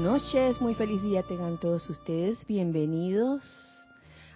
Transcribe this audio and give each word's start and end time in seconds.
noches, 0.00 0.62
muy 0.62 0.74
feliz 0.74 1.02
día 1.02 1.22
tengan 1.22 1.58
todos 1.58 1.88
ustedes. 1.90 2.46
Bienvenidos 2.46 3.44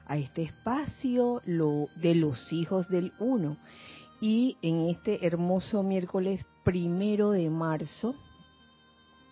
a 0.07 0.19
este 0.19 0.43
espacio 0.43 1.41
lo, 1.47 1.89
de 1.97 2.15
los 2.15 2.53
hijos 2.53 2.87
del 2.89 3.15
uno. 3.19 3.57
Y 4.21 4.59
en 4.61 4.91
este 4.91 5.27
hermoso 5.27 5.83
miércoles 5.83 6.47
primero 6.65 7.31
de 7.31 7.49
marzo 7.49 8.15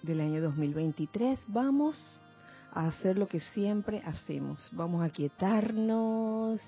del 0.02 0.22
año 0.22 0.40
2023 0.40 1.38
vamos 1.48 2.24
a 2.72 2.86
hacer 2.86 3.18
lo 3.18 3.28
que 3.28 3.40
siempre 3.40 4.02
hacemos. 4.06 4.70
Vamos 4.72 5.04
a 5.04 5.10
quietarnos 5.10 6.62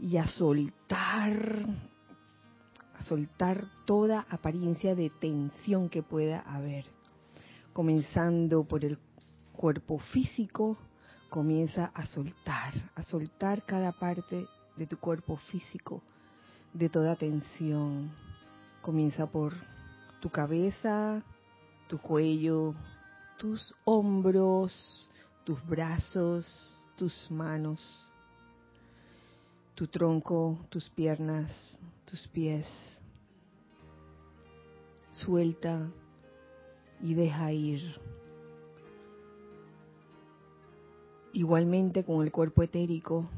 y 0.00 0.16
a 0.16 0.26
soltar, 0.26 1.66
a 2.98 3.04
soltar 3.04 3.66
toda 3.84 4.26
apariencia 4.30 4.94
de 4.94 5.10
tensión 5.10 5.90
que 5.90 6.02
pueda 6.02 6.40
haber 6.40 6.86
comenzando 7.74 8.62
por 8.64 8.84
el 8.84 8.98
cuerpo 9.52 9.98
físico, 9.98 10.78
comienza 11.28 11.90
a 11.92 12.06
soltar, 12.06 12.72
a 12.94 13.02
soltar 13.02 13.66
cada 13.66 13.90
parte 13.90 14.46
de 14.76 14.86
tu 14.86 14.96
cuerpo 14.96 15.36
físico, 15.36 16.00
de 16.72 16.88
toda 16.88 17.16
tensión. 17.16 18.12
Comienza 18.80 19.26
por 19.26 19.54
tu 20.20 20.30
cabeza, 20.30 21.20
tu 21.88 21.98
cuello, 21.98 22.74
tus 23.38 23.74
hombros, 23.84 25.10
tus 25.42 25.66
brazos, 25.66 26.86
tus 26.96 27.28
manos, 27.28 28.08
tu 29.74 29.88
tronco, 29.88 30.64
tus 30.68 30.88
piernas, 30.90 31.50
tus 32.04 32.28
pies. 32.28 32.68
Suelta 35.10 35.90
y 37.04 37.12
deja 37.12 37.52
ir. 37.52 38.00
Igualmente 41.34 42.02
con 42.02 42.24
el 42.24 42.32
cuerpo 42.32 42.62
etérico, 42.62 43.28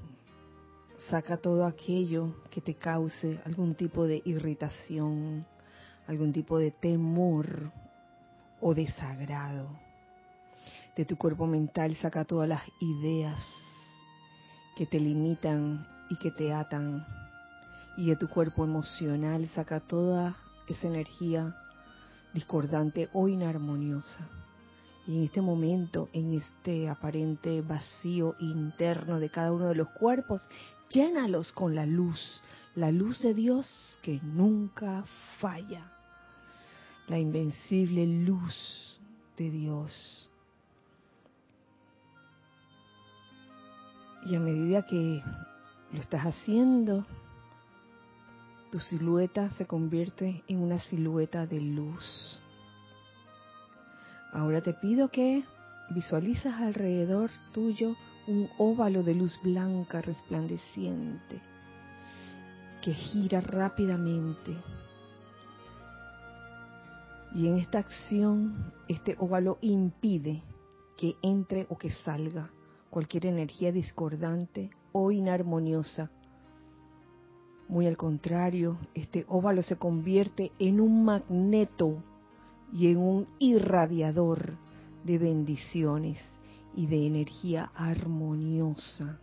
saca 1.11 1.37
todo 1.39 1.67
aquello 1.67 2.37
que 2.49 2.61
te 2.61 2.75
cause 2.75 3.41
algún 3.45 3.75
tipo 3.75 4.07
de 4.07 4.23
irritación, 4.25 5.45
algún 6.07 6.33
tipo 6.33 6.59
de 6.59 6.71
temor 6.71 7.73
o 8.61 8.73
desagrado. 8.73 9.69
De 10.97 11.05
tu 11.05 11.17
cuerpo 11.17 11.49
mental 11.49 11.97
saca 11.97 12.25
todas 12.25 12.49
las 12.49 12.63
ideas 12.81 13.37
que 14.77 14.87
te 14.87 15.01
limitan 15.01 15.85
y 16.09 16.17
que 16.19 16.31
te 16.31 16.53
atan. 16.53 17.05
Y 17.97 18.11
de 18.11 18.17
tu 18.17 18.29
cuerpo 18.29 18.63
emocional 18.63 19.49
saca 19.57 19.81
toda 19.81 20.37
esa 20.69 20.87
energía 20.87 21.57
discordante 22.37 23.09
o 23.15 23.29
inarmoniosa. 23.29 24.29
Y 25.07 25.17
en 25.17 25.25
este 25.25 25.41
momento, 25.41 26.11
en 26.13 26.35
este 26.35 26.87
aparente 26.91 27.63
vacío 27.63 28.37
interno 28.41 29.19
de 29.19 29.31
cada 29.31 29.53
uno 29.53 29.69
de 29.69 29.75
los 29.75 29.89
cuerpos, 29.89 30.47
llénalos 30.91 31.51
con 31.53 31.75
la 31.75 31.87
luz, 31.87 32.21
la 32.75 32.93
luz 32.93 33.23
de 33.23 33.33
Dios 33.33 33.99
que 34.03 34.21
nunca 34.23 35.05
falla, 35.39 35.91
la 37.09 37.19
invencible 37.19 38.07
luz 38.07 39.01
de 39.39 39.51
Dios. 39.51 40.31
Y 44.27 44.35
a 44.35 44.41
medida 44.41 44.85
que 44.85 45.23
lo 45.91 46.01
estás 46.01 46.27
haciendo, 46.27 47.07
tu 48.77 48.81
silueta 48.81 49.49
se 49.53 49.65
convierte 49.65 50.45
en 50.49 50.59
una 50.59 50.79
silueta 50.79 51.47
de 51.47 51.63
luz. 51.63 52.39
Ahora 54.35 54.61
te 54.61 54.75
pido 54.75 55.09
que 55.09 55.45
visualizas 55.89 56.61
alrededor 56.61 57.31
tuyo 57.55 57.95
un 58.27 58.51
óvalo 58.59 59.03
de 59.03 59.15
luz 59.15 59.41
blanca 59.43 60.03
resplandeciente 60.03 61.41
que 62.83 62.93
gira 62.93 63.41
rápidamente. 63.41 64.55
Y 67.35 67.47
en 67.47 67.57
esta 67.57 67.79
acción, 67.79 68.75
este 68.89 69.17
óvalo 69.19 69.57
impide 69.63 70.43
que 70.99 71.15
entre 71.23 71.67
o 71.71 71.79
que 71.79 71.91
salga 71.91 72.51
cualquier 72.91 73.25
energía 73.25 73.73
discordante 73.73 74.69
o 74.93 75.11
inarmoniosa 75.13 76.11
muy 77.69 77.87
al 77.87 77.97
contrario, 77.97 78.77
este 78.95 79.25
óvalo 79.29 79.63
se 79.63 79.77
convierte 79.77 80.53
en 80.59 80.81
un 80.81 81.05
magneto 81.05 82.03
y 82.73 82.89
en 82.89 82.99
un 82.99 83.27
irradiador 83.39 84.57
de 85.05 85.19
bendiciones 85.19 86.23
y 86.77 86.87
de 86.87 87.07
energía 87.07 87.73
armoniosa. 87.75 89.19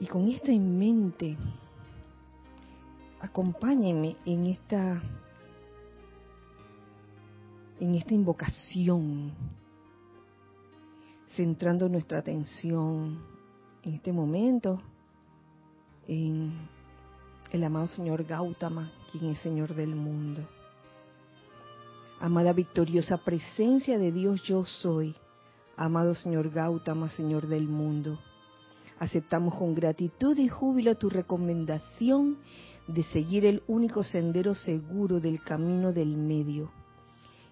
Y 0.00 0.06
con 0.06 0.28
esto 0.28 0.50
en 0.50 0.78
mente, 0.78 1.36
acompáñenme 3.20 4.16
en 4.24 4.46
esta 4.46 5.02
en 7.78 7.94
esta 7.94 8.12
invocación, 8.12 9.32
centrando 11.34 11.88
nuestra 11.88 12.18
atención 12.18 13.18
en 13.82 13.94
este 13.94 14.12
momento 14.12 14.82
en 16.10 16.52
el 17.52 17.62
amado 17.62 17.86
Señor 17.86 18.24
Gautama, 18.24 18.90
quien 19.12 19.30
es 19.30 19.38
Señor 19.38 19.76
del 19.76 19.94
mundo. 19.94 20.42
Amada 22.18 22.52
victoriosa 22.52 23.18
presencia 23.18 23.96
de 23.96 24.10
Dios 24.10 24.42
yo 24.42 24.64
soy, 24.64 25.14
amado 25.76 26.16
Señor 26.16 26.50
Gautama, 26.50 27.10
Señor 27.10 27.46
del 27.46 27.68
mundo. 27.68 28.18
Aceptamos 28.98 29.54
con 29.54 29.72
gratitud 29.72 30.36
y 30.36 30.48
júbilo 30.48 30.96
tu 30.96 31.08
recomendación 31.10 32.38
de 32.88 33.04
seguir 33.04 33.46
el 33.46 33.62
único 33.68 34.02
sendero 34.02 34.56
seguro 34.56 35.20
del 35.20 35.40
camino 35.44 35.92
del 35.92 36.16
medio, 36.16 36.72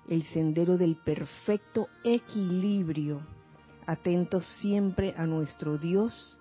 el 0.09 0.25
sendero 0.25 0.77
del 0.77 0.97
perfecto 0.97 1.87
equilibrio, 2.03 3.21
atentos 3.87 4.45
siempre 4.61 5.15
a 5.17 5.27
nuestro 5.27 5.79
Dios 5.79 6.38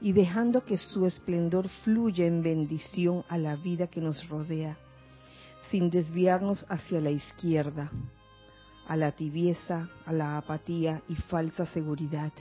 y 0.00 0.12
dejando 0.12 0.64
que 0.64 0.76
su 0.76 1.06
esplendor 1.06 1.68
fluya 1.84 2.26
en 2.26 2.42
bendición 2.42 3.24
a 3.28 3.38
la 3.38 3.56
vida 3.56 3.86
que 3.86 4.00
nos 4.00 4.28
rodea, 4.28 4.76
sin 5.70 5.90
desviarnos 5.90 6.66
hacia 6.68 7.00
la 7.00 7.10
izquierda, 7.10 7.90
a 8.86 8.96
la 8.96 9.12
tibieza, 9.12 9.88
a 10.04 10.12
la 10.12 10.38
apatía 10.38 11.02
y 11.08 11.14
falsa 11.14 11.66
seguridad, 11.66 12.32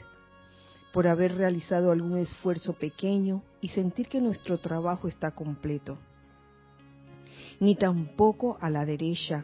por 0.93 1.07
haber 1.07 1.35
realizado 1.35 1.91
algún 1.91 2.17
esfuerzo 2.17 2.73
pequeño 2.73 3.41
y 3.61 3.69
sentir 3.69 4.07
que 4.07 4.21
nuestro 4.21 4.59
trabajo 4.59 5.07
está 5.07 5.31
completo, 5.31 5.97
ni 7.59 7.75
tampoco 7.75 8.57
a 8.61 8.69
la 8.69 8.85
derecha, 8.85 9.43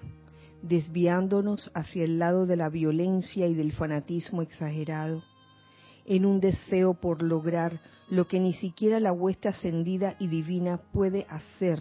desviándonos 0.61 1.71
hacia 1.73 2.03
el 2.03 2.19
lado 2.19 2.45
de 2.45 2.55
la 2.55 2.69
violencia 2.69 3.47
y 3.47 3.55
del 3.55 3.71
fanatismo 3.71 4.41
exagerado, 4.41 5.23
en 6.05 6.25
un 6.25 6.39
deseo 6.39 6.93
por 6.93 7.21
lograr 7.21 7.79
lo 8.09 8.27
que 8.27 8.39
ni 8.39 8.53
siquiera 8.53 8.99
la 8.99 9.13
hueste 9.13 9.47
ascendida 9.47 10.15
y 10.19 10.27
divina 10.27 10.77
puede 10.91 11.25
hacer 11.29 11.79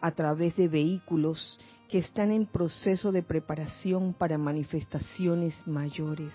a 0.00 0.12
través 0.12 0.56
de 0.56 0.68
vehículos 0.68 1.58
que 1.88 1.98
están 1.98 2.30
en 2.30 2.46
proceso 2.46 3.12
de 3.12 3.22
preparación 3.22 4.14
para 4.14 4.38
manifestaciones 4.38 5.66
mayores. 5.66 6.32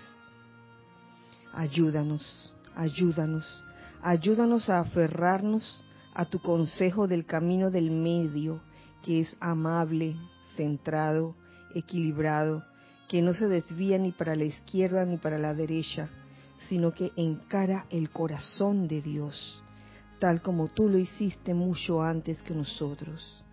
Ayúdanos, 1.53 2.53
ayúdanos, 2.76 3.64
ayúdanos 4.02 4.70
a 4.70 4.80
aferrarnos 4.80 5.84
a 6.14 6.26
tu 6.26 6.40
consejo 6.40 7.08
del 7.08 7.26
camino 7.26 7.72
del 7.72 7.92
medio, 7.92 8.59
que 9.03 9.22
es 9.22 9.29
amable, 9.40 10.16
centrado, 10.56 11.35
equilibrado, 11.73 12.64
que 13.08 13.22
no 13.22 13.34
se 13.34 13.47
desvía 13.47 13.97
ni 13.97 14.11
para 14.11 14.35
la 14.35 14.46
izquierda 14.46 15.06
ni 15.06 15.17
para 15.17 15.38
la 15.38 15.53
derecha, 15.53 16.09
sino 16.69 16.93
que 16.93 17.11
encara 17.16 17.85
el 17.90 18.09
corazón 18.09 18.87
de 18.87 19.02
Dios, 19.02 19.61
tal 20.19 20.41
como 20.41 20.67
tú 20.67 20.90
lo 20.90 20.97
hiciste 20.97 21.53
mucho 21.53 22.02
antes 22.02 22.41
que 22.41 22.53
nosotros. 22.53 23.43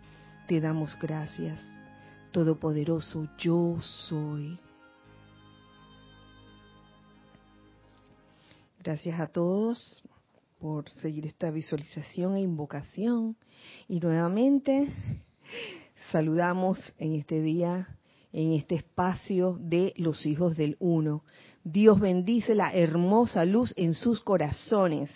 Te 0.49 0.61
damos 0.61 0.99
gracias, 1.01 1.61
Todopoderoso 2.33 3.29
yo 3.39 3.79
soy. 4.09 4.59
Gracias 8.83 9.19
a 9.19 9.29
todos 9.29 10.03
por 10.59 10.91
seguir 10.91 11.27
esta 11.27 11.51
visualización 11.51 12.37
e 12.37 12.41
invocación. 12.41 13.37
Y 13.89 14.01
nuevamente 14.01 14.89
saludamos 16.11 16.79
en 16.99 17.15
este 17.15 17.41
día, 17.41 17.89
en 18.35 18.53
este 18.53 18.75
espacio 18.75 19.57
de 19.61 19.95
los 19.97 20.27
hijos 20.27 20.57
del 20.57 20.77
uno. 20.81 21.23
Dios 21.63 22.01
bendice 22.01 22.57
la 22.57 22.75
hermosa 22.75 23.45
luz 23.45 23.73
en 23.77 23.95
sus 23.95 24.21
corazones. 24.21 25.09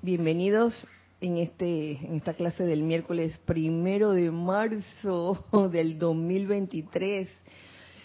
Bienvenidos 0.00 0.86
en 1.20 1.38
este 1.38 1.98
en 2.06 2.14
esta 2.14 2.34
clase 2.34 2.64
del 2.64 2.84
miércoles 2.84 3.36
primero 3.44 4.12
de 4.12 4.30
marzo 4.30 5.44
del 5.72 5.98
2023. 5.98 7.28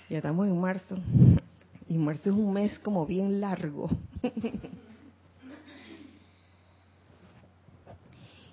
Ya 0.10 0.18
estamos 0.18 0.48
en 0.48 0.60
marzo. 0.60 0.98
Y 1.88 2.00
marzo 2.00 2.32
es 2.32 2.36
un 2.36 2.52
mes 2.52 2.80
como 2.80 3.06
bien 3.06 3.40
largo. 3.40 3.92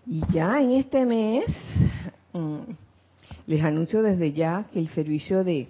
y 0.06 0.20
ya 0.32 0.60
en 0.60 0.72
este 0.72 1.06
mes 1.06 1.46
mm, 2.34 2.72
les 3.48 3.64
anuncio 3.64 4.02
desde 4.02 4.34
ya 4.34 4.66
que 4.70 4.78
el 4.78 4.88
servicio 4.90 5.42
de 5.42 5.68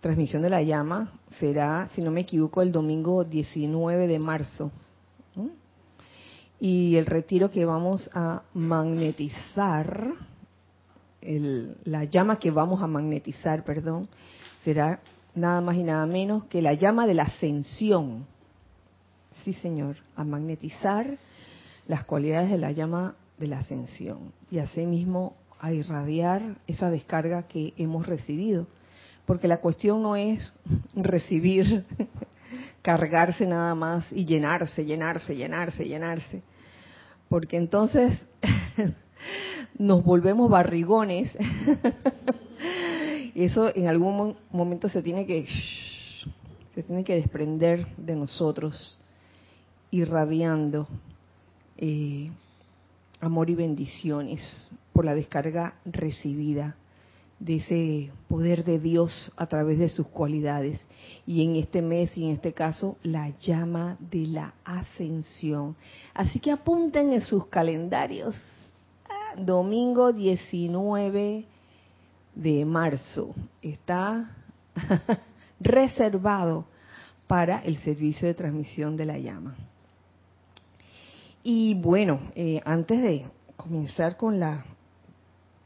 transmisión 0.00 0.40
de 0.40 0.50
la 0.50 0.62
llama 0.62 1.12
será, 1.40 1.88
si 1.94 2.00
no 2.00 2.12
me 2.12 2.20
equivoco, 2.20 2.62
el 2.62 2.70
domingo 2.70 3.24
19 3.24 4.06
de 4.06 4.18
marzo. 4.20 4.70
Y 6.60 6.94
el 6.94 7.06
retiro 7.06 7.50
que 7.50 7.64
vamos 7.64 8.08
a 8.14 8.42
magnetizar, 8.54 10.12
la 11.20 12.04
llama 12.04 12.38
que 12.38 12.52
vamos 12.52 12.80
a 12.82 12.86
magnetizar, 12.86 13.64
perdón, 13.64 14.08
será 14.62 15.00
nada 15.34 15.60
más 15.60 15.74
y 15.74 15.82
nada 15.82 16.06
menos 16.06 16.44
que 16.44 16.62
la 16.62 16.74
llama 16.74 17.08
de 17.08 17.14
la 17.14 17.24
ascensión. 17.24 18.26
Sí, 19.42 19.54
señor, 19.54 19.96
a 20.14 20.22
magnetizar 20.22 21.18
las 21.88 22.04
cualidades 22.04 22.50
de 22.50 22.58
la 22.58 22.70
llama 22.70 23.16
de 23.38 23.48
la 23.48 23.58
ascensión 23.58 24.32
y 24.52 24.60
asimismo 24.60 25.34
a 25.64 25.72
irradiar 25.72 26.58
esa 26.66 26.90
descarga 26.90 27.44
que 27.44 27.72
hemos 27.78 28.06
recibido. 28.06 28.66
Porque 29.24 29.48
la 29.48 29.62
cuestión 29.62 30.02
no 30.02 30.14
es 30.14 30.52
recibir, 30.94 31.86
cargarse 32.82 33.46
nada 33.46 33.74
más 33.74 34.12
y 34.12 34.26
llenarse, 34.26 34.84
llenarse, 34.84 35.34
llenarse, 35.34 35.86
llenarse. 35.86 36.42
Porque 37.30 37.56
entonces 37.56 38.20
nos 39.78 40.04
volvemos 40.04 40.50
barrigones 40.50 41.34
y 43.34 43.44
eso 43.44 43.74
en 43.74 43.88
algún 43.88 44.36
momento 44.52 44.90
se 44.90 45.02
tiene 45.02 45.26
que 45.26 45.46
se 46.74 46.82
tiene 46.82 47.04
que 47.04 47.14
desprender 47.14 47.86
de 47.96 48.16
nosotros, 48.16 48.98
irradiando 49.90 50.88
eh, 51.78 52.30
amor 53.20 53.48
y 53.48 53.54
bendiciones 53.54 54.42
la 55.04 55.14
descarga 55.14 55.74
recibida 55.84 56.76
de 57.38 57.56
ese 57.56 58.12
poder 58.28 58.64
de 58.64 58.78
Dios 58.78 59.32
a 59.36 59.46
través 59.46 59.78
de 59.78 59.88
sus 59.88 60.06
cualidades. 60.06 60.80
Y 61.26 61.44
en 61.44 61.56
este 61.56 61.82
mes 61.82 62.16
y 62.16 62.24
en 62.24 62.32
este 62.32 62.52
caso, 62.52 62.96
la 63.02 63.30
llama 63.38 63.96
de 64.00 64.26
la 64.26 64.54
ascensión. 64.64 65.76
Así 66.14 66.38
que 66.38 66.50
apunten 66.50 67.12
en 67.12 67.20
sus 67.20 67.46
calendarios. 67.48 68.36
Ah, 69.08 69.34
domingo 69.36 70.12
19 70.12 71.44
de 72.34 72.64
marzo 72.64 73.34
está 73.62 74.30
reservado 75.60 76.66
para 77.26 77.60
el 77.60 77.76
servicio 77.78 78.26
de 78.26 78.34
transmisión 78.34 78.96
de 78.96 79.06
la 79.06 79.18
llama. 79.18 79.56
Y 81.42 81.74
bueno, 81.74 82.20
eh, 82.34 82.60
antes 82.64 83.02
de 83.02 83.26
comenzar 83.56 84.16
con 84.16 84.40
la 84.40 84.64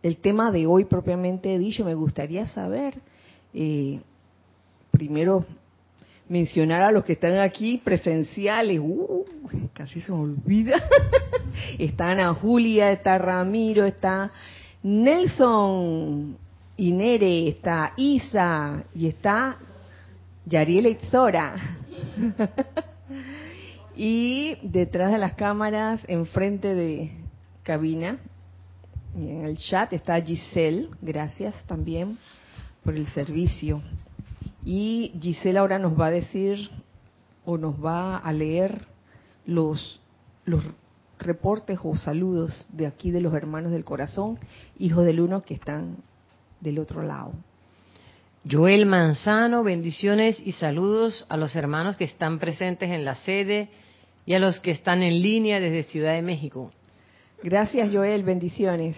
el 0.02 0.18
tema 0.18 0.50
de 0.52 0.66
hoy 0.66 0.84
propiamente 0.84 1.58
dicho, 1.58 1.84
me 1.84 1.94
gustaría 1.94 2.46
saber, 2.46 2.94
eh, 3.54 4.00
primero 4.90 5.44
mencionar 6.28 6.82
a 6.82 6.92
los 6.92 7.04
que 7.04 7.14
están 7.14 7.38
aquí 7.38 7.78
presenciales, 7.78 8.80
casi 9.72 10.00
se 10.00 10.12
me 10.12 10.18
olvida, 10.18 10.82
está 11.78 12.10
Ana 12.10 12.34
Julia, 12.34 12.92
está 12.92 13.18
Ramiro, 13.18 13.86
está 13.86 14.30
Nelson 14.82 16.36
Inere, 16.76 17.48
está 17.48 17.92
Isa 17.96 18.84
y 18.94 19.08
está 19.08 19.56
Yariel 20.46 20.86
Itzora. 20.86 21.56
y 23.96 24.56
detrás 24.62 25.10
de 25.10 25.18
las 25.18 25.34
cámaras, 25.34 26.04
enfrente 26.08 26.74
de 26.74 27.10
cabina, 27.64 28.18
en 29.16 29.44
el 29.44 29.56
chat 29.56 29.92
está 29.92 30.20
Giselle, 30.20 30.88
gracias 31.00 31.64
también 31.66 32.18
por 32.84 32.94
el 32.94 33.06
servicio. 33.08 33.82
Y 34.64 35.12
Giselle 35.20 35.58
ahora 35.58 35.78
nos 35.78 35.98
va 35.98 36.06
a 36.06 36.10
decir 36.10 36.70
o 37.44 37.56
nos 37.56 37.82
va 37.82 38.18
a 38.18 38.32
leer 38.32 38.86
los, 39.46 40.00
los 40.44 40.62
reportes 41.18 41.78
o 41.82 41.96
saludos 41.96 42.68
de 42.72 42.86
aquí 42.86 43.10
de 43.10 43.20
los 43.20 43.34
hermanos 43.34 43.72
del 43.72 43.84
corazón, 43.84 44.38
hijos 44.78 45.04
del 45.04 45.20
uno 45.20 45.42
que 45.42 45.54
están 45.54 45.96
del 46.60 46.78
otro 46.78 47.02
lado. 47.02 47.32
Joel 48.48 48.86
Manzano, 48.86 49.62
bendiciones 49.62 50.40
y 50.44 50.52
saludos 50.52 51.26
a 51.28 51.36
los 51.36 51.56
hermanos 51.56 51.96
que 51.96 52.04
están 52.04 52.38
presentes 52.38 52.90
en 52.90 53.04
la 53.04 53.14
sede 53.16 53.68
y 54.24 54.34
a 54.34 54.38
los 54.38 54.60
que 54.60 54.70
están 54.70 55.02
en 55.02 55.20
línea 55.22 55.60
desde 55.60 55.82
Ciudad 55.84 56.14
de 56.14 56.22
México. 56.22 56.72
Gracias 57.42 57.90
Joel, 57.92 58.24
bendiciones. 58.24 58.96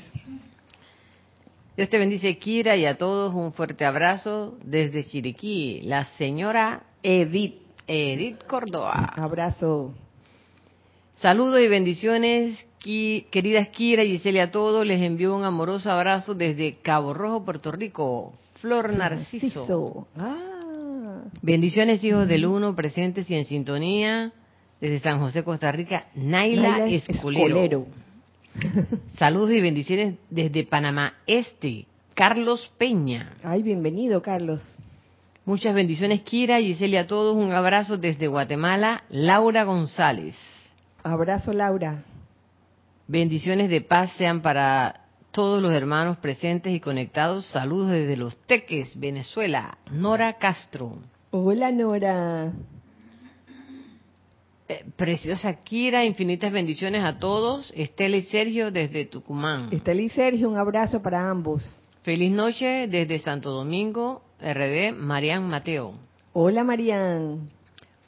Dios 1.76 1.90
te 1.90 1.98
bendice 1.98 2.38
Kira 2.38 2.74
y 2.74 2.86
a 2.86 2.96
todos 2.96 3.34
un 3.34 3.52
fuerte 3.52 3.84
abrazo 3.84 4.56
desde 4.64 5.04
Chiriquí, 5.04 5.82
la 5.82 6.06
señora 6.16 6.84
Edith, 7.02 7.56
Edith 7.86 8.42
Córdoba. 8.46 9.12
Abrazo. 9.14 9.92
Saludos 11.16 11.60
y 11.60 11.68
bendiciones, 11.68 12.66
queridas 12.78 13.68
Kira 13.68 14.04
y 14.04 14.12
Giselle 14.12 14.40
a 14.40 14.50
todos. 14.50 14.86
Les 14.86 15.02
envío 15.02 15.36
un 15.36 15.44
amoroso 15.44 15.90
abrazo 15.90 16.34
desde 16.34 16.76
Cabo 16.80 17.12
Rojo, 17.12 17.44
Puerto 17.44 17.70
Rico. 17.72 18.32
Flor 18.54 18.94
Narciso. 18.94 20.06
Ah. 20.16 21.24
Bendiciones, 21.42 22.02
hijos 22.04 22.26
del 22.26 22.46
uno, 22.46 22.74
presentes 22.74 23.30
y 23.30 23.34
en 23.34 23.44
sintonía. 23.44 24.32
Desde 24.80 24.98
San 25.00 25.20
José, 25.20 25.44
Costa 25.44 25.70
Rica, 25.70 26.06
Naila, 26.14 26.86
Escolero. 26.86 27.86
Saludos 29.18 29.52
y 29.52 29.60
bendiciones 29.60 30.14
desde 30.28 30.64
Panamá 30.64 31.14
Este, 31.26 31.86
Carlos 32.14 32.70
Peña. 32.78 33.34
Ay, 33.42 33.62
bienvenido, 33.62 34.22
Carlos. 34.22 34.60
Muchas 35.44 35.74
bendiciones, 35.74 36.20
Kira, 36.22 36.60
y 36.60 36.96
a 36.96 37.06
todos. 37.06 37.36
Un 37.36 37.52
abrazo 37.52 37.96
desde 37.96 38.28
Guatemala, 38.28 39.04
Laura 39.08 39.64
González. 39.64 40.36
Abrazo, 41.02 41.52
Laura. 41.52 42.04
Bendiciones 43.08 43.70
de 43.70 43.80
paz 43.80 44.12
sean 44.16 44.42
para 44.42 45.06
todos 45.30 45.62
los 45.62 45.72
hermanos 45.72 46.18
presentes 46.18 46.74
y 46.74 46.80
conectados. 46.80 47.46
Saludos 47.46 47.90
desde 47.90 48.16
Los 48.16 48.36
Teques, 48.46 48.98
Venezuela. 48.98 49.78
Nora 49.90 50.34
Castro. 50.34 50.98
Hola, 51.30 51.72
Nora. 51.72 52.52
Eh, 54.70 54.84
preciosa 54.94 55.52
Kira, 55.64 56.04
infinitas 56.04 56.52
bendiciones 56.52 57.02
a 57.02 57.18
todos. 57.18 57.72
Estela 57.74 58.16
y 58.16 58.22
Sergio 58.22 58.70
desde 58.70 59.04
Tucumán. 59.04 59.68
Estela 59.72 60.00
y 60.00 60.08
Sergio, 60.10 60.48
un 60.48 60.56
abrazo 60.56 61.02
para 61.02 61.28
ambos. 61.28 61.80
Feliz 62.04 62.30
noche 62.30 62.86
desde 62.86 63.18
Santo 63.18 63.50
Domingo, 63.50 64.22
RD, 64.40 64.92
Marian 64.92 65.48
Mateo. 65.48 65.94
Hola, 66.34 66.62
Marian. 66.62 67.50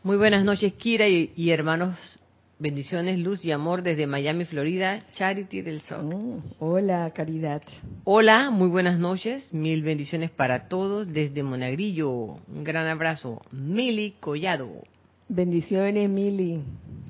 Muy 0.04 0.16
buenas 0.16 0.44
noches, 0.44 0.72
Kira 0.74 1.08
y 1.08 1.50
hermanos 1.50 1.96
Bendiciones, 2.62 3.18
luz 3.18 3.44
y 3.44 3.50
amor 3.50 3.82
desde 3.82 4.06
Miami, 4.06 4.44
Florida, 4.44 5.02
Charity 5.14 5.62
del 5.62 5.80
Sol. 5.80 6.04
Mm, 6.04 6.42
hola, 6.60 7.10
Caridad. 7.12 7.60
Hola, 8.04 8.50
muy 8.50 8.68
buenas 8.68 9.00
noches. 9.00 9.52
Mil 9.52 9.82
bendiciones 9.82 10.30
para 10.30 10.68
todos 10.68 11.12
desde 11.12 11.42
Monagrillo. 11.42 12.08
Un 12.08 12.62
gran 12.62 12.86
abrazo. 12.86 13.42
Mili 13.50 14.14
Collado. 14.20 14.84
Bendiciones, 15.34 16.10
Mili. 16.10 16.62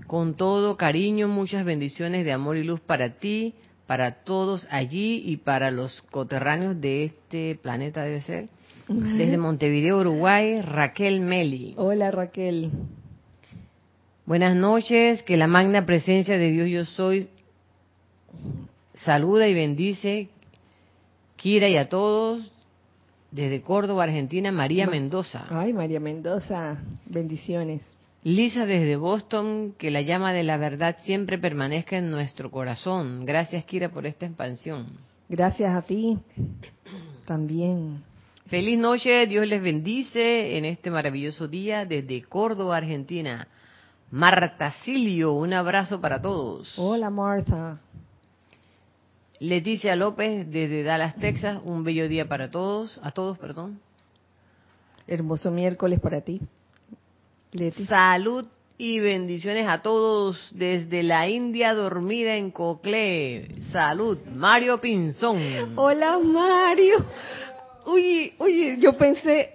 Con 0.06 0.34
todo 0.34 0.76
cariño, 0.76 1.26
muchas 1.26 1.64
bendiciones 1.64 2.24
de 2.24 2.30
amor 2.30 2.56
y 2.56 2.62
luz 2.62 2.78
para 2.78 3.18
ti, 3.18 3.54
para 3.88 4.22
todos 4.22 4.68
allí 4.70 5.24
y 5.26 5.38
para 5.38 5.72
los 5.72 6.02
coterráneos 6.02 6.80
de 6.80 7.06
este 7.06 7.58
planeta, 7.60 8.04
debe 8.04 8.20
ser. 8.20 8.48
Desde 8.86 9.36
Montevideo, 9.38 9.98
Uruguay, 9.98 10.60
Raquel 10.60 11.18
Meli. 11.18 11.74
Hola, 11.76 12.12
Raquel. 12.12 12.70
Buenas 14.24 14.54
noches, 14.54 15.24
que 15.24 15.36
la 15.36 15.48
magna 15.48 15.84
presencia 15.84 16.38
de 16.38 16.50
Dios 16.52 16.68
yo 16.68 16.84
soy 16.84 17.28
saluda 18.94 19.48
y 19.48 19.54
bendice 19.54 20.28
Kira 21.34 21.68
y 21.68 21.76
a 21.76 21.88
todos 21.88 22.52
desde 23.32 23.62
Córdoba, 23.62 24.04
Argentina, 24.04 24.52
María 24.52 24.86
Mendoza. 24.86 25.44
Ay, 25.50 25.72
María 25.72 25.98
Mendoza, 25.98 26.80
bendiciones. 27.06 27.91
Lisa 28.24 28.66
desde 28.66 28.94
Boston, 28.94 29.74
que 29.76 29.90
la 29.90 30.02
llama 30.02 30.32
de 30.32 30.44
la 30.44 30.56
verdad 30.56 30.96
siempre 31.02 31.38
permanezca 31.38 31.96
en 31.96 32.10
nuestro 32.10 32.52
corazón. 32.52 33.24
Gracias, 33.26 33.64
Kira, 33.64 33.88
por 33.88 34.06
esta 34.06 34.26
expansión. 34.26 34.86
Gracias 35.28 35.74
a 35.74 35.82
ti 35.82 36.18
también. 37.26 38.04
Feliz 38.46 38.78
noche, 38.78 39.26
Dios 39.26 39.46
les 39.48 39.60
bendice 39.60 40.56
en 40.56 40.66
este 40.66 40.90
maravilloso 40.90 41.48
día 41.48 41.84
desde 41.84 42.22
Córdoba, 42.22 42.76
Argentina. 42.76 43.48
Marta 44.12 44.72
Silio, 44.84 45.32
un 45.32 45.52
abrazo 45.52 46.00
para 46.00 46.20
todos. 46.20 46.74
Hola 46.78 47.10
Marta. 47.10 47.80
Leticia 49.40 49.96
López 49.96 50.48
desde 50.48 50.84
Dallas, 50.84 51.16
Texas, 51.16 51.60
un 51.64 51.82
bello 51.82 52.06
día 52.08 52.28
para 52.28 52.50
todos, 52.50 53.00
a 53.02 53.10
todos, 53.10 53.36
perdón. 53.38 53.80
Hermoso 55.08 55.50
miércoles 55.50 55.98
para 55.98 56.20
ti. 56.20 56.40
Leti. 57.52 57.84
Salud 57.84 58.46
y 58.78 58.98
bendiciones 59.00 59.68
a 59.68 59.82
todos 59.82 60.48
desde 60.52 61.02
la 61.02 61.28
India 61.28 61.74
dormida 61.74 62.36
en 62.36 62.50
Cocle. 62.50 63.62
Salud, 63.70 64.18
Mario 64.34 64.80
Pinzón. 64.80 65.38
Hola 65.76 66.18
Mario. 66.18 67.04
Oye, 67.84 68.32
oye, 68.38 68.78
yo 68.80 68.96
pensé, 68.96 69.50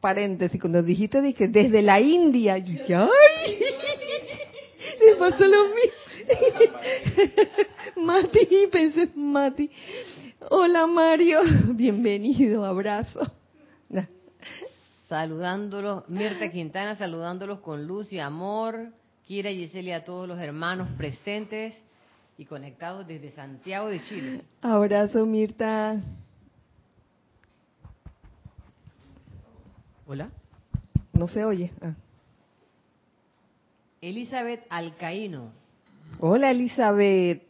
paréntesis, 0.00 0.60
cuando 0.60 0.82
dijiste 0.82 1.22
dije, 1.22 1.46
desde 1.46 1.82
la 1.82 2.00
India, 2.00 2.58
yo 2.58 2.72
dije, 2.72 2.94
¡ay! 2.96 3.08
Le 5.00 5.14
pasó 5.14 5.46
lo 5.46 5.66
mismo. 5.66 6.06
Mati, 8.04 8.66
pensé, 8.72 9.08
Mati. 9.14 9.70
Hola 10.50 10.88
Mario, 10.88 11.42
bienvenido, 11.74 12.64
abrazo. 12.64 13.20
Saludándolos, 15.08 16.08
Mirta 16.08 16.50
Quintana 16.50 16.96
saludándolos 16.96 17.60
con 17.60 17.86
luz 17.86 18.12
y 18.12 18.18
amor. 18.18 18.92
Kira 19.24 19.50
y 19.50 19.58
Giselle 19.58 19.94
a 19.94 20.04
todos 20.04 20.28
los 20.28 20.38
hermanos 20.38 20.88
presentes 20.96 21.80
y 22.38 22.44
conectados 22.44 23.06
desde 23.06 23.30
Santiago 23.30 23.88
de 23.88 24.02
Chile. 24.02 24.42
Abrazo 24.62 25.24
Mirta. 25.26 26.00
Hola. 30.06 30.30
No 31.12 31.26
se 31.28 31.44
oye. 31.44 31.72
Ah. 31.80 31.94
Elizabeth 34.00 34.64
Alcaíno. 34.68 35.50
Hola 36.20 36.50
Elizabeth. 36.50 37.42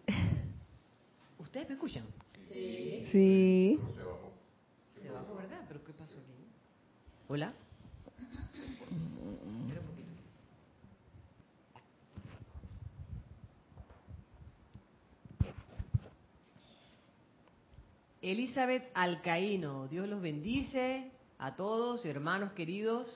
¿Ustedes 1.38 1.68
me 1.68 1.74
escuchan? 1.74 2.04
Sí. 2.52 3.06
Sí. 3.10 3.78
Se 5.02 5.10
bajó, 5.10 5.34
¿verdad? 5.36 5.60
¿Pero 5.68 5.84
qué 5.84 5.92
pasó 5.92 6.14
aquí? 6.14 6.46
Hola. 7.28 7.52
Elizabeth 18.22 18.90
Alcaíno, 18.94 19.88
Dios 19.88 20.08
los 20.08 20.20
bendice 20.20 21.12
a 21.38 21.54
todos, 21.54 22.04
hermanos 22.04 22.52
queridos. 22.52 23.08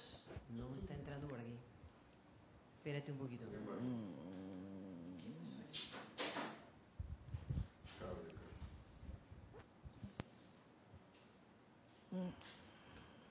No 0.57 0.69
está 0.81 0.95
entrando 0.95 1.27
por 1.29 1.39
aquí. 1.39 1.55
Espérate 2.79 3.13
un 3.13 3.19
poquito. 3.19 3.47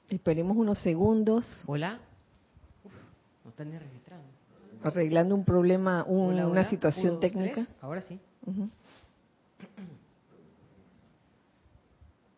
Esperemos 0.10 0.58
unos 0.58 0.80
segundos. 0.80 1.46
Hola. 1.68 2.00
Uf, 2.84 2.92
no 3.44 3.52
están 3.52 3.70
ni 3.70 3.78
registrando. 3.78 4.26
Arreglando 4.84 5.36
un 5.36 5.46
problema, 5.46 6.04
un, 6.08 6.34
Hola, 6.34 6.48
una 6.48 6.70
situación 6.70 7.12
Uno, 7.12 7.20
técnica. 7.20 7.66
tres. 7.66 7.68
Ahora 7.82 8.02
sí. 8.02 8.20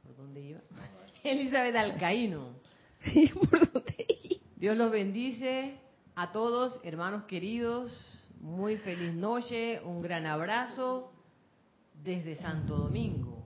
¿Por 0.04 0.16
dónde 0.18 0.42
iba? 0.42 0.60
Elizabeth 1.24 1.76
Alcaíno. 1.76 2.50
¿Por 3.50 3.72
dónde? 3.72 4.40
Dios 4.58 4.78
los 4.78 4.92
bendice 4.92 5.76
a 6.16 6.32
todos, 6.32 6.80
hermanos 6.84 7.24
queridos. 7.24 8.18
Muy 8.42 8.78
feliz 8.78 9.14
noche, 9.14 9.82
un 9.86 10.02
gran 10.02 10.26
abrazo 10.26 11.12
desde 12.04 12.36
Santo 12.36 12.76
Domingo. 12.76 13.41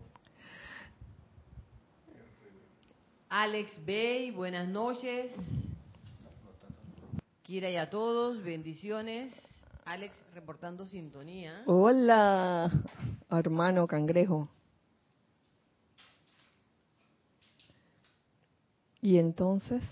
Alex 3.37 3.69
Bay, 3.85 4.31
buenas 4.31 4.65
noches. 4.65 5.29
Kira 7.43 7.69
y 7.69 7.75
a 7.75 7.89
todos, 7.89 8.41
bendiciones. 8.41 9.33
Alex 9.83 10.15
reportando 10.33 10.85
sintonía. 10.85 11.61
Hola, 11.65 12.71
hermano 13.29 13.87
cangrejo. 13.87 14.47
Y 19.01 19.17
entonces, 19.17 19.83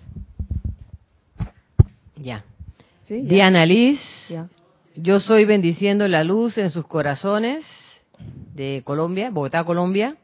Ya. 2.16 2.46
sí, 3.04 3.24
ya, 3.24 3.28
Diana 3.30 3.66
Liz, 3.66 4.00
ya. 4.30 4.48
yo 4.96 5.20
soy 5.20 5.44
bendiciendo 5.44 6.08
la 6.08 6.24
luz 6.24 6.58
en 6.58 6.70
sus 6.70 6.88
corazones 6.88 7.66
de 8.56 8.84
Colombia, 8.86 9.32
Bogotá, 9.32 9.66
Colombia. 9.66 10.16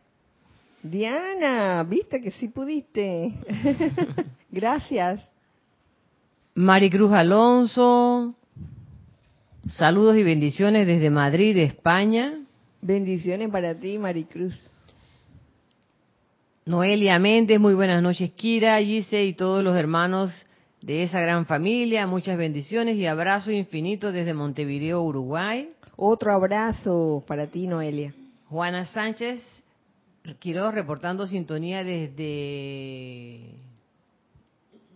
Diana, 0.81 1.83
viste 1.83 2.21
que 2.21 2.31
sí 2.31 2.47
pudiste. 2.47 3.33
Gracias. 4.51 5.29
Maricruz 6.55 7.11
Alonso, 7.11 8.35
saludos 9.67 10.17
y 10.17 10.23
bendiciones 10.23 10.87
desde 10.87 11.09
Madrid, 11.09 11.57
España. 11.57 12.39
Bendiciones 12.81 13.49
para 13.49 13.75
ti, 13.75 13.97
Maricruz. 13.97 14.57
Noelia 16.65 17.17
Méndez, 17.19 17.59
muy 17.59 17.73
buenas 17.73 18.01
noches, 18.01 18.31
Kira, 18.31 18.79
Gise 18.79 19.23
y 19.25 19.33
todos 19.33 19.63
los 19.63 19.75
hermanos 19.75 20.31
de 20.81 21.03
esa 21.03 21.19
gran 21.19 21.45
familia. 21.45 22.07
Muchas 22.07 22.37
bendiciones 22.37 22.95
y 22.97 23.05
abrazo 23.05 23.51
infinito 23.51 24.11
desde 24.11 24.33
Montevideo, 24.33 25.01
Uruguay. 25.01 25.69
Otro 25.95 26.31
abrazo 26.31 27.23
para 27.27 27.47
ti, 27.47 27.67
Noelia. 27.67 28.13
Juana 28.49 28.85
Sánchez, 28.85 29.41
Quiroz 30.37 30.73
reportando 30.73 31.27
sintonía 31.27 31.83
desde 31.83 33.55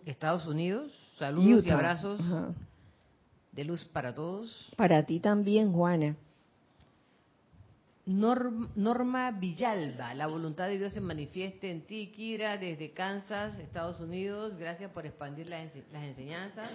Estados 0.06 0.46
Unidos. 0.46 0.92
Saludos 1.18 1.66
y 1.66 1.70
abrazos 1.70 2.20
Ajá. 2.22 2.54
de 3.52 3.64
luz 3.64 3.84
para 3.86 4.14
todos. 4.14 4.72
Para 4.76 5.04
ti 5.06 5.20
también, 5.20 5.72
Juana. 5.72 6.16
Norm- 8.06 8.68
Norma 8.76 9.32
Villalba, 9.32 10.14
la 10.14 10.28
voluntad 10.28 10.68
de 10.68 10.78
Dios 10.78 10.92
se 10.92 11.00
manifieste 11.00 11.72
en 11.72 11.84
ti, 11.84 12.12
Kira, 12.14 12.58
desde 12.58 12.92
Kansas, 12.92 13.58
Estados 13.60 14.00
Unidos. 14.02 14.58
Gracias 14.58 14.92
por 14.92 15.06
expandir 15.06 15.48
las 15.48 15.72
enseñanzas. 15.94 16.70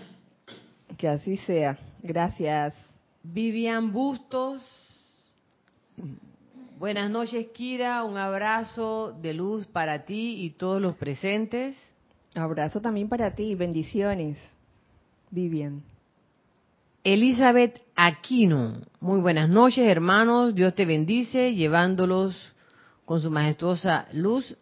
Que 0.96 1.06
así 1.06 1.36
sea. 1.36 1.78
Gracias. 2.02 2.74
Vivian 3.22 3.92
Bustos, 3.92 4.62
buenas 6.78 7.10
noches, 7.10 7.48
Kira. 7.52 8.04
Un 8.04 8.16
abrazo 8.16 9.12
de 9.20 9.34
luz 9.34 9.66
para 9.66 10.04
ti 10.04 10.44
y 10.44 10.50
todos 10.50 10.80
los 10.80 10.96
presentes. 10.96 11.76
Abrazo 12.34 12.80
también 12.80 13.08
para 13.08 13.34
ti. 13.34 13.54
Bendiciones. 13.54 14.38
Vivian. 15.30 15.82
Elizabeth 17.04 17.80
Aquino, 17.96 18.82
muy 19.00 19.20
buenas 19.20 19.48
noches, 19.48 19.86
hermanos. 19.86 20.54
Dios 20.54 20.74
te 20.74 20.84
bendice, 20.84 21.54
llevándolos 21.54 22.36
con 23.04 23.20
su 23.20 23.30
majestuosa 23.30 24.06
luz 24.12 24.56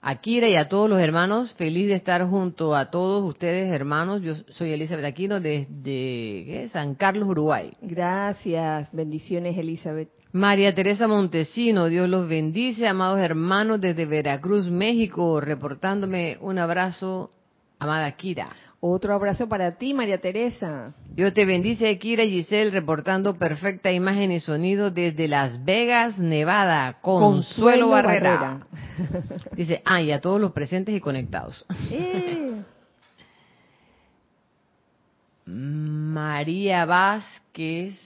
a 0.00 0.16
Kira 0.16 0.48
y 0.48 0.56
a 0.56 0.68
todos 0.68 0.90
los 0.90 1.00
hermanos. 1.00 1.54
Feliz 1.54 1.86
de 1.86 1.94
estar 1.94 2.26
junto 2.28 2.74
a 2.74 2.90
todos 2.90 3.28
ustedes, 3.28 3.72
hermanos. 3.72 4.22
Yo 4.22 4.34
soy 4.50 4.72
Elizabeth 4.72 5.04
Aquino 5.04 5.40
desde. 5.40 6.68
San 6.70 6.94
Carlos, 6.94 7.28
Uruguay. 7.28 7.72
Gracias. 7.80 8.90
Bendiciones, 8.92 9.56
Elizabeth. 9.56 10.21
María 10.32 10.74
Teresa 10.74 11.06
Montesino, 11.06 11.86
Dios 11.88 12.08
los 12.08 12.26
bendice, 12.26 12.88
amados 12.88 13.18
hermanos 13.20 13.82
desde 13.82 14.06
Veracruz, 14.06 14.70
México, 14.70 15.42
reportándome 15.42 16.38
un 16.40 16.58
abrazo, 16.58 17.30
amada 17.78 18.10
Kira. 18.12 18.48
Otro 18.80 19.12
abrazo 19.12 19.46
para 19.46 19.76
ti, 19.76 19.92
María 19.92 20.18
Teresa. 20.22 20.94
Dios 21.10 21.34
te 21.34 21.44
bendice, 21.44 21.98
Kira 21.98 22.24
y 22.24 22.30
Giselle, 22.30 22.70
reportando 22.70 23.36
perfecta 23.36 23.92
imagen 23.92 24.32
y 24.32 24.40
sonido 24.40 24.90
desde 24.90 25.28
Las 25.28 25.62
Vegas, 25.66 26.18
Nevada. 26.18 26.98
Consuelo, 27.02 27.90
Barrera. 27.90 28.62
Dice, 29.54 29.82
ah, 29.84 30.00
y 30.00 30.12
a 30.12 30.20
todos 30.22 30.40
los 30.40 30.52
presentes 30.52 30.94
y 30.96 31.00
conectados. 31.00 31.64
Eh, 31.90 32.62
María 35.44 36.86
Vázquez. 36.86 38.00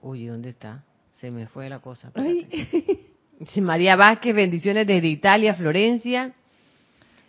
Oye, 0.00 0.28
¿dónde 0.28 0.50
está? 0.50 0.82
Se 1.20 1.30
me 1.30 1.46
fue 1.48 1.68
la 1.68 1.80
cosa. 1.80 2.12
María 3.60 3.96
Vázquez, 3.96 4.34
bendiciones 4.34 4.86
desde 4.86 5.08
Italia, 5.08 5.54
Florencia. 5.54 6.32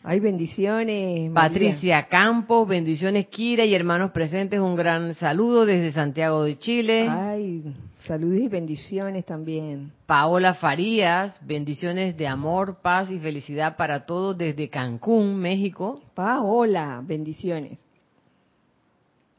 Ay, 0.03 0.19
bendiciones. 0.19 1.29
María. 1.29 1.34
Patricia 1.34 2.08
Campos, 2.08 2.67
bendiciones 2.67 3.27
Kira 3.27 3.65
y 3.65 3.75
hermanos 3.75 4.12
presentes, 4.12 4.60
un 4.60 4.75
gran 4.75 5.13
saludo 5.15 5.65
desde 5.65 5.91
Santiago 5.91 6.43
de 6.43 6.58
Chile. 6.58 7.08
Ay, 7.10 7.63
saludos 8.00 8.39
y 8.39 8.48
bendiciones 8.48 9.25
también. 9.25 9.91
Paola 10.05 10.53
Farías, 10.53 11.38
bendiciones 11.46 12.15
de 12.15 12.27
amor, 12.27 12.77
paz 12.81 13.12
y 13.12 13.19
felicidad 13.19 13.75
para 13.75 14.05
todos 14.05 14.38
desde 14.38 14.69
Cancún, 14.69 15.36
México. 15.36 16.01
Paola, 16.13 17.01
bendiciones. 17.03 17.77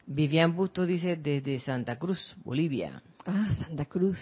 Vivian 0.05 0.55
Busto 0.55 0.85
dice 0.85 1.15
desde 1.15 1.59
Santa 1.59 1.97
Cruz, 1.97 2.35
Bolivia. 2.43 3.01
Ah, 3.25 3.47
Santa 3.57 3.85
Cruz. 3.85 4.19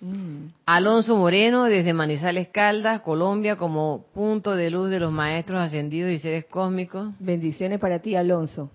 Mm. 0.00 0.52
Alonso 0.64 1.16
Moreno 1.16 1.64
desde 1.64 1.92
Manizales 1.92 2.48
Caldas, 2.48 3.02
Colombia, 3.02 3.56
como 3.56 4.06
punto 4.14 4.54
de 4.56 4.70
luz 4.70 4.90
de 4.90 4.98
los 4.98 5.12
maestros 5.12 5.60
ascendidos 5.60 6.10
y 6.10 6.18
seres 6.18 6.46
cósmicos. 6.46 7.14
Bendiciones 7.18 7.78
para 7.80 7.98
ti, 7.98 8.16
Alonso. 8.16 8.70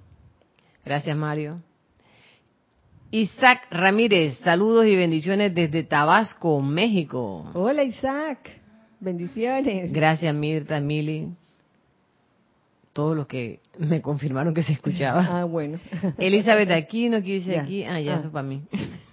Gracias, 0.84 1.18
Mario. 1.18 1.62
Isaac 3.10 3.68
Ramírez, 3.72 4.38
saludos 4.40 4.86
y 4.86 4.96
bendiciones 4.96 5.56
desde 5.56 5.84
Tabasco, 5.84 6.62
México. 6.62 7.50
Hola, 7.54 7.84
Isaac. 7.84 8.62
Bendiciones. 9.00 9.92
Gracias, 9.92 10.34
Mirta, 10.34 10.80
Mili. 10.80 11.30
Todos 12.94 13.16
los 13.16 13.28
que 13.28 13.60
me 13.78 14.02
confirmaron 14.02 14.54
que 14.54 14.64
se 14.64 14.74
escuchaba. 14.74 15.40
Ah, 15.40 15.44
bueno. 15.44 15.80
Elizabeth 16.18 16.72
Aquino, 16.72 17.22
que 17.22 17.34
dice 17.34 17.60
aquí. 17.60 17.84
Ah, 17.84 18.00
ya, 18.00 18.16
ah. 18.16 18.20
eso 18.20 18.32
para 18.32 18.48
mí. 18.48 18.64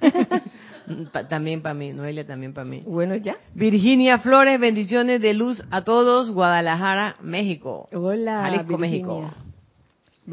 también 1.29 1.63
para 1.63 1.75
mí, 1.75 1.93
Noelia 1.93 2.27
también 2.27 2.53
para 2.53 2.65
mí. 2.65 2.83
Bueno, 2.87 3.17
ya. 3.17 3.37
Virginia 3.55 4.19
Flores, 4.19 4.59
bendiciones 4.61 5.21
de 5.21 5.35
luz 5.35 5.63
a 5.71 5.83
todos, 5.83 6.31
Guadalajara, 6.31 7.17
México. 7.21 7.89
Hola, 7.93 8.43
Jalisco, 8.43 8.79
México. 8.79 9.31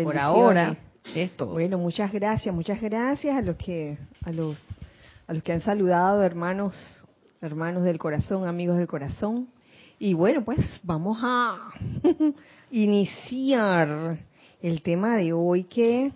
Por 0.03 0.17
ahora, 0.17 0.77
esto. 1.15 1.47
Bueno, 1.47 1.77
muchas 1.77 2.11
gracias, 2.11 2.53
muchas 2.53 2.81
gracias 2.81 3.35
a 3.35 3.41
los 3.41 3.55
que 3.55 3.97
a 4.23 4.31
los 4.31 4.57
a 5.27 5.33
los 5.33 5.43
que 5.43 5.53
han 5.53 5.61
saludado, 5.61 6.23
hermanos, 6.23 6.75
hermanos 7.41 7.83
del 7.83 7.97
corazón, 7.97 8.47
amigos 8.47 8.77
del 8.77 8.87
corazón. 8.87 9.47
Y 9.99 10.13
bueno, 10.13 10.43
pues 10.43 10.59
vamos 10.83 11.19
a 11.21 11.71
iniciar 12.71 14.17
el 14.61 14.81
tema 14.81 15.17
de 15.17 15.33
hoy 15.33 15.65
que 15.65 16.11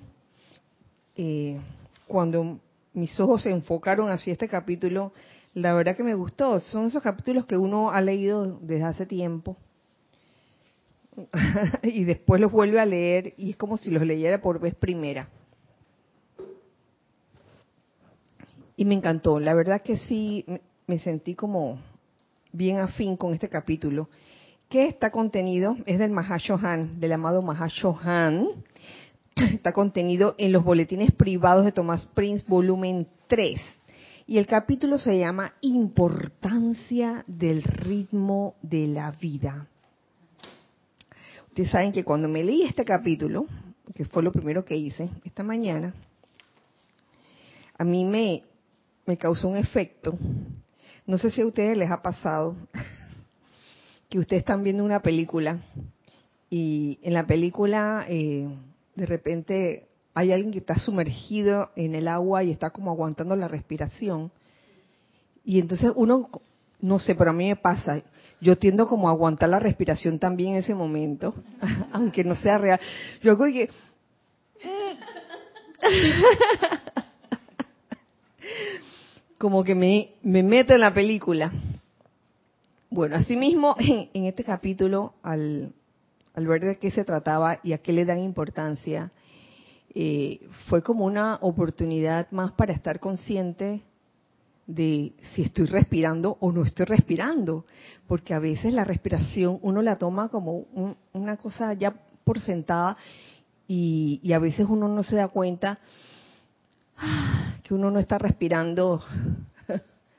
eh, 1.15 1.59
cuando 2.07 2.59
mis 2.93 3.19
ojos 3.19 3.43
se 3.43 3.50
enfocaron 3.50 4.09
hacia 4.09 4.33
este 4.33 4.47
capítulo, 4.47 5.13
la 5.53 5.73
verdad 5.73 5.95
que 5.95 6.03
me 6.03 6.15
gustó. 6.15 6.59
Son 6.59 6.85
esos 6.85 7.01
capítulos 7.01 7.45
que 7.45 7.57
uno 7.57 7.91
ha 7.91 8.01
leído 8.01 8.59
desde 8.62 8.83
hace 8.83 9.05
tiempo 9.05 9.57
y 11.83 12.03
después 12.03 12.41
los 12.41 12.51
vuelve 12.51 12.79
a 12.79 12.85
leer 12.85 13.33
y 13.38 13.51
es 13.51 13.57
como 13.57 13.77
si 13.77 13.91
los 13.91 14.03
leyera 14.03 14.41
por 14.41 14.59
vez 14.59 14.75
primera. 14.75 15.29
Y 18.75 18.85
me 18.85 18.95
encantó, 18.95 19.39
la 19.39 19.53
verdad 19.53 19.81
que 19.81 19.97
sí 19.97 20.45
me 20.88 20.97
sentí 21.00 21.35
como 21.35 21.79
bien 22.51 22.79
afín 22.79 23.17
con 23.17 23.33
este 23.33 23.50
capítulo, 23.50 24.09
que 24.69 24.88
está 24.88 25.12
contenido, 25.12 25.77
es 25.85 26.00
del 26.00 26.12
Mahashohan, 26.12 27.00
del 27.00 27.13
amado 27.13 27.43
Mahashohan, 27.43 28.47
está 29.53 29.73
contenido 29.73 30.35
en 30.37 30.51
los 30.51 30.63
boletines 30.63 31.11
privados 31.11 31.65
de 31.65 31.71
Thomas 31.71 32.07
Prince, 32.13 32.43
volumen 32.47 33.07
3. 33.27 33.59
Y 34.27 34.37
el 34.37 34.47
capítulo 34.47 34.97
se 34.97 35.17
llama 35.17 35.53
Importancia 35.61 37.23
del 37.27 37.63
ritmo 37.63 38.55
de 38.61 38.87
la 38.87 39.11
vida. 39.11 39.67
Ustedes 41.47 41.71
saben 41.71 41.91
que 41.91 42.03
cuando 42.03 42.29
me 42.29 42.43
leí 42.43 42.63
este 42.63 42.85
capítulo, 42.85 43.45
que 43.93 44.05
fue 44.05 44.23
lo 44.23 44.31
primero 44.31 44.63
que 44.63 44.75
hice 44.75 45.09
esta 45.23 45.43
mañana, 45.43 45.93
a 47.77 47.83
mí 47.83 48.05
me, 48.05 48.43
me 49.05 49.17
causó 49.17 49.49
un 49.49 49.57
efecto. 49.57 50.17
No 51.05 51.17
sé 51.17 51.31
si 51.31 51.41
a 51.41 51.45
ustedes 51.45 51.77
les 51.77 51.91
ha 51.91 52.01
pasado 52.01 52.55
que 54.09 54.19
ustedes 54.19 54.41
están 54.41 54.63
viendo 54.63 54.85
una 54.85 55.01
película 55.01 55.59
y 56.49 56.99
en 57.01 57.13
la 57.13 57.25
película 57.25 58.05
eh, 58.07 58.47
de 58.95 59.05
repente 59.05 59.88
hay 60.13 60.31
alguien 60.31 60.51
que 60.51 60.59
está 60.59 60.77
sumergido 60.77 61.71
en 61.75 61.95
el 61.95 62.07
agua 62.07 62.43
y 62.43 62.51
está 62.51 62.69
como 62.69 62.91
aguantando 62.91 63.35
la 63.35 63.47
respiración. 63.47 64.31
Y 65.43 65.59
entonces 65.59 65.91
uno, 65.95 66.29
no 66.79 67.00
sé, 67.00 67.15
pero 67.15 67.31
a 67.31 67.33
mí 67.33 67.47
me 67.47 67.55
pasa, 67.55 68.03
yo 68.39 68.57
tiendo 68.57 68.88
como 68.88 69.08
a 69.08 69.12
aguantar 69.12 69.49
la 69.49 69.60
respiración 69.60 70.19
también 70.19 70.51
en 70.51 70.58
ese 70.58 70.75
momento, 70.75 71.34
aunque 71.91 72.23
no 72.23 72.36
sea 72.36 72.58
real. 72.58 72.79
Yo 73.21 73.32
hago 73.32 73.45
que... 73.45 73.69
como 79.38 79.63
que 79.63 79.75
me, 79.75 80.12
me 80.21 80.43
meto 80.43 80.73
en 80.73 80.82
la 80.82 80.93
película. 80.93 81.51
Bueno, 82.89 83.15
asimismo, 83.15 83.75
en, 83.79 84.10
en 84.13 84.25
este 84.25 84.43
capítulo, 84.43 85.15
al, 85.23 85.73
al 86.34 86.48
ver 86.48 86.62
de 86.62 86.78
qué 86.78 86.91
se 86.91 87.04
trataba 87.04 87.60
y 87.63 87.74
a 87.74 87.78
qué 87.78 87.93
le 87.93 88.06
dan 88.06 88.19
importancia, 88.19 89.12
eh, 89.93 90.48
fue 90.67 90.82
como 90.82 91.06
una 91.06 91.38
oportunidad 91.41 92.30
más 92.32 92.52
para 92.54 92.74
estar 92.74 93.00
consciente 93.00 93.84
de 94.65 95.13
si 95.34 95.43
estoy 95.43 95.65
respirando 95.65 96.38
o 96.39 96.52
no 96.52 96.63
estoy 96.63 96.86
respirando, 96.86 97.65
porque 98.08 98.34
a 98.34 98.39
veces 98.39 98.74
la 98.74 98.86
respiración 98.86 99.60
uno 99.62 99.82
la 99.82 99.98
toma 99.98 100.30
como 100.30 100.65
una 101.13 101.38
cosa 101.38 101.74
ya 101.74 101.93
por 102.24 102.39
sentada 102.39 102.98
y, 103.67 104.19
y, 104.24 104.34
a 104.34 104.39
veces 104.39 104.65
uno 104.69 104.88
no 104.88 105.04
se 105.04 105.15
da 105.15 105.28
cuenta 105.28 105.80
ah, 106.98 107.56
que 107.63 107.74
uno 107.74 107.91
no 107.91 108.00
está 108.00 108.17
respirando 108.17 109.04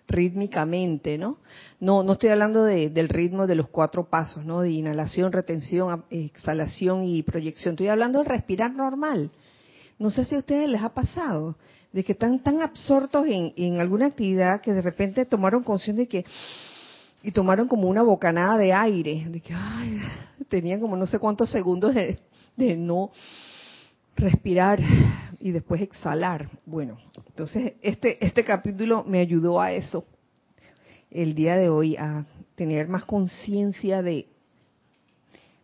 rítmicamente, 0.09 1.19
¿no? 1.19 1.39
No, 1.81 2.03
no 2.03 2.13
estoy 2.13 2.31
hablando 2.31 2.65
del 2.65 3.09
ritmo 3.09 3.47
de 3.47 3.57
los 3.57 3.69
cuatro 3.69 4.09
pasos, 4.09 4.45
¿no? 4.45 4.61
De 4.61 4.71
inhalación, 4.71 5.33
retención, 5.33 6.05
exhalación 6.11 7.05
y 7.05 7.23
proyección. 7.23 7.73
Estoy 7.75 7.89
hablando 7.89 8.23
de 8.23 8.29
respirar 8.29 8.73
normal. 8.73 9.31
No 9.99 10.11
sé 10.11 10.25
si 10.25 10.35
a 10.35 10.39
ustedes 10.39 10.69
les 10.69 10.83
ha 10.83 10.91
pasado, 10.91 11.57
de 11.93 12.03
que 12.03 12.13
están 12.13 12.43
tan 12.43 12.61
absortos 12.61 13.27
en, 13.29 13.53
en 13.57 13.81
alguna 13.81 14.07
actividad 14.07 14.61
que 14.61 14.73
de 14.73 14.83
repente 14.83 15.25
tomaron 15.25 15.63
conciencia 15.63 16.05
de 16.05 16.09
que 16.09 16.25
y 17.23 17.31
tomaron 17.31 17.69
como 17.69 17.89
una 17.89 18.03
bocanada 18.03 18.59
de 18.59 18.73
aire, 18.73 19.25
de 19.29 19.41
que 19.41 19.55
ay, 19.55 19.99
tenían 20.49 20.79
como 20.79 20.95
no 20.95 21.07
sé 21.07 21.19
cuántos 21.19 21.49
segundos 21.49 21.95
de, 21.95 22.19
de 22.55 22.77
no 22.77 23.11
respirar 24.15 24.79
y 25.45 25.53
después 25.53 25.83
exhalar. 25.83 26.49
Bueno, 26.65 26.97
entonces 27.29 27.75
este, 27.83 28.25
este 28.25 28.45
capítulo 28.45 29.05
me 29.05 29.21
ayudó 29.21 29.61
a 29.61 29.73
eso 29.73 30.07
el 31.11 31.35
día 31.35 31.57
de 31.57 31.69
hoy, 31.69 31.97
a 31.97 32.25
tener 32.55 32.89
más 32.89 33.05
conciencia 33.05 34.01
de, 34.01 34.27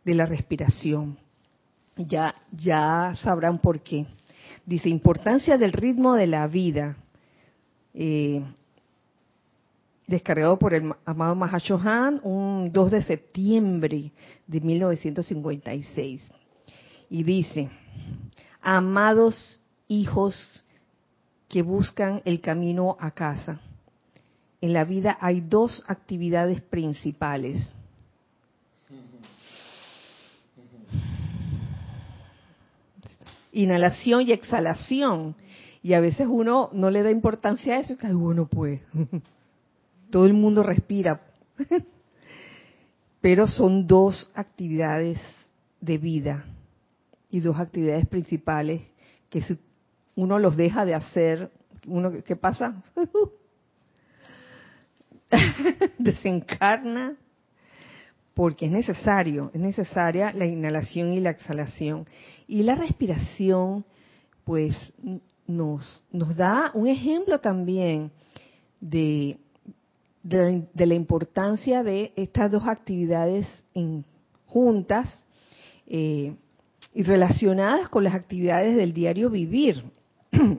de 0.04 0.14
la 0.14 0.26
respiración. 0.26 1.16
Ya, 1.96 2.34
ya 2.52 3.14
sabrán 3.22 3.58
por 3.58 3.80
qué. 3.80 4.04
Dice, 4.66 4.90
importancia 4.90 5.56
del 5.56 5.72
ritmo 5.72 6.12
de 6.12 6.26
la 6.26 6.46
vida. 6.46 6.98
Eh, 7.94 8.44
descargado 10.06 10.58
por 10.58 10.74
el 10.74 10.92
amado 11.06 11.34
Mahashohan 11.36 12.20
un 12.22 12.70
2 12.70 12.90
de 12.90 13.02
septiembre 13.02 14.12
de 14.46 14.60
1956. 14.60 16.30
Y 17.08 17.22
dice, 17.22 17.70
amados 18.60 19.59
hijos 19.90 20.64
que 21.48 21.62
buscan 21.62 22.22
el 22.24 22.40
camino 22.40 22.96
a 23.00 23.10
casa. 23.10 23.60
En 24.60 24.72
la 24.72 24.84
vida 24.84 25.18
hay 25.20 25.40
dos 25.40 25.82
actividades 25.88 26.60
principales. 26.60 27.74
Inhalación 33.52 34.22
y 34.22 34.32
exhalación. 34.32 35.34
Y 35.82 35.94
a 35.94 36.00
veces 36.00 36.28
uno 36.30 36.70
no 36.72 36.90
le 36.90 37.02
da 37.02 37.10
importancia 37.10 37.74
a 37.74 37.80
eso, 37.80 37.98
que 37.98 38.12
bueno, 38.12 38.46
pues 38.46 38.80
todo 40.10 40.24
el 40.26 40.34
mundo 40.34 40.62
respira. 40.62 41.20
Pero 43.20 43.48
son 43.48 43.88
dos 43.88 44.30
actividades 44.34 45.18
de 45.80 45.98
vida 45.98 46.44
y 47.28 47.40
dos 47.40 47.58
actividades 47.58 48.06
principales 48.06 48.82
que 49.28 49.42
si 49.42 49.58
uno 50.16 50.38
los 50.38 50.56
deja 50.56 50.84
de 50.84 50.94
hacer, 50.94 51.50
uno 51.86 52.10
¿qué 52.24 52.36
pasa? 52.36 52.82
Desencarna 55.98 57.16
porque 58.34 58.66
es 58.66 58.72
necesario, 58.72 59.50
es 59.52 59.60
necesaria 59.60 60.32
la 60.32 60.46
inhalación 60.46 61.12
y 61.12 61.20
la 61.20 61.30
exhalación. 61.30 62.06
Y 62.46 62.62
la 62.62 62.74
respiración, 62.74 63.84
pues, 64.44 64.74
nos, 65.46 66.04
nos 66.10 66.36
da 66.36 66.70
un 66.72 66.86
ejemplo 66.86 67.40
también 67.40 68.12
de, 68.80 69.36
de, 70.22 70.86
la 70.86 70.94
importancia 70.94 71.82
de 71.82 72.12
estas 72.16 72.50
dos 72.50 72.66
actividades 72.66 73.46
juntas. 74.46 75.22
Eh, 75.86 76.34
y 76.94 77.02
relacionadas 77.02 77.88
con 77.88 78.04
las 78.04 78.14
actividades 78.14 78.76
del 78.76 78.92
diario 78.92 79.30
vivir. 79.30 79.84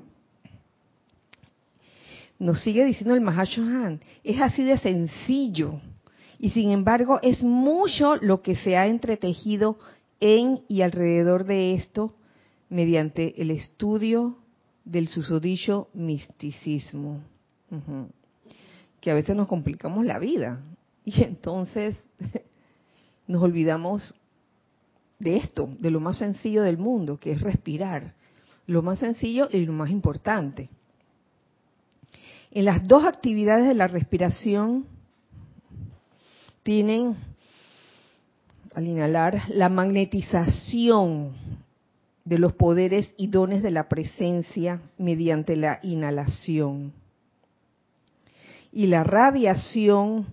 Nos 2.40 2.62
sigue 2.62 2.86
diciendo 2.86 3.14
el 3.14 3.22
Mahashohan, 3.22 4.00
es 4.24 4.42
así 4.42 4.64
de 4.64 4.78
sencillo 4.78 5.80
y 6.40 6.50
sin 6.50 6.72
embargo 6.72 7.20
es 7.22 7.44
mucho 7.44 8.16
lo 8.16 8.42
que 8.42 8.56
se 8.56 8.76
ha 8.76 8.88
entretejido 8.88 9.78
en 10.20 10.62
y 10.68 10.82
alrededor 10.82 11.46
de 11.46 11.76
esto 11.76 12.16
mediante 12.70 13.40
el 13.42 13.52
estudio 13.52 14.38
del 14.86 15.08
susodicho 15.08 15.90
misticismo, 15.94 17.22
que 19.00 19.12
a 19.12 19.14
veces 19.14 19.36
nos 19.36 19.48
complicamos 19.48 20.06
la 20.06 20.18
vida. 20.18 20.64
Y 21.06 21.24
entonces 21.24 21.98
nos 23.28 23.44
olvidamos 23.44 24.16
de 25.20 25.38
esto, 25.38 25.70
de 25.80 25.92
lo 25.92 26.00
más 26.00 26.18
sencillo 26.18 26.64
del 26.64 26.78
mundo, 26.78 27.18
que 27.18 27.32
es 27.34 27.42
respirar, 27.42 28.16
lo 28.67 28.82
más 28.82 29.00
sencillo 29.00 29.50
y 29.52 29.65
lo 29.65 29.74
más 29.74 29.89
importante. 29.89 30.69
En 32.52 32.65
las 32.65 32.84
dos 32.84 33.06
actividades 33.06 33.67
de 33.67 33.74
la 33.74 33.88
respiración 33.88 34.86
tienen, 36.63 37.15
al 38.76 38.88
inhalar, 38.88 39.43
la 39.50 39.69
magnetización 39.69 41.34
de 42.26 42.38
los 42.38 42.54
poderes 42.54 43.13
y 43.17 43.28
dones 43.28 43.63
de 43.63 43.71
la 43.71 43.88
presencia 43.89 44.82
mediante 44.97 45.56
la 45.56 45.80
inhalación. 45.82 46.93
Y 48.71 48.88
la 48.88 49.04
radiación 49.04 50.28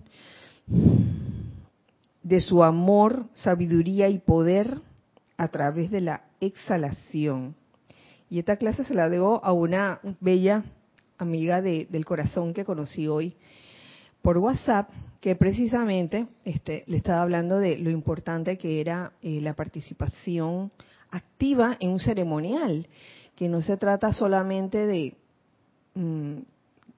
de 2.23 2.41
su 2.41 2.63
amor, 2.63 3.25
sabiduría 3.33 4.07
y 4.07 4.19
poder 4.19 4.79
a 5.37 5.47
través 5.47 5.89
de 5.89 6.01
la 6.01 6.23
exhalación. 6.39 7.55
Y 8.29 8.39
esta 8.39 8.57
clase 8.57 8.83
se 8.83 8.93
la 8.93 9.09
debo 9.09 9.43
a 9.43 9.51
una 9.53 9.99
bella 10.19 10.63
amiga 11.17 11.61
del 11.61 12.05
corazón 12.05 12.53
que 12.53 12.65
conocí 12.65 13.07
hoy 13.07 13.35
por 14.21 14.37
WhatsApp, 14.37 14.89
que 15.19 15.35
precisamente 15.35 16.27
este, 16.45 16.83
le 16.87 16.97
estaba 16.97 17.21
hablando 17.21 17.57
de 17.57 17.77
lo 17.77 17.89
importante 17.89 18.57
que 18.57 18.81
era 18.81 19.13
eh, 19.21 19.41
la 19.41 19.53
participación 19.53 20.71
activa 21.11 21.77
en 21.79 21.91
un 21.91 21.99
ceremonial, 21.99 22.87
que 23.35 23.49
no 23.49 23.61
se 23.61 23.77
trata 23.77 24.13
solamente 24.13 24.85
de 24.85 25.15
mm, 25.95 26.37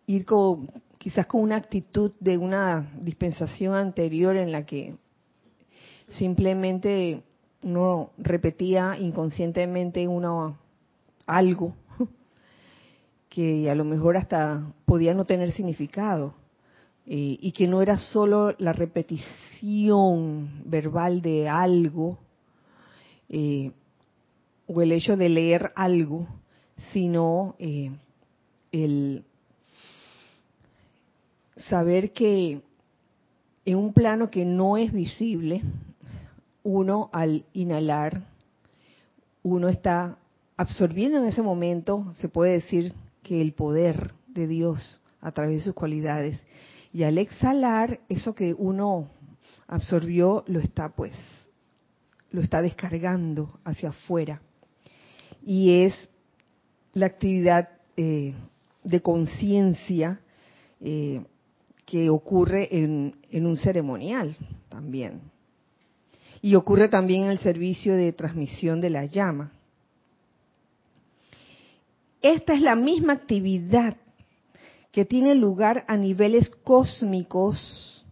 ir 0.08 0.26
con, 0.26 0.70
quizás 0.98 1.28
con 1.28 1.42
una 1.42 1.56
actitud 1.56 2.12
de 2.20 2.38
una 2.38 2.92
dispensación 3.02 3.76
anterior 3.76 4.36
en 4.36 4.52
la 4.52 4.66
que 4.66 4.96
simplemente 6.18 7.24
uno 7.64 8.12
repetía 8.18 8.98
inconscientemente 9.00 10.08
uno 10.08 10.58
algo 11.26 11.76
que 13.30 13.70
a 13.70 13.76
lo 13.76 13.86
mejor 13.86 14.18
hasta 14.18 14.74
podía 14.86 15.14
no 15.14 15.24
tener 15.24 15.52
significado 15.54 16.34
eh, 17.06 17.38
y 17.40 17.52
que 17.54 17.68
no 17.68 17.82
era 17.82 17.98
solo 17.98 18.54
la 18.60 18.74
repetición 18.74 20.62
verbal 20.66 21.22
de 21.22 21.48
algo 21.50 22.20
eh, 23.30 23.72
o 24.68 24.82
el 24.82 24.92
hecho 24.92 25.18
de 25.18 25.30
leer 25.30 25.72
algo, 25.76 26.28
sino 26.94 27.56
eh, 27.58 27.92
el 28.72 29.24
saber 31.70 32.12
que 32.12 32.62
en 33.66 33.78
un 33.78 33.94
plano 33.94 34.30
que 34.30 34.46
no 34.46 34.78
es 34.78 34.92
visible, 34.92 35.62
uno 36.64 37.10
al 37.14 37.46
inhalar, 37.54 38.24
uno 39.44 39.70
está 39.70 40.18
absorbiendo 40.62 41.18
en 41.18 41.26
ese 41.26 41.42
momento, 41.42 42.14
se 42.14 42.30
puede 42.30 42.54
decir 42.54 42.94
que 43.24 43.42
el 43.42 43.54
poder 43.54 44.14
de 44.28 44.46
Dios 44.46 45.02
a 45.20 45.32
través 45.32 45.58
de 45.58 45.64
sus 45.64 45.74
cualidades. 45.74 46.40
Y 46.94 47.02
al 47.02 47.18
exhalar, 47.18 48.00
eso 48.10 48.36
que 48.36 48.54
uno 48.54 49.10
absorbió 49.68 50.44
lo 50.46 50.60
está 50.60 50.90
pues, 50.90 51.16
lo 52.30 52.42
está 52.42 52.62
descargando 52.62 53.60
hacia 53.64 53.90
afuera. 53.90 54.40
Y 55.44 55.84
es 55.84 55.96
la 56.94 57.08
actividad 57.08 57.70
eh, 57.98 58.36
de 58.84 59.02
conciencia 59.02 60.22
eh, 60.80 61.24
que 61.88 62.12
ocurre 62.12 62.68
en, 62.84 63.16
en 63.32 63.48
un 63.48 63.58
ceremonial 63.58 64.36
también. 64.70 65.22
Y 66.40 66.54
ocurre 66.54 66.88
también 66.88 67.24
en 67.24 67.32
el 67.32 67.40
servicio 67.40 67.96
de 67.96 68.14
transmisión 68.14 68.80
de 68.80 68.92
la 68.92 69.06
llama. 69.06 69.54
Esta 72.22 72.54
es 72.54 72.62
la 72.62 72.76
misma 72.76 73.14
actividad 73.14 73.98
que 74.92 75.06
tiene 75.06 75.34
lugar 75.34 75.86
a 75.88 75.98
niveles 75.98 76.50
cósmicos 76.50 78.06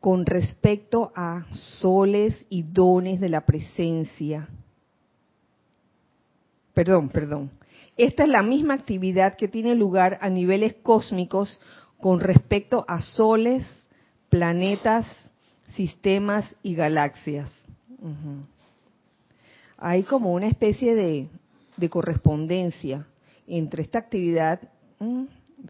con 0.00 0.26
respecto 0.26 1.12
a 1.14 1.46
soles 1.52 2.46
y 2.48 2.62
dones 2.62 3.20
de 3.20 3.28
la 3.28 3.44
presencia. 3.44 4.48
Perdón, 6.74 7.10
perdón. 7.10 7.50
Esta 7.96 8.22
es 8.22 8.28
la 8.28 8.42
misma 8.42 8.74
actividad 8.74 9.36
que 9.36 9.48
tiene 9.48 9.74
lugar 9.74 10.18
a 10.20 10.30
niveles 10.30 10.74
cósmicos 10.82 11.60
con 12.00 12.20
respecto 12.20 12.84
a 12.88 13.00
soles, 13.00 13.64
planetas, 14.30 15.06
sistemas 15.74 16.56
y 16.62 16.74
galaxias. 16.74 17.52
Hay 19.76 20.04
como 20.04 20.32
una 20.32 20.46
especie 20.46 20.94
de, 20.94 21.28
correspondencia 21.88 23.06
entre 23.48 23.82
esta 23.82 23.98
actividad, 23.98 24.60
mm, 24.98 25.24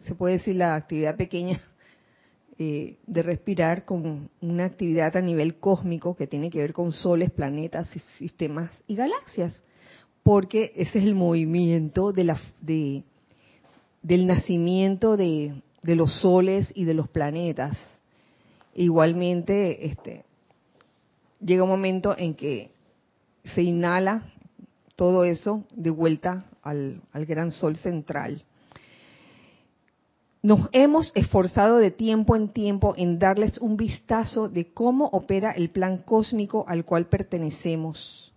se 0.06 0.14
puede 0.14 0.34
decir 0.34 0.56
la 0.56 0.74
actividad 0.74 1.16
pequeña 1.16 1.60
eh, 2.58 2.96
de 3.06 3.22
respirar, 3.22 3.84
con 3.84 4.30
una 4.40 4.64
actividad 4.64 5.16
a 5.16 5.20
nivel 5.20 5.56
cósmico 5.56 6.16
que 6.16 6.26
tiene 6.26 6.50
que 6.50 6.58
ver 6.58 6.72
con 6.72 6.92
soles, 6.92 7.30
planetas, 7.30 7.88
sistemas 8.18 8.70
y 8.86 8.96
galaxias, 8.96 9.62
porque 10.22 10.72
ese 10.76 10.98
es 10.98 11.04
el 11.04 11.14
movimiento 11.14 12.12
de 12.12 12.24
la, 12.24 12.40
de, 12.60 13.04
del 14.02 14.26
nacimiento 14.26 15.16
de, 15.16 15.62
los 15.82 16.20
soles 16.20 16.70
y 16.74 16.84
de 16.84 16.94
los 16.94 17.08
planetas. 17.08 17.78
Igualmente, 18.74 19.86
este, 19.86 20.24
llega 21.40 21.62
un 21.62 21.70
momento 21.70 22.14
en 22.16 22.34
que 22.34 22.70
se 23.54 23.62
inhala 23.62 24.32
todo 24.96 25.24
eso 25.24 25.64
de 25.74 25.90
vuelta 25.90 26.44
al, 26.68 27.00
al 27.12 27.26
gran 27.26 27.50
sol 27.50 27.76
central. 27.76 28.44
Nos 30.40 30.68
hemos 30.72 31.10
esforzado 31.16 31.78
de 31.78 31.90
tiempo 31.90 32.36
en 32.36 32.48
tiempo 32.48 32.94
en 32.96 33.18
darles 33.18 33.58
un 33.58 33.76
vistazo 33.76 34.48
de 34.48 34.72
cómo 34.72 35.06
opera 35.06 35.50
el 35.50 35.70
plan 35.70 35.98
cósmico 35.98 36.64
al 36.68 36.84
cual 36.84 37.06
pertenecemos, 37.06 38.32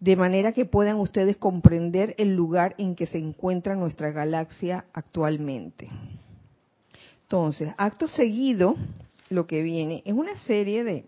de 0.00 0.16
manera 0.16 0.52
que 0.52 0.64
puedan 0.64 0.96
ustedes 0.96 1.36
comprender 1.36 2.14
el 2.16 2.34
lugar 2.34 2.74
en 2.78 2.94
que 2.94 3.06
se 3.06 3.18
encuentra 3.18 3.74
nuestra 3.74 4.10
galaxia 4.10 4.86
actualmente. 4.94 5.88
Entonces, 7.22 7.74
acto 7.76 8.08
seguido, 8.08 8.74
lo 9.28 9.46
que 9.46 9.62
viene 9.62 10.02
es 10.04 10.14
una 10.14 10.34
serie 10.44 10.82
de, 10.82 11.04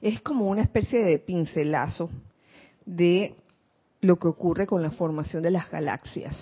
es 0.00 0.20
como 0.20 0.48
una 0.48 0.62
especie 0.62 1.04
de 1.04 1.18
pincelazo 1.18 2.10
de 2.84 3.36
lo 4.02 4.18
que 4.18 4.28
ocurre 4.28 4.66
con 4.66 4.82
la 4.82 4.90
formación 4.90 5.42
de 5.42 5.52
las 5.52 5.70
galaxias. 5.70 6.36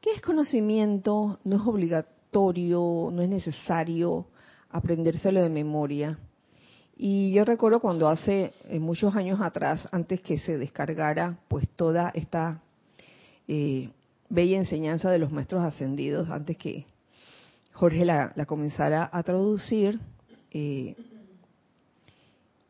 ¿Qué 0.00 0.10
es 0.12 0.20
conocimiento? 0.20 1.38
No 1.44 1.56
es 1.56 1.62
obligatorio, 1.62 3.08
no 3.12 3.22
es 3.22 3.28
necesario 3.28 4.26
aprendérselo 4.70 5.42
de 5.42 5.48
memoria. 5.48 6.18
Y 6.96 7.32
yo 7.32 7.44
recuerdo 7.44 7.78
cuando 7.78 8.08
hace 8.08 8.52
eh, 8.64 8.80
muchos 8.80 9.14
años 9.14 9.40
atrás, 9.40 9.80
antes 9.92 10.20
que 10.20 10.38
se 10.38 10.58
descargara 10.58 11.38
pues 11.46 11.68
toda 11.68 12.10
esta 12.14 12.60
eh, 13.46 13.90
bella 14.28 14.56
enseñanza 14.56 15.10
de 15.10 15.20
los 15.20 15.30
maestros 15.30 15.64
ascendidos, 15.64 16.28
antes 16.30 16.56
que 16.56 16.84
Jorge 17.74 18.04
la, 18.04 18.32
la 18.34 18.46
comenzara 18.46 19.08
a 19.12 19.22
traducir, 19.22 20.00
eh, 20.50 20.96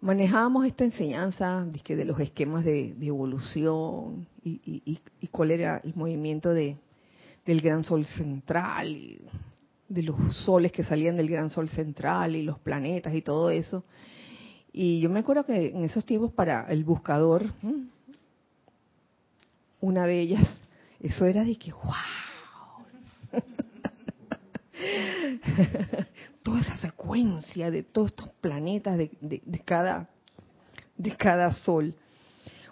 manejábamos 0.06 0.64
esta 0.64 0.84
enseñanza 0.84 1.64
de, 1.64 2.04
los 2.04 2.20
esquemas 2.20 2.64
de, 2.64 2.94
evolución 3.00 4.28
y, 4.44 5.00
cuál 5.32 5.50
era 5.50 5.78
el 5.82 5.96
movimiento 5.96 6.54
de, 6.54 6.76
del 7.44 7.60
gran 7.60 7.82
sol 7.82 8.06
central, 8.06 8.88
y 8.88 9.20
de 9.88 10.02
los 10.04 10.16
soles 10.44 10.70
que 10.70 10.84
salían 10.84 11.16
del 11.16 11.28
gran 11.28 11.50
sol 11.50 11.68
central 11.68 12.36
y 12.36 12.42
los 12.42 12.60
planetas 12.60 13.12
y 13.14 13.22
todo 13.22 13.50
eso. 13.50 13.82
Y 14.72 15.00
yo 15.00 15.10
me 15.10 15.18
acuerdo 15.20 15.44
que 15.44 15.70
en 15.70 15.82
esos 15.82 16.06
tiempos 16.06 16.32
para 16.32 16.66
el 16.68 16.84
buscador, 16.84 17.52
una 19.80 20.06
de 20.06 20.20
ellas, 20.20 20.46
eso 21.00 21.26
era 21.26 21.42
de 21.42 21.56
que, 21.56 21.72
wow. 21.72 21.92
Toda 26.46 26.60
esa 26.60 26.76
secuencia 26.76 27.72
de 27.72 27.82
todos 27.82 28.10
estos 28.10 28.28
planetas, 28.40 28.96
de, 28.96 29.62
cada, 29.64 30.08
de 30.96 31.16
cada 31.16 31.52
sol. 31.52 31.92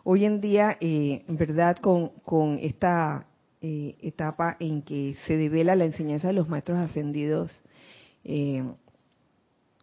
Hoy 0.04 0.24
en 0.24 0.40
día, 0.40 0.78
eh, 0.80 1.24
en 1.26 1.36
verdad, 1.36 1.78
con, 1.78 2.10
con 2.22 2.56
esta 2.62 3.26
eh, 3.60 3.96
etapa 4.00 4.56
en 4.60 4.82
que 4.82 5.16
se 5.26 5.36
devela 5.36 5.74
la 5.74 5.86
enseñanza 5.86 6.28
de 6.28 6.34
los 6.34 6.48
maestros 6.48 6.78
ascendidos, 6.78 7.50
eh, 8.22 8.62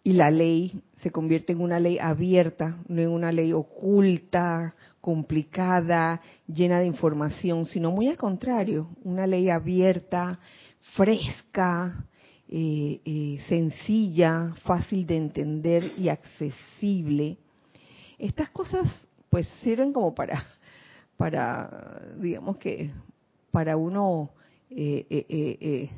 y 0.05 0.13
la 0.13 0.31
ley 0.31 0.81
se 1.01 1.11
convierte 1.11 1.51
en 1.51 1.59
una 1.59 1.81
ley 1.81 1.99
abierta, 1.99 2.77
no 2.87 3.01
en 3.01 3.09
una 3.09 3.33
ley 3.33 3.51
oculta, 3.51 4.73
complicada, 5.01 6.21
llena 6.47 6.79
de 6.79 6.85
información, 6.85 7.65
sino 7.65 7.91
muy 7.91 8.07
al 8.07 8.17
contrario, 8.17 8.87
una 9.03 9.27
ley 9.27 9.49
abierta, 9.49 10.39
fresca, 10.95 12.05
eh, 12.53 12.99
eh, 13.05 13.39
sencilla, 13.47 14.53
fácil 14.63 15.07
de 15.07 15.15
entender 15.15 15.93
y 15.97 16.09
accesible. 16.09 17.37
Estas 18.19 18.49
cosas 18.49 18.93
pues 19.29 19.47
sirven 19.63 19.93
como 19.93 20.13
para, 20.13 20.43
para 21.17 22.01
digamos 22.17 22.57
que, 22.57 22.91
para 23.51 23.77
uno 23.77 24.31
eh, 24.69 25.89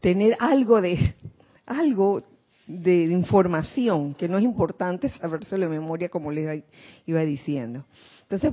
tener 0.00 0.34
algo 0.40 0.80
de, 0.80 1.14
algo 1.66 2.22
de 2.66 3.04
información 3.04 4.14
que 4.14 4.28
no 4.28 4.38
es 4.38 4.44
importante 4.44 5.10
sabérselo 5.10 5.66
de 5.66 5.78
memoria 5.78 6.08
como 6.08 6.32
les 6.32 6.64
iba 7.04 7.20
diciendo. 7.20 7.84
Entonces, 8.22 8.50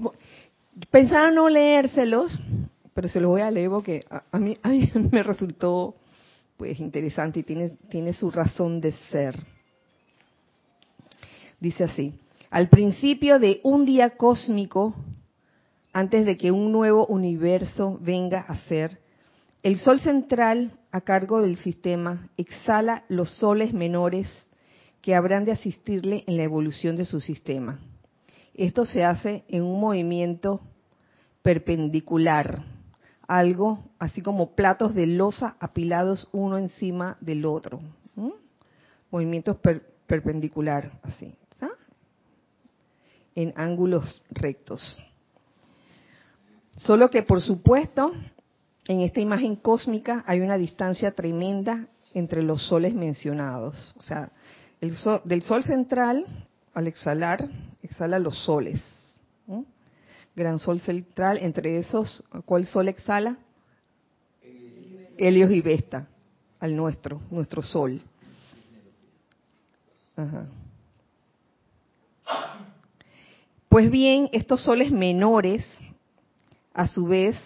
pensaba 0.91 1.32
no 1.32 1.48
leérselos, 1.48 2.38
pero 2.93 3.08
se 3.08 3.19
los 3.19 3.29
voy 3.29 3.41
a 3.41 3.51
leer 3.51 3.69
porque 3.69 4.06
a, 4.10 4.38
mí, 4.38 4.58
a 4.62 4.69
mí 4.69 4.89
me 5.12 5.23
resultó 5.23 5.95
pues 6.58 6.79
interesante 6.79 7.39
y 7.39 7.43
tiene, 7.43 7.69
tiene 7.89 8.13
su 8.13 8.29
razón 8.29 8.79
de 8.79 8.91
ser. 9.12 9.36
Dice 11.60 11.86
así, 11.86 12.13
al 12.49 12.69
principio 12.69 13.39
de 13.39 13.60
un 13.63 13.86
día 13.86 14.12
cósmico, 14.12 14.95
antes 15.91 16.25
de 16.25 16.38
que 16.38 16.51
un 16.51 16.71
nuevo 16.71 17.06
universo 17.08 17.97
venga 18.01 18.41
a 18.41 18.56
ser, 18.67 18.99
el 19.63 19.79
sol 19.79 19.99
central 19.99 20.77
a 20.91 21.01
cargo 21.01 21.41
del 21.41 21.58
sistema 21.58 22.29
exhala 22.38 23.06
los 23.08 23.32
soles 23.38 23.73
menores 23.73 24.27
que 25.01 25.15
habrán 25.15 25.45
de 25.45 25.51
asistirle 25.51 26.23
en 26.27 26.38
la 26.38 26.43
evolución 26.43 26.95
de 26.95 27.06
su 27.06 27.19
sistema. 27.19 27.79
Esto 28.53 28.86
se 28.86 29.03
hace 29.03 29.43
en 29.47 29.63
un 29.63 29.79
movimiento 29.79 30.62
perpendicular, 31.41 32.63
algo 33.38 33.80
así 33.98 34.22
como 34.22 34.52
platos 34.56 34.93
de 34.93 35.08
losa 35.08 35.56
apilados 35.60 36.30
uno 36.32 36.60
encima 36.60 37.17
del 37.19 37.46
otro. 37.46 37.82
Movimientos 39.10 39.58
perpendicular, 40.06 40.91
así, 41.02 41.34
en 43.36 43.52
ángulos 43.56 44.22
rectos. 44.30 45.02
Solo 46.78 47.10
que, 47.10 47.24
por 47.24 47.41
supuesto, 47.41 48.12
en 48.88 49.02
esta 49.02 49.19
imagen 49.19 49.56
cósmica 49.56 50.24
hay 50.28 50.41
una 50.41 50.58
distancia 50.58 51.12
tremenda 51.12 51.88
entre 52.13 52.43
los 52.43 52.67
soles 52.67 52.93
mencionados. 52.93 53.96
O 53.98 54.02
sea, 54.02 54.32
el 54.80 54.96
del 55.24 55.41
sol 55.41 55.63
central, 55.63 56.26
al 56.76 56.88
exhalar, 56.88 57.50
exhala 57.82 58.19
los 58.19 58.38
soles. 58.43 58.84
Gran 60.36 60.58
sol 60.58 60.80
central, 60.80 61.38
entre 61.38 61.78
esos, 61.78 62.24
¿cuál 62.46 62.65
sol 62.65 62.88
exhala? 62.88 63.38
Helios 65.17 65.52
y 65.52 65.62
Vesta, 65.62 66.08
al 66.60 66.76
nuestro, 66.76 67.22
nuestro 67.30 67.62
sol. 67.62 68.02
Pues 73.69 73.91
bien, 73.91 74.30
estos 74.32 74.62
soles 74.62 74.91
menores, 74.91 75.65
a 76.74 76.88
su 76.88 77.06
vez, 77.06 77.38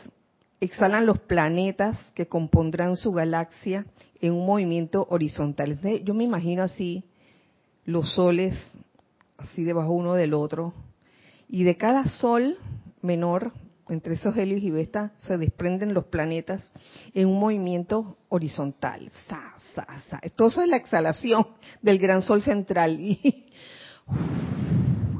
exhalan 0.60 1.06
los 1.06 1.20
planetas 1.20 1.98
que 2.16 2.28
compondrán 2.28 2.96
su 2.96 3.12
galaxia 3.12 3.86
en 4.22 4.34
un 4.34 4.46
movimiento 4.46 5.08
horizontal. 5.10 5.80
Yo 6.04 6.14
me 6.14 6.24
imagino 6.24 6.64
así 6.64 7.04
los 7.86 8.14
soles, 8.14 8.56
así 9.38 9.64
debajo 9.64 9.92
uno 9.92 10.16
del 10.16 10.34
otro, 10.34 10.74
y 11.50 11.64
de 11.64 11.78
cada 11.78 12.06
sol 12.06 12.58
menor, 13.02 13.54
entre 13.90 14.16
esos 14.16 14.36
helios 14.38 14.62
y 14.62 14.72
Vesta, 14.72 15.14
se 15.22 15.38
desprenden 15.38 15.94
los 15.94 16.06
planetas 16.06 16.72
en 17.14 17.28
un 17.28 17.40
movimiento 17.40 18.18
horizontal. 18.30 19.12
Todo 20.36 20.50
eso 20.50 20.62
es 20.62 20.68
la 20.68 20.78
exhalación 20.78 21.48
del 21.82 22.00
gran 22.00 22.22
sol 22.22 22.42
central. 22.42 23.00
Y, 23.00 23.46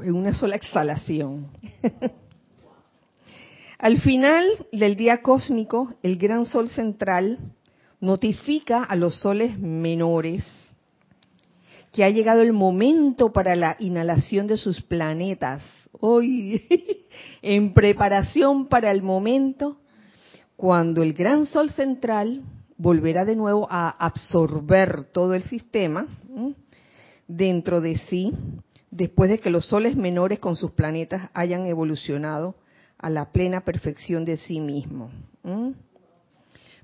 una 0.04 0.32
sola 0.32 0.56
exhalación. 0.56 1.48
Al 3.78 4.00
final 4.00 4.46
del 4.72 4.96
día 4.96 5.20
cósmico, 5.22 5.94
el 6.02 6.16
gran 6.18 6.46
sol 6.46 6.68
central 6.70 7.38
notifica 8.00 8.82
a 8.82 8.96
los 8.96 9.16
soles 9.16 9.58
menores 9.58 10.67
que 11.98 12.04
ha 12.04 12.10
llegado 12.10 12.42
el 12.42 12.52
momento 12.52 13.32
para 13.32 13.56
la 13.56 13.74
inhalación 13.80 14.46
de 14.46 14.56
sus 14.56 14.80
planetas. 14.82 15.64
Hoy, 15.90 16.62
en 17.42 17.74
preparación 17.74 18.68
para 18.68 18.92
el 18.92 19.02
momento 19.02 19.80
cuando 20.54 21.02
el 21.02 21.12
gran 21.12 21.44
sol 21.44 21.70
central 21.70 22.42
volverá 22.76 23.24
de 23.24 23.34
nuevo 23.34 23.66
a 23.68 23.88
absorber 23.88 25.06
todo 25.06 25.34
el 25.34 25.42
sistema 25.42 26.06
dentro 27.26 27.80
de 27.80 27.96
sí, 28.08 28.32
después 28.92 29.28
de 29.28 29.40
que 29.40 29.50
los 29.50 29.66
soles 29.66 29.96
menores 29.96 30.38
con 30.38 30.54
sus 30.54 30.70
planetas 30.70 31.30
hayan 31.34 31.66
evolucionado 31.66 32.54
a 32.96 33.10
la 33.10 33.32
plena 33.32 33.64
perfección 33.64 34.24
de 34.24 34.36
sí 34.36 34.60
mismo. 34.60 35.10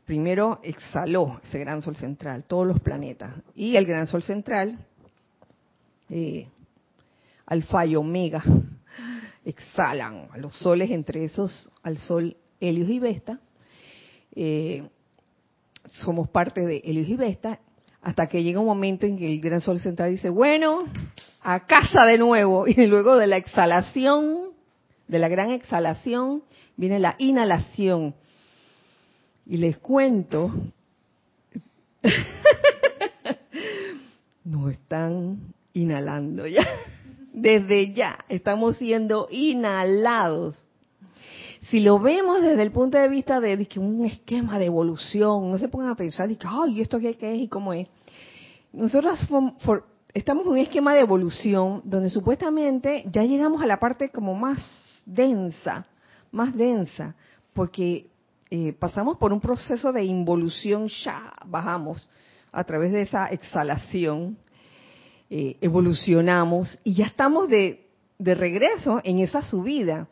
Primero 0.05 0.59
exhaló 0.65 1.41
ese 1.45 1.61
gran 1.61 1.83
sol 1.83 1.95
central, 1.95 2.43
todos 2.49 2.67
los 2.67 2.81
planetas. 2.81 3.33
Y 3.55 3.77
el 3.77 3.87
gran 3.87 4.09
sol 4.09 4.25
central, 4.25 4.77
eh, 6.11 6.49
alfa 7.47 7.87
y 7.87 7.97
omega, 7.97 8.43
exhalan 9.45 10.29
a 10.33 10.39
los 10.39 10.57
soles 10.57 10.91
entre 10.91 11.25
esos, 11.25 11.71
al 11.83 11.99
sol 11.99 12.37
Helios 12.61 12.89
y 12.89 12.99
Vesta. 12.99 13.41
Eh, 14.35 14.89
somos 15.87 16.29
parte 16.29 16.63
de 16.63 16.79
Helios 16.85 17.09
y 17.09 17.17
Vesta, 17.17 17.61
hasta 18.03 18.27
que 18.27 18.43
llega 18.43 18.61
un 18.61 18.67
momento 18.67 19.07
en 19.07 19.17
que 19.17 19.33
el 19.33 19.41
gran 19.41 19.61
sol 19.61 19.81
central 19.81 20.11
dice, 20.11 20.29
bueno, 20.29 20.85
a 21.43 21.67
casa 21.67 22.05
de 22.07 22.19
nuevo. 22.19 22.67
Y 22.67 22.87
luego 22.87 23.17
de 23.17 23.27
la 23.27 23.37
exhalación, 23.37 24.51
de 25.07 25.19
la 25.19 25.29
gran 25.29 25.51
exhalación 25.51 26.43
viene 26.77 26.99
la 26.99 27.17
inhalación. 27.19 28.15
Y 29.47 29.59
les 29.59 29.77
cuento, 29.79 30.51
no 34.45 34.71
están 34.71 35.54
inhalando 35.75 36.47
ya. 36.47 36.67
Desde 37.35 37.93
ya 37.93 38.17
estamos 38.29 38.77
siendo 38.79 39.29
inhalados. 39.31 40.57
Si 41.71 41.81
lo 41.81 41.99
vemos 41.99 42.43
desde 42.43 42.63
el 42.63 42.73
punto 42.73 42.99
de 42.99 43.09
vista 43.09 43.41
de, 43.41 43.69
un 43.77 44.05
esquema 44.05 44.59
de 44.59 44.67
evolución, 44.67 45.51
no 45.51 45.59
se 45.59 45.69
pongan 45.69 45.91
a 45.91 45.97
pensar, 45.97 46.29
de 46.29 46.37
que, 46.37 46.47
ay, 46.49 46.81
¿esto 46.81 46.99
qué, 46.99 47.17
qué 47.17 47.35
es 47.35 47.41
y 47.41 47.49
cómo 47.49 47.73
es? 47.73 47.89
Nosotros 48.73 49.19
estamos 50.13 50.45
en 50.47 50.53
un 50.53 50.59
esquema 50.59 50.95
de 50.95 51.01
evolución 51.01 51.81
donde 51.85 52.11
supuestamente 52.11 53.05
ya 53.11 53.23
llegamos 53.25 53.63
a 53.63 53.67
la 53.67 53.79
parte 53.79 54.11
como 54.11 54.35
más 54.35 54.59
densa, 55.07 55.87
más 56.31 56.55
densa, 56.55 57.15
porque 57.53 58.09
eh, 58.51 58.73
pasamos 58.75 59.17
por 59.17 59.33
un 59.33 59.41
proceso 59.41 59.93
de 59.93 60.05
involución, 60.05 60.89
ya 60.89 61.33
bajamos 61.47 62.09
a 62.53 62.63
través 62.65 62.93
de 62.93 63.03
esa 63.03 63.27
exhalación, 63.27 64.37
eh, 65.31 65.57
evolucionamos 65.61 66.79
y 66.85 66.95
ya 66.95 67.07
estamos 67.07 67.49
de, 67.49 67.87
de 68.19 68.35
regreso 68.35 69.01
en 69.05 69.19
esa 69.19 69.43
subida. 69.43 70.09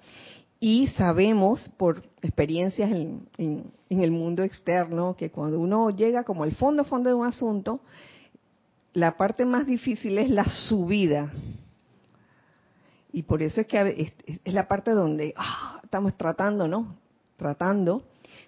Y 0.59 0.87
sabemos 0.89 1.69
por 1.77 2.03
experiencias 2.23 2.91
en, 2.91 3.29
en, 3.37 3.73
el 3.89 4.11
mundo 4.13 4.45
externo 4.45 5.17
que 5.17 5.31
cuando 5.31 5.59
uno 5.59 5.91
llega 5.91 6.23
como 6.23 6.45
al 6.45 6.53
fondo, 6.53 6.85
fondo 6.85 7.11
de 7.11 7.15
un 7.15 7.27
asunto, 7.27 7.81
la 8.93 9.17
parte 9.17 9.45
más 9.45 9.67
difícil 9.67 10.19
es 10.19 10.31
la 10.31 10.45
subida. 10.45 11.33
Y 13.13 13.25
por 13.25 13.43
eso 13.43 13.61
es 13.61 13.67
que 13.67 14.13
es 14.45 14.55
la 14.55 14.69
parte 14.69 14.93
donde 14.93 15.35
ah, 15.37 15.81
estamos 15.83 16.17
tratando, 16.17 16.69
¿no? 16.69 16.97
Tratando 17.37 18.05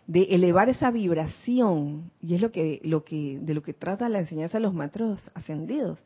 de 0.07 0.23
elevar 0.31 0.69
esa 0.69 0.91
vibración 0.91 2.11
y 2.23 2.35
es 2.35 2.41
lo 2.41 2.53
que 2.53 2.81
lo 2.85 3.05
que 3.05 3.39
de 3.41 3.55
lo 3.55 3.63
que 3.63 3.73
trata 3.73 4.09
la 4.09 4.21
enseñanza 4.21 4.59
de 4.59 4.63
los 4.63 4.75
maestros 4.75 5.31
ascendidos 5.35 5.99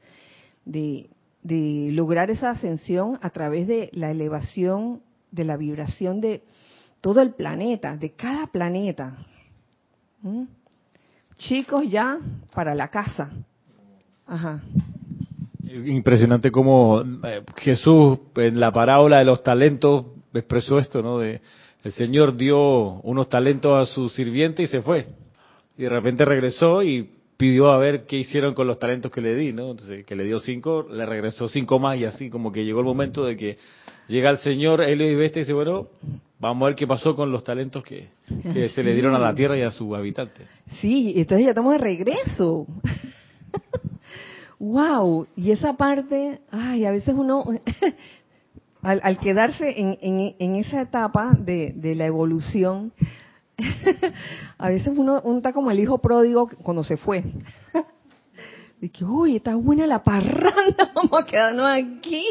de, 0.69 1.11
de 1.43 1.91
lograr 1.93 2.31
esa 2.31 2.51
ascensión 2.51 3.19
a 3.23 3.31
través 3.31 3.67
de 3.67 3.91
la 3.93 4.11
elevación 4.11 5.01
de 5.31 5.45
la 5.45 5.57
vibración 5.57 6.21
de 6.21 6.43
todo 7.01 7.21
el 7.21 7.35
planeta, 7.35 7.97
de 7.97 8.13
cada 8.13 8.47
planeta. 8.47 9.17
Chicos 11.37 11.89
ya 11.91 12.19
para 12.55 12.75
la 12.75 12.89
casa. 12.89 13.31
Ajá. 14.27 14.61
Impresionante 15.87 16.51
cómo 16.51 17.03
eh, 17.25 17.43
Jesús 17.57 18.19
en 18.37 18.59
la 18.59 18.73
parábola 18.73 19.19
de 19.19 19.25
los 19.25 19.43
talentos 19.43 20.07
expresó 20.35 20.79
esto, 20.79 21.03
¿no? 21.03 21.19
De 21.19 21.41
el 21.85 21.93
Señor 21.93 22.37
dio 22.37 23.01
unos 23.03 23.29
talentos 23.29 23.89
a 23.89 23.93
su 23.93 24.09
sirviente 24.09 24.63
y 24.63 24.67
se 24.67 24.83
fue. 24.83 25.07
Y 25.77 25.83
de 25.83 25.89
repente 25.89 26.25
regresó 26.25 26.83
y 26.83 27.11
pidió 27.39 27.71
a 27.71 27.79
ver 27.79 28.05
qué 28.05 28.17
hicieron 28.17 28.53
con 28.53 28.67
los 28.67 28.81
talentos 28.81 29.13
que 29.13 29.23
le 29.23 29.35
di, 29.35 29.53
¿no? 29.53 29.71
Entonces, 29.71 30.05
que 30.05 30.17
le 30.17 30.25
dio 30.25 30.41
cinco, 30.41 30.87
le 30.91 31.07
regresó 31.07 31.49
cinco 31.49 31.79
más 31.79 31.97
y 31.97 32.05
así 32.05 32.29
como 32.29 32.51
que 32.51 32.65
llegó 32.65 32.81
el 32.81 32.87
momento 32.87 33.25
de 33.25 33.37
que 33.37 33.59
llega 34.09 34.29
el 34.29 34.39
señor 34.39 34.83
Helio 34.83 35.09
y 35.09 35.15
Veste 35.15 35.39
y 35.39 35.43
dice, 35.43 35.53
bueno, 35.53 35.87
vamos 36.41 36.63
a 36.63 36.67
ver 36.67 36.75
qué 36.75 36.89
pasó 36.89 37.15
con 37.15 37.31
los 37.31 37.45
talentos 37.45 37.85
que, 37.85 38.09
se 38.75 38.83
le 38.83 38.93
dieron 38.93 39.15
a 39.15 39.21
la 39.21 39.35
Tierra 39.35 39.57
y 39.57 39.63
a 39.63 39.71
su 39.71 39.95
habitante. 39.95 40.47
Sí, 40.81 41.15
entonces 41.15 41.45
ya 41.45 41.51
estamos 41.51 41.73
de 41.75 41.79
regreso. 41.79 42.67
wow, 44.59 45.29
y 45.37 45.53
esa 45.53 45.75
parte, 45.75 46.41
ay, 46.51 46.87
a 46.87 46.91
veces 46.91 47.15
uno, 47.17 47.45
al, 48.83 49.19
quedarse 49.19 49.81
en, 49.81 49.97
en, 50.01 50.57
esa 50.57 50.83
etapa 50.83 51.37
de, 51.39 51.73
de 51.77 51.95
la 51.95 52.07
evolución, 52.07 52.93
a 54.59 54.69
veces 54.69 54.93
uno, 54.97 55.23
está 55.37 55.53
como 55.53 55.71
el 55.71 55.81
hijo 55.81 55.99
pródigo 55.99 56.49
cuando 56.63 56.85
se 56.85 56.97
fue. 56.97 57.25
De 58.81 58.91
que, 58.91 59.05
uy, 59.05 59.37
está 59.37 59.57
buena 59.57 59.87
la 59.89 60.05
parranda, 60.05 60.93
vamos 60.95 61.21
a 61.21 61.27
quedarnos 61.27 61.69
aquí. 61.69 62.23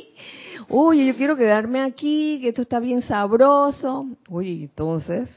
Oye, 0.70 1.06
yo 1.06 1.16
quiero 1.16 1.36
quedarme 1.36 1.82
aquí, 1.82 2.40
que 2.42 2.50
esto 2.50 2.62
está 2.62 2.80
bien 2.80 3.02
sabroso. 3.02 4.08
Oye, 4.30 4.64
entonces, 4.64 5.30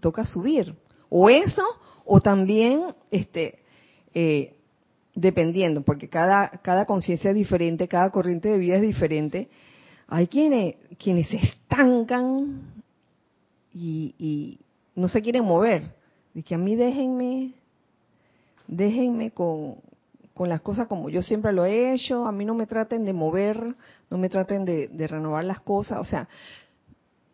toca 0.00 0.24
subir. 0.24 0.74
O 1.10 1.28
eso, 1.28 1.62
o 2.06 2.20
también, 2.20 2.94
este, 3.10 3.58
eh, 4.14 4.56
dependiendo, 5.14 5.82
porque 5.82 6.08
cada, 6.08 6.48
cada 6.48 6.86
conciencia 6.86 7.30
es 7.30 7.36
diferente, 7.36 7.86
cada 7.88 8.10
corriente 8.10 8.48
de 8.48 8.58
vida 8.58 8.76
es 8.76 8.82
diferente. 8.82 9.50
Hay 10.06 10.26
quienes, 10.26 10.76
quienes 10.98 11.28
se 11.28 11.36
estancan 11.36 12.62
y, 13.74 14.58
no 14.98 15.08
se 15.08 15.22
quieren 15.22 15.44
mover. 15.44 15.94
Y 16.34 16.42
que 16.42 16.54
a 16.54 16.58
mí 16.58 16.74
déjenme, 16.74 17.52
déjenme 18.66 19.30
con, 19.30 19.76
con 20.34 20.48
las 20.48 20.60
cosas 20.60 20.88
como 20.88 21.08
yo 21.08 21.22
siempre 21.22 21.52
lo 21.52 21.64
he 21.64 21.94
hecho, 21.94 22.26
a 22.26 22.32
mí 22.32 22.44
no 22.44 22.54
me 22.54 22.66
traten 22.66 23.04
de 23.04 23.12
mover, 23.12 23.74
no 24.10 24.18
me 24.18 24.28
traten 24.28 24.64
de, 24.64 24.88
renovar 25.06 25.44
las 25.44 25.60
cosas, 25.60 25.98
o 26.00 26.04
sea, 26.04 26.28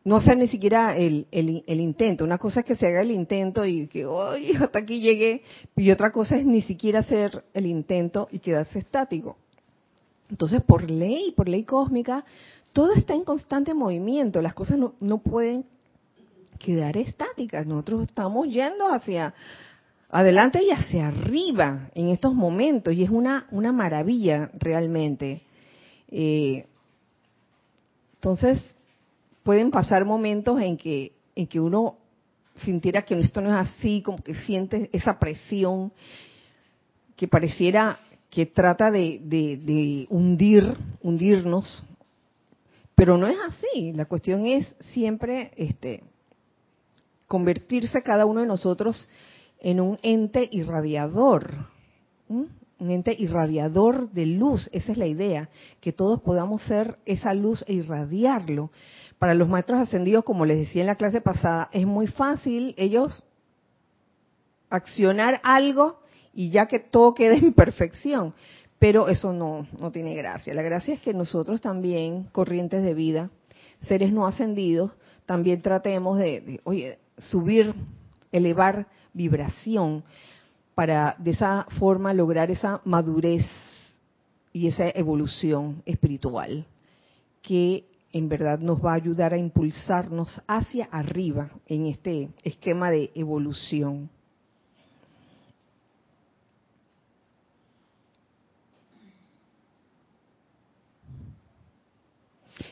no 0.05 0.17
hacer 0.17 0.37
ni 0.37 0.49
siquiera 0.49 0.95
el, 0.97 1.27
el, 1.31 1.81
intento. 1.81 2.25
Una 2.25 2.37
cosa 2.37 2.61
es 2.61 2.67
que 2.67 2.77
se 2.77 2.87
haga 2.87 3.01
el 3.01 3.11
intento 3.11 3.65
y 3.65 3.87
que, 3.89 4.05
hoy 4.05 4.53
hasta 4.61 4.81
aquí 4.81 5.01
llegué, 5.01 5.43
y 5.77 5.91
otra 5.91 6.13
cosa 6.13 6.37
es 6.37 6.45
ni 6.45 6.61
siquiera 6.61 7.01
hacer 7.01 7.45
el 7.55 7.65
intento 7.65 8.29
y 8.31 8.41
quedarse 8.41 8.79
estático. 8.79 9.39
Entonces, 10.29 10.63
por 10.63 10.91
ley, 10.91 11.33
por 11.35 11.49
ley 11.49 11.65
cósmica, 11.65 12.25
todo 12.75 12.93
está 12.93 13.15
en 13.15 13.25
constante 13.25 13.73
movimiento, 13.73 14.43
las 14.43 14.53
cosas 14.53 14.77
no, 14.77 14.95
no 15.01 15.19
pueden 15.19 15.65
quedar 16.65 16.97
estáticas. 16.97 17.67
Nosotros 17.67 18.03
estamos 18.05 18.49
yendo 18.49 18.89
hacia 18.89 19.35
adelante 20.09 20.63
y 20.63 20.71
hacia 20.71 21.09
arriba 21.09 21.91
en 21.95 22.09
estos 22.09 22.35
momentos 22.35 22.95
y 22.95 23.05
es 23.05 23.11
una, 23.11 23.47
una 23.51 23.73
maravilla 23.73 24.51
realmente. 24.55 25.43
Eh, 26.09 26.67
entonces, 28.15 28.75
pueden 29.43 29.71
pasar 29.71 30.07
momentos 30.07 30.61
en 30.61 30.79
que, 30.79 31.13
en 31.37 31.47
que 31.47 31.61
uno 31.61 31.99
sintiera 32.55 33.03
que 33.03 33.19
esto 33.19 33.43
no 33.43 33.51
es 33.51 33.69
así, 33.69 34.01
como 34.01 34.19
que 34.19 34.35
siente 34.35 34.89
esa 34.93 35.19
presión 35.19 35.93
que 37.17 37.29
pareciera 37.29 37.99
que 38.31 38.47
trata 38.47 38.91
de, 38.91 39.21
de 39.23 40.07
hundir, 40.09 40.77
hundirnos, 41.03 41.85
pero 42.95 43.19
no 43.19 43.27
es 43.27 43.37
así. 43.47 43.93
La 43.93 44.07
cuestión 44.07 44.47
es 44.47 44.75
siempre 44.93 45.53
este, 45.57 46.03
convertirse 47.27 48.03
cada 48.03 48.27
uno 48.27 48.41
de 48.41 48.47
nosotros 48.47 49.09
en 49.61 49.81
un 49.81 49.99
ente 50.03 50.49
irradiador, 50.53 51.69
un 52.29 52.91
ente 52.91 53.15
irradiador 53.19 54.11
de 54.11 54.27
luz, 54.27 54.69
esa 54.73 54.93
es 54.93 54.99
la 54.99 55.07
idea, 55.07 55.49
que 55.81 55.93
todos 55.93 56.21
podamos 56.21 56.63
ser 56.63 56.99
esa 57.07 57.33
luz 57.35 57.65
e 57.67 57.75
irradiarlo. 57.75 58.71
Para 59.19 59.35
los 59.35 59.49
maestros 59.49 59.81
ascendidos, 59.81 60.25
como 60.25 60.45
les 60.45 60.59
decía 60.59 60.83
en 60.83 60.89
la 60.89 60.97
clase 60.97 61.21
pasada, 61.21 61.71
es 61.73 61.87
muy 61.87 62.07
fácil 62.09 62.75
ellos 62.77 63.25
accionar 64.69 65.41
algo 65.45 66.01
y 66.33 66.51
ya 66.51 66.67
que 66.67 66.81
todo 66.81 67.15
quede 67.15 67.37
en 67.37 67.53
perfección, 67.55 68.35
pero 68.79 69.09
eso 69.09 69.33
no, 69.33 69.67
no 69.79 69.93
tiene 69.93 70.15
gracia. 70.15 70.53
La 70.53 70.63
gracia 70.63 70.95
es 70.95 71.01
que 71.01 71.15
nosotros 71.15 71.61
también, 71.61 72.25
corrientes 72.33 72.83
de 72.83 72.93
vida, 72.93 73.31
seres 73.81 74.13
no 74.13 74.27
ascendidos, 74.27 74.91
también 75.27 75.63
tratemos 75.63 76.19
de 76.19 76.61
oye, 76.65 76.99
subir, 77.19 77.75
elevar 78.33 78.87
vibración 79.13 80.05
para 80.75 81.17
de 81.19 81.31
esa 81.31 81.67
forma 81.79 82.13
lograr 82.13 82.51
esa 82.51 82.81
madurez 82.85 83.47
y 84.53 84.69
esa 84.69 84.89
evolución 84.91 85.83
espiritual 85.87 86.67
que 87.43 87.85
en 88.13 88.29
verdad 88.29 88.61
nos 88.61 88.85
va 88.85 88.93
a 88.93 88.97
ayudar 88.97 89.35
a 89.35 89.39
impulsarnos 89.39 90.41
hacia 90.47 90.85
arriba 90.87 91.51
en 91.67 91.87
este 91.87 92.31
esquema 92.45 92.91
de 92.91 93.11
evolución. 93.15 94.09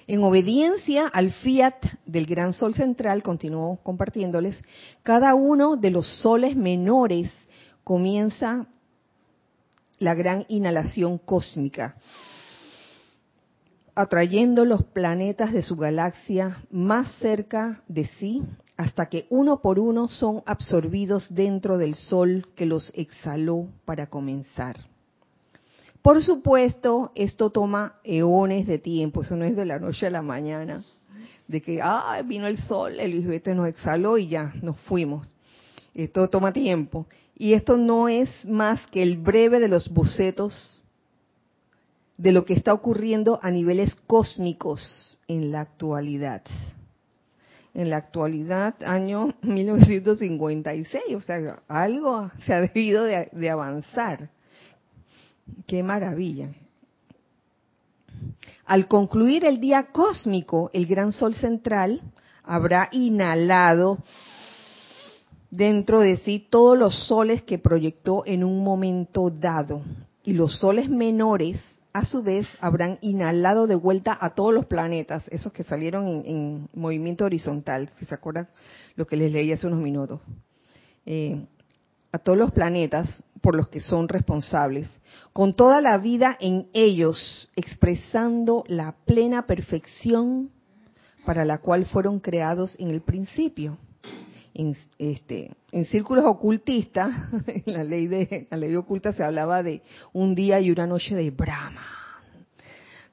En 0.06 0.22
obediencia 0.24 1.06
al 1.06 1.30
fiat 1.30 1.84
del 2.06 2.26
gran 2.26 2.52
sol 2.52 2.74
central, 2.74 3.22
continúo 3.22 3.78
compartiéndoles, 3.82 4.60
cada 5.02 5.34
uno 5.34 5.76
de 5.76 5.90
los 5.90 6.06
soles 6.20 6.56
menores 6.56 7.30
comienza 7.84 8.66
la 9.98 10.14
gran 10.14 10.44
inhalación 10.48 11.18
cósmica, 11.18 11.96
atrayendo 13.94 14.64
los 14.64 14.82
planetas 14.84 15.52
de 15.52 15.62
su 15.62 15.76
galaxia 15.76 16.64
más 16.70 17.12
cerca 17.20 17.82
de 17.86 18.06
sí 18.06 18.42
hasta 18.76 19.06
que 19.06 19.26
uno 19.30 19.60
por 19.60 19.78
uno 19.78 20.08
son 20.08 20.42
absorbidos 20.44 21.32
dentro 21.32 21.78
del 21.78 21.94
Sol 21.94 22.48
que 22.56 22.66
los 22.66 22.90
exhaló 22.96 23.68
para 23.84 24.08
comenzar. 24.08 24.91
Por 26.02 26.20
supuesto, 26.20 27.12
esto 27.14 27.50
toma 27.50 28.00
eones 28.02 28.66
de 28.66 28.78
tiempo, 28.78 29.22
eso 29.22 29.36
no 29.36 29.44
es 29.44 29.54
de 29.54 29.64
la 29.64 29.78
noche 29.78 30.08
a 30.08 30.10
la 30.10 30.20
mañana, 30.20 30.84
de 31.46 31.62
que, 31.62 31.80
ah, 31.80 32.20
vino 32.24 32.48
el 32.48 32.58
sol, 32.58 32.98
el 32.98 33.12
Lisbete 33.12 33.54
nos 33.54 33.68
exhaló 33.68 34.18
y 34.18 34.28
ya, 34.28 34.52
nos 34.62 34.78
fuimos. 34.80 35.32
Esto 35.94 36.28
toma 36.28 36.52
tiempo. 36.52 37.06
Y 37.36 37.52
esto 37.54 37.76
no 37.76 38.08
es 38.08 38.28
más 38.44 38.84
que 38.88 39.02
el 39.02 39.18
breve 39.18 39.60
de 39.60 39.68
los 39.68 39.88
bocetos 39.90 40.84
de 42.16 42.32
lo 42.32 42.44
que 42.44 42.54
está 42.54 42.72
ocurriendo 42.72 43.38
a 43.42 43.50
niveles 43.50 43.94
cósmicos 44.06 45.18
en 45.28 45.52
la 45.52 45.60
actualidad. 45.60 46.42
En 47.74 47.90
la 47.90 47.96
actualidad, 47.96 48.74
año 48.84 49.34
1956, 49.42 51.02
o 51.16 51.20
sea, 51.22 51.62
algo 51.68 52.30
se 52.44 52.54
ha 52.54 52.60
debido 52.60 53.04
de, 53.04 53.28
de 53.32 53.50
avanzar. 53.50 54.30
Qué 55.66 55.82
maravilla. 55.82 56.50
Al 58.64 58.88
concluir 58.88 59.44
el 59.44 59.60
día 59.60 59.88
cósmico, 59.92 60.70
el 60.72 60.86
gran 60.86 61.12
sol 61.12 61.34
central 61.34 62.00
habrá 62.44 62.88
inhalado 62.92 63.98
dentro 65.50 66.00
de 66.00 66.16
sí 66.16 66.46
todos 66.48 66.78
los 66.78 67.06
soles 67.06 67.42
que 67.42 67.58
proyectó 67.58 68.24
en 68.26 68.44
un 68.44 68.64
momento 68.64 69.30
dado. 69.30 69.82
Y 70.24 70.32
los 70.32 70.58
soles 70.58 70.88
menores, 70.88 71.60
a 71.92 72.04
su 72.04 72.22
vez, 72.22 72.48
habrán 72.60 72.98
inhalado 73.02 73.66
de 73.66 73.74
vuelta 73.74 74.16
a 74.18 74.34
todos 74.34 74.54
los 74.54 74.66
planetas, 74.66 75.28
esos 75.28 75.52
que 75.52 75.62
salieron 75.62 76.06
en, 76.06 76.68
movimiento 76.72 77.24
horizontal, 77.24 77.90
si 77.98 78.06
se 78.06 78.14
acuerdan 78.14 78.48
lo 78.96 79.06
que 79.06 79.16
les 79.16 79.30
leí 79.30 79.52
hace 79.52 79.66
unos 79.66 79.80
minutos. 79.80 80.20
Eh, 81.04 81.44
a 82.12 82.18
todos 82.18 82.38
los 82.38 82.52
planetas 82.52 83.22
por 83.42 83.56
los 83.56 83.68
que 83.68 83.80
son 83.80 84.08
responsables, 84.08 84.88
con 85.32 85.54
toda 85.54 85.80
la 85.80 85.98
vida 85.98 86.36
en 86.40 86.68
ellos, 86.72 87.50
expresando 87.56 88.64
la 88.68 88.94
plena 89.04 89.46
perfección 89.46 90.50
para 91.26 91.44
la 91.44 91.58
cual 91.58 91.84
fueron 91.86 92.20
creados 92.20 92.74
en 92.78 92.90
el 92.90 93.02
principio. 93.02 93.76
En, 94.54 94.76
este, 94.98 95.50
en 95.72 95.86
círculos 95.86 96.26
ocultistas, 96.26 97.10
en 97.46 97.72
la 97.72 97.82
ley 97.84 98.06
de 98.06 98.46
la 98.50 98.58
ley 98.58 98.76
oculta 98.76 99.12
se 99.12 99.24
hablaba 99.24 99.62
de 99.62 99.82
un 100.12 100.34
día 100.34 100.60
y 100.60 100.70
una 100.70 100.86
noche 100.86 101.14
de 101.14 101.30
Brahman, 101.30 101.84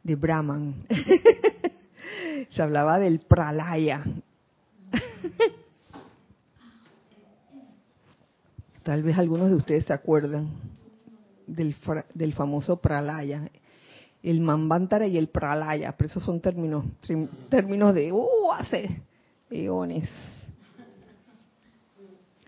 de 0.03 0.15
Brahman. 0.15 0.85
se 2.49 2.61
hablaba 2.61 2.99
del 2.99 3.19
pralaya. 3.19 4.03
Tal 8.89 9.03
vez 9.03 9.19
algunos 9.19 9.51
de 9.51 9.55
ustedes 9.55 9.85
se 9.85 9.93
acuerdan 9.93 10.49
del, 11.45 11.75
del 12.15 12.33
famoso 12.33 12.77
pralaya, 12.77 13.47
el 14.23 14.41
Mambantara 14.41 15.05
y 15.05 15.15
el 15.15 15.27
pralaya, 15.27 15.95
pero 15.95 16.07
esos 16.07 16.23
son 16.23 16.41
términos, 16.41 16.85
términos 17.49 17.93
de 17.93 18.11
uh, 18.11 18.51
hace 18.51 19.03
eones. 19.51 20.09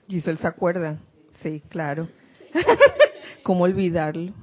Giselle 0.07 0.39
se 0.39 0.47
acuerda, 0.47 0.97
sí, 1.43 1.61
claro. 1.69 2.09
¿Cómo 3.43 3.65
olvidarlo? 3.65 4.33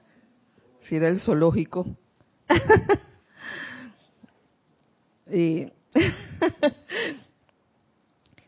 si 0.82 0.96
era 0.96 1.08
el 1.08 1.20
zoológico. 1.20 1.86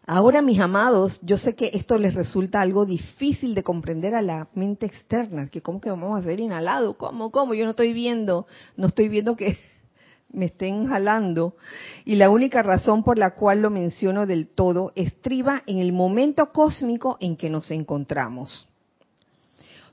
Ahora, 0.09 0.41
mis 0.41 0.61
amados, 0.61 1.19
yo 1.23 1.37
sé 1.37 1.57
que 1.57 1.73
esto 1.75 1.99
les 1.99 2.15
resulta 2.15 2.61
algo 2.61 2.87
difícil 2.87 3.57
de 3.57 3.65
comprender 3.65 4.15
a 4.15 4.23
la 4.23 4.47
mente 4.55 4.87
externa, 4.87 5.49
que 5.49 5.63
cómo 5.63 5.81
que 5.81 5.91
vamos 5.91 6.15
a 6.15 6.21
hacer 6.21 6.39
inhalado, 6.39 6.97
cómo, 6.97 7.33
cómo, 7.33 7.55
yo 7.55 7.65
no 7.65 7.71
estoy 7.71 7.93
viendo, 7.93 8.47
no 8.77 8.87
estoy 8.87 9.09
viendo 9.09 9.35
que 9.35 9.59
me 10.33 10.45
estén 10.45 10.87
jalando. 10.87 11.57
Y 12.05 12.15
la 12.15 12.31
única 12.31 12.63
razón 12.63 13.03
por 13.03 13.19
la 13.19 13.35
cual 13.35 13.63
lo 13.63 13.71
menciono 13.71 14.27
del 14.27 14.47
todo 14.47 14.93
estriba 14.95 15.65
en 15.67 15.79
el 15.79 15.93
momento 15.93 16.53
cósmico 16.53 17.17
en 17.19 17.37
que 17.37 17.51
nos 17.51 17.73
encontramos. 17.73 18.69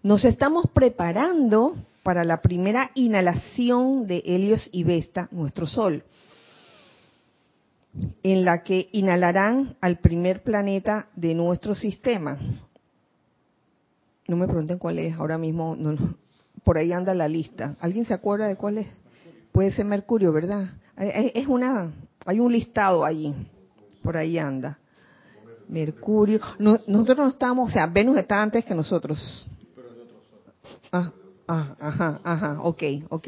Nos 0.03 0.25
estamos 0.25 0.65
preparando 0.75 1.73
para 2.03 2.23
la 2.23 2.39
primera 2.43 2.91
inhalación 2.93 4.05
de 4.05 4.21
Helios 4.27 4.69
y 4.71 4.83
Vesta, 4.83 5.27
nuestro 5.31 5.65
Sol 5.65 6.03
en 8.23 8.45
la 8.45 8.63
que 8.63 8.89
inhalarán 8.91 9.75
al 9.81 9.99
primer 9.99 10.43
planeta 10.43 11.07
de 11.15 11.35
nuestro 11.35 11.75
sistema. 11.75 12.37
No 14.27 14.35
me 14.35 14.47
pregunten 14.47 14.79
cuál 14.79 14.99
es, 14.99 15.13
ahora 15.15 15.37
mismo 15.37 15.77
por 16.63 16.77
ahí 16.77 16.91
anda 16.91 17.13
la 17.13 17.27
lista. 17.27 17.75
¿Alguien 17.79 18.05
se 18.05 18.13
acuerda 18.13 18.47
de 18.47 18.55
cuál 18.55 18.79
es? 18.79 18.87
Puede 19.51 19.71
ser 19.71 19.85
Mercurio, 19.85 20.31
¿verdad? 20.31 20.69
Es 20.97 21.47
una, 21.47 21.91
hay 22.25 22.39
un 22.39 22.51
listado 22.51 23.05
allí, 23.05 23.33
por 24.01 24.17
ahí 24.17 24.37
anda. 24.37 24.79
Mercurio. 25.67 26.39
nosotros 26.59 27.17
no 27.17 27.27
estamos, 27.27 27.69
o 27.69 27.71
sea, 27.71 27.87
Venus 27.87 28.17
está 28.17 28.41
antes 28.41 28.65
que 28.65 28.75
nosotros. 28.75 29.47
Ah, 30.91 31.11
ah, 31.47 31.75
ajá, 31.79 32.21
ajá, 32.23 32.61
ok, 32.61 32.83
ok. 33.09 33.27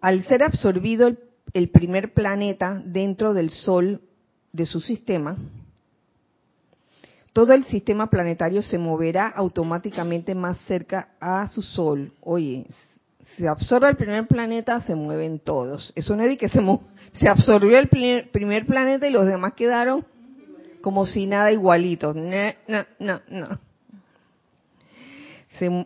Al 0.00 0.24
ser 0.24 0.42
absorbido 0.42 1.06
el 1.06 1.18
el 1.52 1.70
primer 1.70 2.12
planeta 2.14 2.80
dentro 2.84 3.34
del 3.34 3.50
Sol 3.50 4.00
de 4.52 4.66
su 4.66 4.80
sistema, 4.80 5.36
todo 7.32 7.52
el 7.52 7.64
sistema 7.64 8.10
planetario 8.10 8.62
se 8.62 8.78
moverá 8.78 9.28
automáticamente 9.28 10.34
más 10.34 10.58
cerca 10.66 11.10
a 11.20 11.48
su 11.48 11.62
Sol. 11.62 12.12
Oye, 12.20 12.66
se 13.36 13.46
absorbe 13.46 13.88
el 13.88 13.96
primer 13.96 14.26
planeta, 14.26 14.80
se 14.80 14.94
mueven 14.94 15.38
todos. 15.38 15.92
Eso 15.94 16.16
no 16.16 16.24
es 16.24 16.30
de 16.30 16.36
que 16.36 16.48
se, 16.48 16.60
se 17.12 17.28
absorbió 17.28 17.78
el 17.78 17.88
primer, 17.88 18.66
planeta 18.66 19.06
y 19.06 19.12
los 19.12 19.26
demás 19.26 19.52
quedaron 19.54 20.04
como 20.80 21.06
si 21.06 21.26
nada 21.26 21.52
igualitos. 21.52 22.16
No, 22.16 22.84
no, 22.98 23.60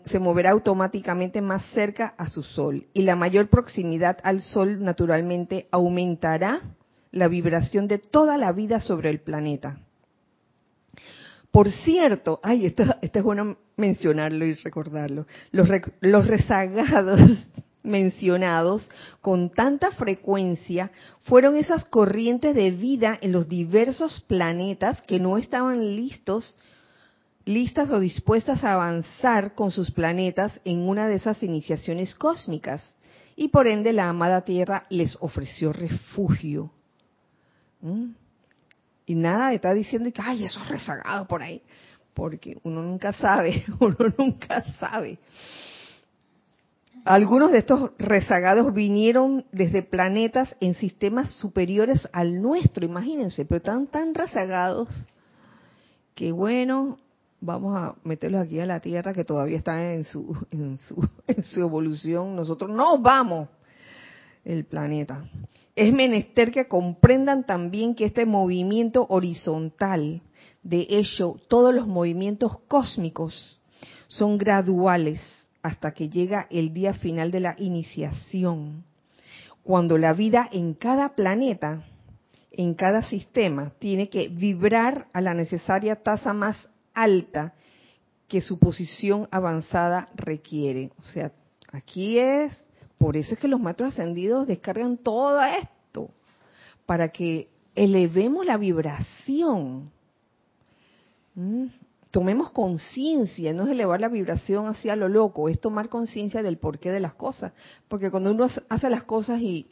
se, 0.05 0.19
moverá 0.19 0.53
automáticamente 0.53 1.41
más 1.41 1.65
cerca 1.73 2.15
a 2.17 2.31
su 2.31 2.43
Sol 2.43 2.87
y 2.95 3.03
la 3.03 3.17
mayor 3.17 3.49
proximidad 3.49 4.19
al 4.23 4.41
Sol 4.41 4.83
naturalmente 4.83 5.67
aumentará 5.73 6.61
la 7.11 7.29
vibración 7.29 7.89
de 7.89 7.99
toda 7.99 8.39
la 8.39 8.53
vida 8.53 8.81
sobre 8.81 9.11
el 9.11 9.21
planeta. 9.21 9.81
Por 11.51 11.71
cierto, 11.71 12.41
ay, 12.43 12.67
esto, 12.67 12.85
es 13.01 13.23
bueno 13.23 13.57
mencionarlo 13.77 14.45
y 14.45 14.55
recordarlo, 14.55 15.27
los, 15.53 15.69
los 16.01 16.27
rezagados 16.27 17.21
mencionados 17.83 18.89
con 19.21 19.51
tanta 19.51 19.93
frecuencia 19.93 20.91
fueron 21.23 21.57
esas 21.57 21.85
corrientes 21.85 22.55
de 22.55 22.71
vida 22.71 23.19
en 23.21 23.33
los 23.33 23.49
diversos 23.49 24.25
planetas 24.27 25.01
que 25.03 25.21
no 25.21 25.37
estaban 25.37 25.95
listos 25.95 26.59
listas 27.45 27.91
o 27.91 28.01
dispuestas 28.01 28.65
a 28.65 28.75
avanzar 28.75 29.55
con 29.55 29.71
sus 29.71 29.91
planetas 29.91 30.61
en 30.65 30.89
una 30.89 31.07
de 31.09 31.17
esas 31.17 31.43
iniciaciones 31.43 32.15
cósmicas. 32.15 32.93
Y 33.37 33.49
por 33.49 33.67
ende 33.67 33.93
la 33.93 34.09
amada 34.09 34.43
Tierra 34.43 34.87
les 34.91 35.17
ofreció 35.21 35.73
refugio. 35.73 36.71
¿Mm? 37.81 38.13
Y 39.07 39.15
nada 39.15 39.53
está 39.53 39.75
diciendo 39.75 40.11
que, 40.13 40.23
ay, 40.23 40.45
eso 40.45 40.61
es 40.63 40.69
rezagado 40.69 41.27
por 41.27 41.43
ahí. 41.43 41.61
Porque 42.15 42.59
uno 42.63 42.83
nunca 42.83 43.13
sabe, 43.13 43.65
uno 43.81 43.97
nunca 44.17 44.65
sabe. 44.79 45.19
Algunos 47.05 47.53
de 47.53 47.59
estos 47.59 47.91
rezagados 47.99 48.73
vinieron 48.73 49.45
desde 49.53 49.83
planetas 49.83 50.57
en 50.61 50.73
sistemas 50.73 51.33
superiores 51.33 52.01
al 52.13 52.41
nuestro, 52.41 52.83
imagínense, 52.87 53.45
pero 53.45 53.59
están 53.59 53.89
tan 53.89 54.15
rezagados 54.15 54.89
que 56.15 56.33
bueno, 56.33 56.99
vamos 57.45 57.77
a 57.77 57.95
meterlos 58.05 58.43
aquí 58.43 58.59
a 58.59 58.67
la 58.67 58.81
Tierra 58.81 59.13
que 59.13 59.25
todavía 59.25 59.59
está 59.59 59.93
en 59.93 60.05
su, 60.05 60.37
en 60.51 60.79
su, 60.79 61.07
en 61.27 61.43
su 61.43 61.61
evolución. 61.61 62.35
Nosotros 62.35 62.71
no 62.71 62.99
vamos 62.99 63.49
el 64.45 64.65
planeta. 64.65 65.25
Es 65.77 65.93
menester 65.93 66.51
que 66.51 66.69
comprendan 66.69 67.45
también 67.45 67.95
que 67.95 68.05
este 68.05 68.27
movimiento 68.27 69.07
horizontal, 69.09 70.23
de 70.63 70.87
hecho, 70.89 71.41
todos 71.49 71.75
los 71.75 71.87
movimientos 71.87 72.59
cósmicos 72.69 73.61
son 74.07 74.39
graduales 74.39 75.21
hasta 75.63 75.93
que 75.93 76.09
llega 76.09 76.47
el 76.51 76.73
día 76.73 76.93
final 76.93 77.31
de 77.31 77.41
la 77.41 77.57
iniciación, 77.59 78.85
cuando 79.63 79.97
la 79.97 80.13
vida 80.13 80.49
en 80.53 80.75
cada 80.75 81.15
planeta, 81.15 81.85
en 82.53 82.75
cada 82.75 83.03
sistema, 83.03 83.73
tiene 83.79 84.11
que 84.11 84.29
vibrar 84.29 85.09
a 85.15 85.23
la 85.23 85.33
necesaria 85.33 85.97
tasa 85.97 86.35
más 86.35 86.69
alta 86.95 87.55
que 88.29 88.41
su 88.41 88.59
posición 88.59 89.29
avanzada 89.31 90.09
requiere. 90.15 90.91
O 90.99 91.03
sea, 91.03 91.33
aquí 91.73 92.19
es, 92.19 92.63
por 92.99 93.17
eso 93.17 93.35
es 93.35 93.41
que 93.41 93.49
los 93.49 93.61
maestros 93.61 93.93
ascendidos 93.93 94.47
descargan 94.47 94.97
todo 94.97 95.43
esto, 95.43 96.11
para 96.87 97.09
que 97.09 97.49
elevemos 97.75 98.47
la 98.47 98.57
vibración. 98.57 99.91
¿Mm? 101.35 101.67
Tomemos 102.11 102.51
conciencia, 102.53 103.53
no 103.53 103.65
es 103.65 103.71
elevar 103.71 104.01
la 104.01 104.09
vibración 104.09 104.69
hacia 104.69 104.95
lo 104.95 105.09
loco, 105.09 105.49
es 105.49 105.61
tomar 105.61 105.89
conciencia 105.89 106.45
del 106.45 106.59
porqué 106.59 106.93
de 106.93 107.01
las 107.01 107.15
cosas. 107.15 107.53
Porque 107.89 108.11
cuando 108.11 108.31
uno 108.31 108.47
hace 108.69 108.89
las 108.89 109.03
cosas 109.03 109.41
y, 109.41 109.67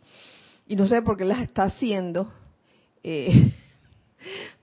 y 0.66 0.74
no 0.74 0.88
sabe 0.88 1.02
por 1.02 1.16
qué 1.16 1.24
las 1.24 1.40
está 1.40 1.62
haciendo, 1.62 2.32
eh, 3.04 3.52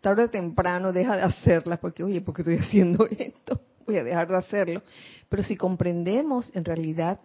tarde 0.01 0.23
o 0.23 0.29
temprano 0.29 0.91
deja 0.91 1.15
de 1.15 1.23
hacerlas 1.23 1.79
porque, 1.79 2.03
oye, 2.03 2.21
¿por 2.21 2.35
qué 2.35 2.41
estoy 2.41 2.57
haciendo 2.57 3.05
esto? 3.17 3.61
Voy 3.85 3.97
a 3.97 4.03
dejar 4.03 4.27
de 4.27 4.37
hacerlo. 4.37 4.81
Pero 5.29 5.43
si 5.43 5.55
comprendemos 5.55 6.55
en 6.55 6.65
realidad 6.65 7.19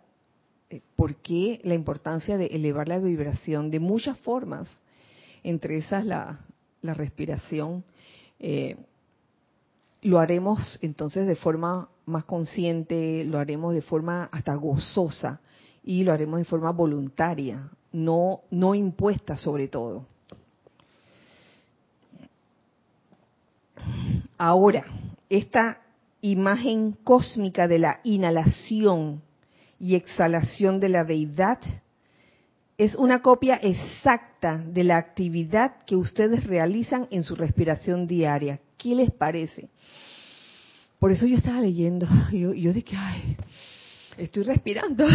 eh, 0.71 0.81
por 0.97 1.17
qué 1.17 1.61
la 1.65 1.75
importancia 1.75 2.37
de 2.37 2.47
elevar 2.47 2.89
la 2.89 2.99
vibración 2.99 3.71
de 3.71 3.81
muchas 3.81 4.19
formas, 4.21 4.71
entre 5.43 5.77
esas 5.77 6.07
la, 6.07 6.41
la 6.81 6.95
respiración, 6.95 7.85
eh, 8.41 8.77
lo 10.03 10.19
haremos 10.19 10.79
entonces 10.83 11.27
de 11.27 11.37
forma 11.37 11.89
más 12.07 12.25
consciente, 12.25 13.25
lo 13.25 13.39
haremos 13.39 13.75
de 13.75 13.83
forma 13.83 14.29
hasta 14.33 14.55
gozosa 14.55 15.41
y 15.83 16.05
lo 16.05 16.13
haremos 16.13 16.39
de 16.39 16.45
forma 16.45 16.71
voluntaria, 16.71 17.71
no, 17.93 18.41
no 18.51 18.75
impuesta 18.75 19.37
sobre 19.37 19.69
todo. 19.69 20.07
Ahora, 24.39 24.85
esta 25.29 25.81
imagen 26.21 26.93
cósmica 27.05 27.69
de 27.69 27.79
la 27.79 28.01
inhalación 28.03 29.23
y 29.79 29.95
exhalación 29.95 30.81
de 30.81 30.89
la 30.89 31.05
deidad 31.05 31.59
es 32.77 32.95
una 32.97 33.23
copia 33.23 33.57
exacta 33.63 34.57
de 34.59 34.85
la 34.85 34.97
actividad 34.97 35.85
que 35.87 35.97
ustedes 35.97 36.47
realizan 36.47 37.07
en 37.11 37.23
su 37.23 37.37
respiración 37.37 38.07
diaria. 38.07 38.61
¿Qué 38.77 38.95
les 38.95 39.11
parece? 39.11 39.69
Por 40.99 41.13
eso 41.13 41.27
yo 41.27 41.37
estaba 41.37 41.61
leyendo, 41.61 42.07
yo, 42.33 42.55
yo 42.55 42.73
dije, 42.73 42.97
ay, 42.97 43.37
estoy 44.17 44.43
respirando. 44.45 45.07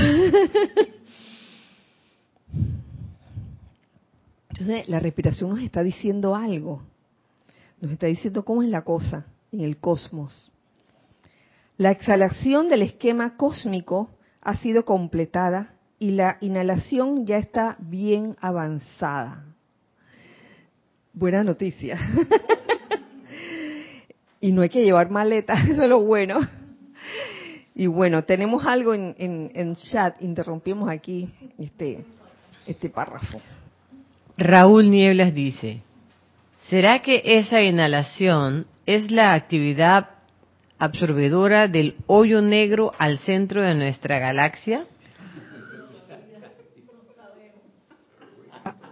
Entonces, 4.50 4.88
la 4.88 5.00
respiración 5.00 5.50
nos 5.52 5.62
está 5.62 5.84
diciendo 5.84 6.36
algo. 6.36 6.84
Nos 7.82 7.92
está 7.92 8.08
diciendo 8.08 8.44
cómo 8.44 8.64
es 8.64 8.70
la 8.70 8.84
cosa 8.84 9.26
en 9.52 9.62
el 9.62 9.78
cosmos. 9.78 10.52
La 11.78 11.92
exhalación 11.92 12.68
del 12.68 12.82
esquema 12.82 13.38
cósmico 13.38 14.10
ha 14.42 14.58
sido 14.58 14.84
completada 14.84 15.74
y 15.98 16.12
la 16.12 16.38
inhalación 16.42 17.26
ya 17.26 17.38
está 17.38 17.78
bien 17.80 18.36
avanzada. 18.42 19.46
Buena 21.14 21.44
noticia. 21.44 21.98
y 24.42 24.52
no 24.52 24.62
hay 24.62 24.70
que 24.70 24.84
llevar 24.84 25.10
maleta, 25.10 25.54
eso 25.70 25.84
es 25.84 25.90
lo 25.90 26.02
bueno. 26.02 26.40
Y 27.76 27.88
bueno, 27.88 28.26
tenemos 28.26 28.66
algo 28.66 28.94
en, 28.94 29.16
en, 29.18 29.76
chat, 29.76 30.22
interrumpimos 30.22 30.90
aquí 30.90 31.30
este, 31.58 32.04
este 32.68 32.90
párrafo. 32.90 33.40
Raúl 34.38 34.92
Nieblas 34.92 35.34
dice, 35.34 35.82
¿Será 36.70 37.02
que 37.02 37.24
esa 37.26 37.62
inhalación 37.62 38.68
es 38.86 39.10
la 39.10 39.34
actividad 39.34 40.12
absorbedora 40.78 41.68
del 41.68 41.96
hoyo 42.06 42.44
negro 42.44 42.92
al 43.00 43.18
centro 43.18 43.64
de 43.64 43.74
nuestra 43.74 44.20
galaxia? 44.20 44.86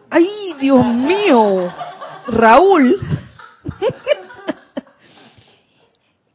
¡Ay, 0.09 0.28
Dios 0.59 0.84
mío! 0.88 1.71
Raúl. 2.28 2.99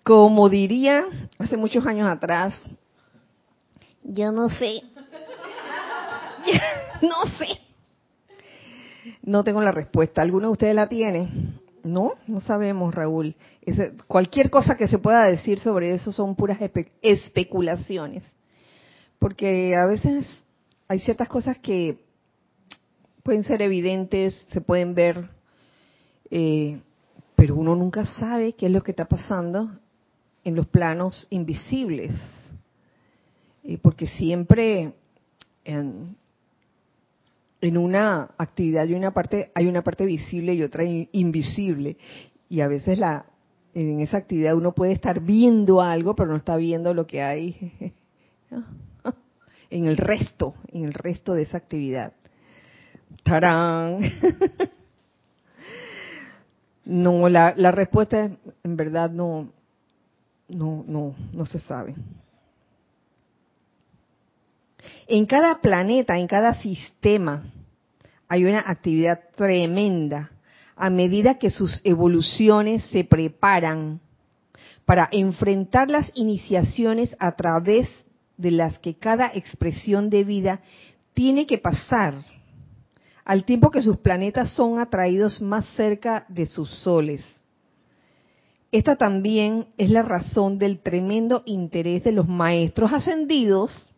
Como 0.04 0.48
diría 0.48 1.06
hace 1.40 1.56
muchos 1.56 1.84
años 1.86 2.08
atrás, 2.08 2.54
yo 4.04 4.30
no 4.30 4.48
sé. 4.48 4.82
no 7.02 7.26
sé. 7.36 7.61
No 9.22 9.44
tengo 9.44 9.60
la 9.60 9.72
respuesta. 9.72 10.22
¿Alguno 10.22 10.48
de 10.48 10.52
ustedes 10.52 10.74
la 10.74 10.88
tiene? 10.88 11.28
No, 11.84 12.12
no 12.26 12.40
sabemos, 12.40 12.94
Raúl. 12.94 13.34
cualquier 14.06 14.50
cosa 14.50 14.76
que 14.76 14.88
se 14.88 14.98
pueda 14.98 15.24
decir 15.24 15.58
sobre 15.58 15.92
eso 15.94 16.12
son 16.12 16.36
puras 16.36 16.58
especulaciones. 17.02 18.22
Porque 19.18 19.74
a 19.76 19.86
veces 19.86 20.26
hay 20.88 21.00
ciertas 21.00 21.28
cosas 21.28 21.58
que 21.58 21.98
pueden 23.22 23.44
ser 23.44 23.62
evidentes, 23.62 24.34
se 24.50 24.60
pueden 24.60 24.94
ver, 24.94 25.28
eh, 26.30 26.80
pero 27.34 27.56
uno 27.56 27.74
nunca 27.74 28.04
sabe 28.04 28.52
qué 28.52 28.66
es 28.66 28.72
lo 28.72 28.82
que 28.82 28.92
está 28.92 29.06
pasando 29.06 29.70
en 30.44 30.54
los 30.54 30.66
planos 30.66 31.26
invisibles. 31.30 32.12
Eh, 33.64 33.78
porque 33.80 34.06
siempre 34.08 34.92
en 37.62 37.78
una 37.78 38.30
actividad 38.38 38.82
hay 38.82 38.94
una 38.94 39.12
parte 39.12 39.52
hay 39.54 39.68
una 39.68 39.82
parte 39.82 40.04
visible 40.04 40.52
y 40.52 40.62
otra 40.62 40.82
invisible. 40.84 41.96
Y 42.48 42.60
a 42.60 42.68
veces 42.68 42.98
la 42.98 43.24
en 43.72 44.00
esa 44.00 44.18
actividad 44.18 44.54
uno 44.54 44.72
puede 44.72 44.92
estar 44.92 45.20
viendo 45.20 45.80
algo 45.80 46.14
pero 46.14 46.28
no 46.28 46.36
está 46.36 46.56
viendo 46.56 46.92
lo 46.92 47.06
que 47.06 47.22
hay 47.22 47.94
en 49.70 49.86
el 49.86 49.96
resto 49.96 50.54
en 50.72 50.84
el 50.84 50.92
resto 50.92 51.34
de 51.34 51.42
esa 51.42 51.56
actividad. 51.56 52.12
Tarán 53.22 54.00
no 56.84 57.28
la, 57.28 57.54
la 57.56 57.70
respuesta 57.70 58.28
en 58.64 58.76
verdad 58.76 59.10
no 59.10 59.52
no 60.48 60.84
no 60.86 61.14
no 61.32 61.46
se 61.46 61.60
sabe 61.60 61.94
en 65.06 65.24
cada 65.24 65.60
planeta, 65.60 66.18
en 66.18 66.26
cada 66.26 66.54
sistema, 66.54 67.44
hay 68.28 68.44
una 68.44 68.64
actividad 68.66 69.20
tremenda 69.36 70.30
a 70.76 70.90
medida 70.90 71.38
que 71.38 71.50
sus 71.50 71.80
evoluciones 71.84 72.82
se 72.90 73.04
preparan 73.04 74.00
para 74.84 75.08
enfrentar 75.12 75.90
las 75.90 76.10
iniciaciones 76.14 77.14
a 77.18 77.32
través 77.36 77.88
de 78.36 78.50
las 78.50 78.78
que 78.78 78.94
cada 78.94 79.30
expresión 79.34 80.10
de 80.10 80.24
vida 80.24 80.60
tiene 81.14 81.46
que 81.46 81.58
pasar, 81.58 82.24
al 83.24 83.44
tiempo 83.44 83.70
que 83.70 83.82
sus 83.82 83.98
planetas 83.98 84.50
son 84.50 84.78
atraídos 84.78 85.40
más 85.40 85.66
cerca 85.76 86.24
de 86.28 86.46
sus 86.46 86.68
soles. 86.68 87.22
Esta 88.72 88.96
también 88.96 89.66
es 89.76 89.90
la 89.90 90.02
razón 90.02 90.58
del 90.58 90.80
tremendo 90.80 91.42
interés 91.44 92.02
de 92.04 92.12
los 92.12 92.26
maestros 92.26 92.92
ascendidos 92.92 93.91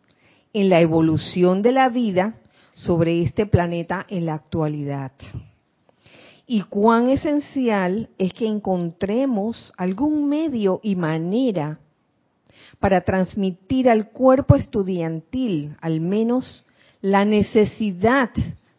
en 0.55 0.69
la 0.69 0.79
evolución 0.79 1.61
de 1.61 1.73
la 1.73 1.89
vida 1.89 2.35
sobre 2.73 3.21
este 3.21 3.45
planeta 3.45 4.05
en 4.07 4.25
la 4.25 4.35
actualidad. 4.35 5.11
Y 6.47 6.61
cuán 6.61 7.09
esencial 7.09 8.07
es 8.17 8.31
que 8.31 8.47
encontremos 8.47 9.73
algún 9.75 10.29
medio 10.29 10.79
y 10.81 10.95
manera 10.95 11.79
para 12.79 13.01
transmitir 13.01 13.89
al 13.89 14.11
cuerpo 14.11 14.55
estudiantil 14.55 15.75
al 15.81 15.99
menos 15.99 16.65
la 17.01 17.25
necesidad 17.25 18.29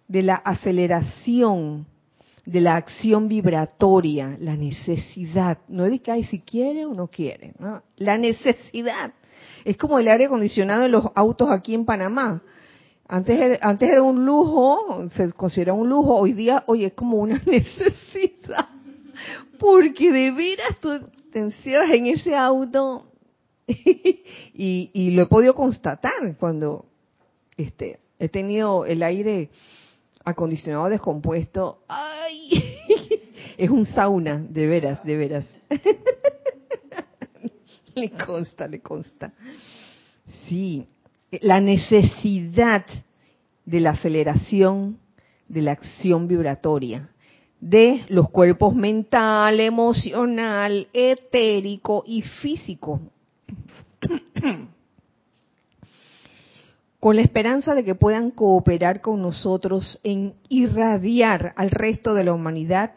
de 0.08 0.22
la 0.22 0.36
aceleración 0.36 1.84
de 2.46 2.60
la 2.60 2.76
acción 2.76 3.28
vibratoria, 3.28 4.36
la 4.40 4.56
necesidad, 4.56 5.58
no 5.68 5.84
es 5.84 5.90
de 5.90 5.98
que 5.98 6.24
si 6.24 6.40
quiere 6.40 6.86
o 6.86 6.94
no 6.94 7.08
quiere, 7.08 7.52
la 7.96 8.16
necesidad 8.16 9.12
es 9.64 9.76
como 9.76 9.98
el 9.98 10.06
aire 10.08 10.26
acondicionado 10.26 10.84
en 10.84 10.92
los 10.92 11.04
autos 11.14 11.50
aquí 11.50 11.74
en 11.74 11.84
Panamá. 11.84 12.42
Antes 13.08 13.58
antes 13.60 13.90
era 13.90 14.02
un 14.02 14.24
lujo, 14.24 15.08
se 15.14 15.32
considera 15.32 15.72
un 15.72 15.88
lujo, 15.88 16.16
hoy 16.16 16.32
día, 16.32 16.64
oye, 16.66 16.86
es 16.86 16.92
como 16.94 17.18
una 17.18 17.42
necesidad. 17.46 18.68
Porque 19.58 20.12
de 20.12 20.30
veras 20.30 20.80
tú 20.80 21.00
te 21.32 21.40
encierras 21.40 21.90
en 21.90 22.06
ese 22.06 22.36
auto 22.36 23.10
y, 23.66 24.90
y 24.92 25.10
lo 25.10 25.22
he 25.22 25.26
podido 25.26 25.54
constatar 25.54 26.36
cuando 26.38 26.86
este, 27.56 27.98
he 28.18 28.28
tenido 28.28 28.84
el 28.86 29.02
aire 29.02 29.50
acondicionado 30.26 30.90
descompuesto. 30.90 31.78
¡Ay! 31.88 32.74
Es 33.56 33.70
un 33.70 33.86
sauna, 33.86 34.36
de 34.36 34.66
veras, 34.66 35.02
de 35.02 35.16
veras. 35.16 35.56
le 37.94 38.10
consta, 38.10 38.68
le 38.68 38.80
consta. 38.80 39.32
Sí, 40.46 40.86
la 41.40 41.62
necesidad 41.62 42.84
de 43.64 43.80
la 43.80 43.90
aceleración 43.90 44.98
de 45.48 45.62
la 45.62 45.72
acción 45.72 46.28
vibratoria 46.28 47.08
de 47.60 48.04
los 48.08 48.28
cuerpos 48.28 48.74
mental, 48.74 49.60
emocional, 49.60 50.88
etérico 50.92 52.04
y 52.06 52.20
físico. 52.20 53.00
con 57.06 57.14
la 57.14 57.22
esperanza 57.22 57.76
de 57.76 57.84
que 57.84 57.94
puedan 57.94 58.32
cooperar 58.32 59.00
con 59.00 59.22
nosotros 59.22 60.00
en 60.02 60.34
irradiar 60.48 61.52
al 61.54 61.70
resto 61.70 62.14
de 62.14 62.24
la 62.24 62.32
humanidad 62.32 62.94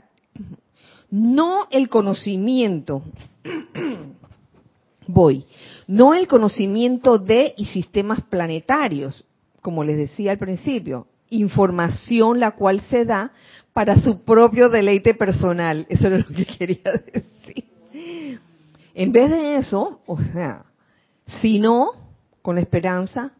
no 1.12 1.68
el 1.70 1.90
conocimiento 1.90 3.04
voy. 5.06 5.46
No 5.86 6.16
el 6.16 6.28
conocimiento 6.28 7.20
de 7.20 7.54
y 7.56 7.66
sistemas 7.66 8.22
planetarios, 8.22 9.28
como 9.62 9.84
les 9.84 9.98
decía 9.98 10.32
al 10.32 10.40
principio, 10.40 11.06
información 11.30 12.40
la 12.40 12.56
cual 12.56 12.82
se 12.90 13.06
da 13.06 13.32
para 13.74 14.00
su 14.00 14.24
propio 14.24 14.70
deleite 14.70 15.14
personal. 15.14 15.86
Eso 15.88 16.08
es 16.08 16.28
lo 16.28 16.36
que 16.36 16.48
quería 16.48 16.92
decir. 17.14 18.40
En 18.96 19.12
vez 19.12 19.30
de 19.30 19.58
eso, 19.58 20.02
o 20.08 20.20
sea, 20.20 20.66
sino 21.42 21.92
con 22.42 22.56
la 22.56 22.62
esperanza 22.62 23.34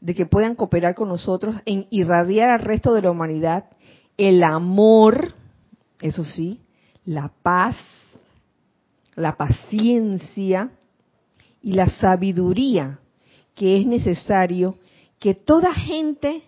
de 0.00 0.14
que 0.14 0.26
puedan 0.26 0.54
cooperar 0.54 0.94
con 0.94 1.08
nosotros 1.08 1.56
en 1.64 1.86
irradiar 1.90 2.50
al 2.50 2.60
resto 2.60 2.94
de 2.94 3.02
la 3.02 3.10
humanidad 3.10 3.66
el 4.16 4.42
amor, 4.42 5.34
eso 6.00 6.24
sí, 6.24 6.60
la 7.04 7.32
paz, 7.42 7.76
la 9.14 9.36
paciencia 9.36 10.70
y 11.62 11.72
la 11.72 11.88
sabiduría 11.90 12.98
que 13.54 13.76
es 13.80 13.86
necesario 13.86 14.76
que 15.18 15.34
toda 15.34 15.72
gente, 15.74 16.42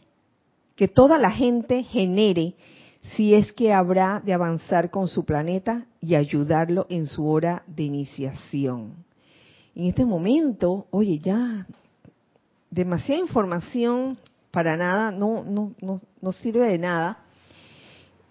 que 0.76 0.86
toda 0.86 1.18
la 1.18 1.30
gente 1.30 1.82
genere 1.82 2.54
si 3.16 3.34
es 3.34 3.52
que 3.52 3.72
habrá 3.72 4.20
de 4.24 4.32
avanzar 4.32 4.90
con 4.90 5.08
su 5.08 5.24
planeta 5.24 5.86
y 6.00 6.14
ayudarlo 6.14 6.86
en 6.88 7.06
su 7.06 7.26
hora 7.26 7.64
de 7.66 7.84
iniciación. 7.84 9.04
En 9.74 9.86
este 9.86 10.04
momento, 10.04 10.86
oye, 10.90 11.18
ya 11.18 11.66
demasiada 12.70 13.20
información 13.20 14.18
para 14.50 14.76
nada, 14.76 15.10
no, 15.10 15.44
no, 15.44 15.72
no, 15.80 16.00
no 16.20 16.32
sirve 16.32 16.68
de 16.68 16.78
nada, 16.78 17.18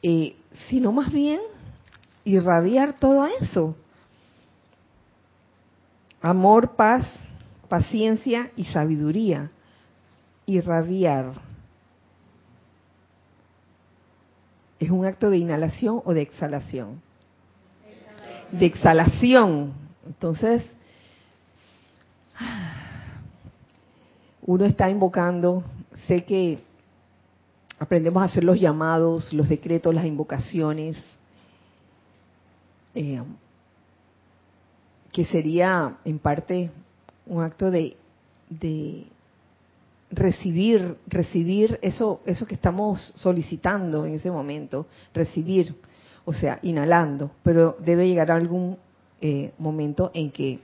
eh, 0.02 0.36
sino 0.70 0.92
más 0.92 1.12
bien 1.12 1.40
irradiar 2.24 3.00
todo 3.00 3.26
eso 3.26 3.76
amor, 6.22 6.76
paz, 6.76 7.06
paciencia 7.68 8.52
y 8.56 8.66
sabiduría. 8.66 9.52
Irradiar. 10.46 11.34
¿Es 14.80 14.90
un 14.90 15.06
acto 15.06 15.30
de 15.30 15.38
inhalación 15.38 16.02
o 16.06 16.14
de 16.14 16.22
exhalación? 16.22 17.02
De 18.52 18.66
exhalación. 18.66 19.74
Entonces, 20.08 20.66
uno 24.50 24.66
está 24.66 24.90
invocando, 24.90 25.64
sé 26.08 26.26
que 26.26 26.58
aprendemos 27.78 28.24
a 28.24 28.26
hacer 28.26 28.44
los 28.44 28.60
llamados, 28.60 29.32
los 29.32 29.48
decretos, 29.48 29.94
las 29.94 30.06
invocaciones. 30.06 30.98
Eh, 32.96 33.22
que 35.12 35.26
sería 35.26 35.98
en 36.04 36.18
parte 36.18 36.72
un 37.28 37.44
acto 37.44 37.70
de, 37.70 37.96
recibir, 40.10 40.98
recibir 41.06 41.78
eso, 41.84 42.22
eso 42.26 42.48
que 42.48 42.56
estamos 42.56 43.14
solicitando 43.18 44.08
en 44.08 44.16
ese 44.16 44.32
momento, 44.32 44.88
recibir, 45.14 45.76
o 46.26 46.34
sea, 46.34 46.58
inhalando, 46.64 47.30
pero 47.44 47.78
debe 47.86 48.08
llegar 48.08 48.32
a 48.32 48.36
algún 48.36 48.80
eh, 49.22 49.54
momento 49.60 50.10
en 50.16 50.32
que 50.32 50.60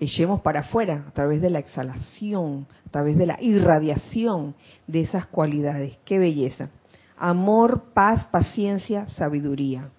echemos 0.00 0.40
para 0.40 0.60
afuera 0.60 1.04
a 1.06 1.10
través 1.12 1.42
de 1.42 1.50
la 1.50 1.58
exhalación, 1.58 2.66
a 2.86 2.90
través 2.90 3.16
de 3.16 3.26
la 3.26 3.36
irradiación 3.40 4.54
de 4.86 5.02
esas 5.02 5.26
cualidades. 5.26 5.98
Qué 6.04 6.18
belleza. 6.18 6.70
Amor, 7.18 7.84
paz, 7.92 8.24
paciencia, 8.24 9.08
sabiduría. 9.10 9.90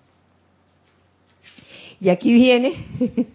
Y 1.99 2.09
aquí 2.09 2.33
viene 2.33 2.73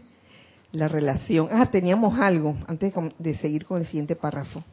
la 0.72 0.88
relación. 0.88 1.48
Ah, 1.52 1.66
teníamos 1.66 2.18
algo 2.18 2.56
antes 2.66 2.92
de 3.18 3.34
seguir 3.34 3.64
con 3.64 3.78
el 3.78 3.86
siguiente 3.86 4.16
párrafo. 4.16 4.64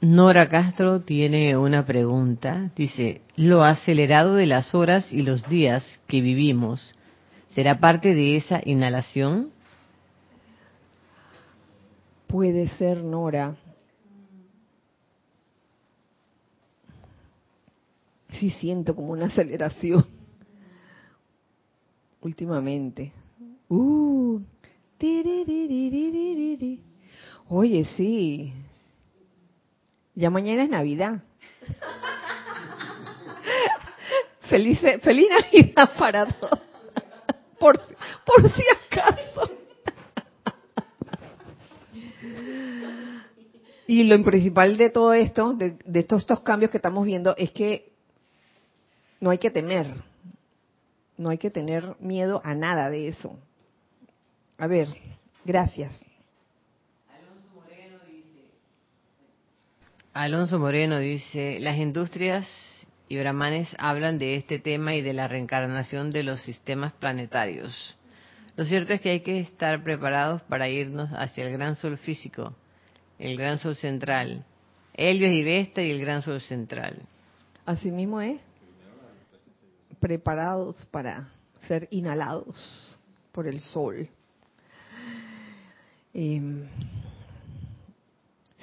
Nora 0.00 0.48
Castro 0.48 1.00
tiene 1.00 1.56
una 1.56 1.84
pregunta. 1.84 2.70
Dice, 2.76 3.22
¿lo 3.36 3.64
acelerado 3.64 4.36
de 4.36 4.46
las 4.46 4.74
horas 4.74 5.12
y 5.12 5.22
los 5.22 5.46
días 5.48 6.00
que 6.06 6.20
vivimos 6.20 6.94
será 7.48 7.80
parte 7.80 8.14
de 8.14 8.36
esa 8.36 8.60
inhalación? 8.64 9.50
Puede 12.30 12.68
ser, 12.68 13.02
Nora. 13.02 13.56
Sí 18.30 18.50
siento 18.50 18.94
como 18.94 19.10
una 19.10 19.26
aceleración 19.26 20.06
últimamente. 22.20 23.12
Uh, 23.68 24.40
Oye, 27.48 27.84
sí. 27.96 28.52
Ya 30.14 30.30
mañana 30.30 30.62
es 30.62 30.70
Navidad. 30.70 31.24
feliz, 34.48 34.80
feliz 35.02 35.26
Navidad 35.30 35.90
para 35.98 36.26
todos. 36.26 36.60
Por, 37.58 37.76
por 38.24 38.50
si 38.52 38.62
acaso. 38.86 39.59
Y 43.90 44.04
lo 44.04 44.22
principal 44.22 44.76
de 44.76 44.88
todo 44.90 45.12
esto, 45.12 45.52
de, 45.52 46.04
todos 46.04 46.22
estos 46.22 46.42
cambios 46.42 46.70
que 46.70 46.76
estamos 46.76 47.04
viendo, 47.04 47.34
es 47.36 47.50
que 47.50 47.90
no 49.18 49.30
hay 49.30 49.38
que 49.38 49.50
temer, 49.50 49.92
no 51.16 51.30
hay 51.30 51.38
que 51.38 51.50
tener 51.50 51.96
miedo 51.98 52.40
a 52.44 52.54
nada 52.54 52.88
de 52.88 53.08
eso. 53.08 53.36
A 54.58 54.68
ver, 54.68 54.86
gracias. 55.44 56.04
Alonso 57.08 57.50
Moreno 57.52 57.98
dice, 58.06 58.44
Alonso 60.12 60.58
Moreno 60.60 60.98
dice, 61.00 61.58
las 61.58 61.76
industrias 61.76 62.86
y 63.08 63.18
brahmanes 63.18 63.74
hablan 63.76 64.18
de 64.18 64.36
este 64.36 64.60
tema 64.60 64.94
y 64.94 65.02
de 65.02 65.14
la 65.14 65.26
reencarnación 65.26 66.12
de 66.12 66.22
los 66.22 66.40
sistemas 66.42 66.92
planetarios. 66.92 67.96
Lo 68.54 68.64
cierto 68.66 68.92
es 68.92 69.00
que 69.00 69.10
hay 69.10 69.20
que 69.22 69.40
estar 69.40 69.82
preparados 69.82 70.42
para 70.42 70.68
irnos 70.68 71.10
hacia 71.10 71.44
el 71.44 71.50
gran 71.50 71.74
sol 71.74 71.98
físico, 71.98 72.54
el 73.20 73.36
gran 73.36 73.58
sol 73.58 73.76
central, 73.76 74.44
Helios 74.94 75.32
y 75.32 75.44
Vesta 75.44 75.82
y 75.82 75.90
el 75.90 76.00
gran 76.00 76.22
sol 76.22 76.40
central. 76.40 77.02
Así 77.66 77.90
mismo 77.90 78.20
es. 78.20 78.40
Preparados 80.00 80.86
para 80.86 81.28
ser 81.68 81.86
inhalados 81.90 82.98
por 83.30 83.46
el 83.46 83.60
sol. 83.60 84.08
Em, 86.14 86.66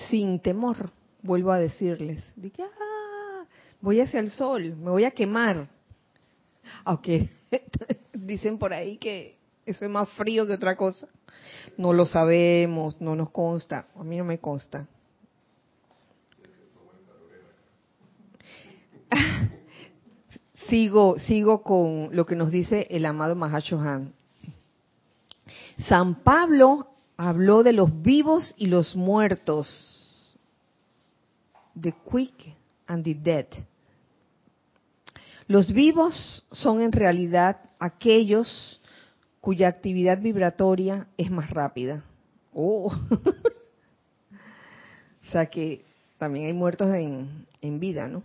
sin 0.09 0.39
temor, 0.39 0.91
vuelvo 1.21 1.51
a 1.51 1.59
decirles, 1.59 2.29
de 2.35 2.49
que 2.49 2.63
ah, 2.63 3.45
voy 3.79 4.01
hacia 4.01 4.19
el 4.19 4.31
sol, 4.31 4.75
me 4.75 4.89
voy 4.89 5.05
a 5.05 5.11
quemar. 5.11 5.69
Aunque 6.83 7.29
dicen 8.13 8.57
por 8.57 8.73
ahí 8.73 8.97
que 8.97 9.37
eso 9.65 9.85
es 9.85 9.91
más 9.91 10.09
frío 10.09 10.47
que 10.47 10.53
otra 10.53 10.75
cosa. 10.75 11.07
No 11.77 11.93
lo 11.93 12.05
sabemos, 12.05 12.99
no 12.99 13.15
nos 13.15 13.29
consta. 13.29 13.87
A 13.95 14.03
mí 14.03 14.17
no 14.17 14.23
me 14.23 14.39
consta. 14.39 14.87
sigo, 20.69 21.17
sigo 21.19 21.61
con 21.63 22.09
lo 22.11 22.25
que 22.25 22.35
nos 22.35 22.51
dice 22.51 22.87
el 22.89 23.05
amado 23.05 23.35
Mahashohan. 23.35 24.13
San 25.87 26.23
Pablo 26.23 26.87
habló 27.17 27.63
de 27.63 27.73
los 27.73 28.01
vivos 28.01 28.53
y 28.57 28.67
los 28.67 28.95
muertos. 28.95 30.37
The 31.79 31.93
quick 32.09 32.55
and 32.87 33.03
the 33.03 33.13
dead. 33.13 33.47
Los 35.47 35.71
vivos 35.71 36.45
son 36.51 36.81
en 36.81 36.91
realidad 36.91 37.57
aquellos 37.79 38.81
cuya 39.47 39.69
actividad 39.69 40.19
vibratoria 40.19 41.07
es 41.17 41.31
más 41.31 41.49
rápida. 41.49 42.03
Oh. 42.53 42.87
o 45.23 45.31
sea 45.31 45.45
que 45.45 45.85
también 46.17 46.47
hay 46.47 46.53
muertos 46.53 46.93
en, 46.93 47.47
en 47.61 47.79
vida, 47.79 48.09
¿no? 48.09 48.23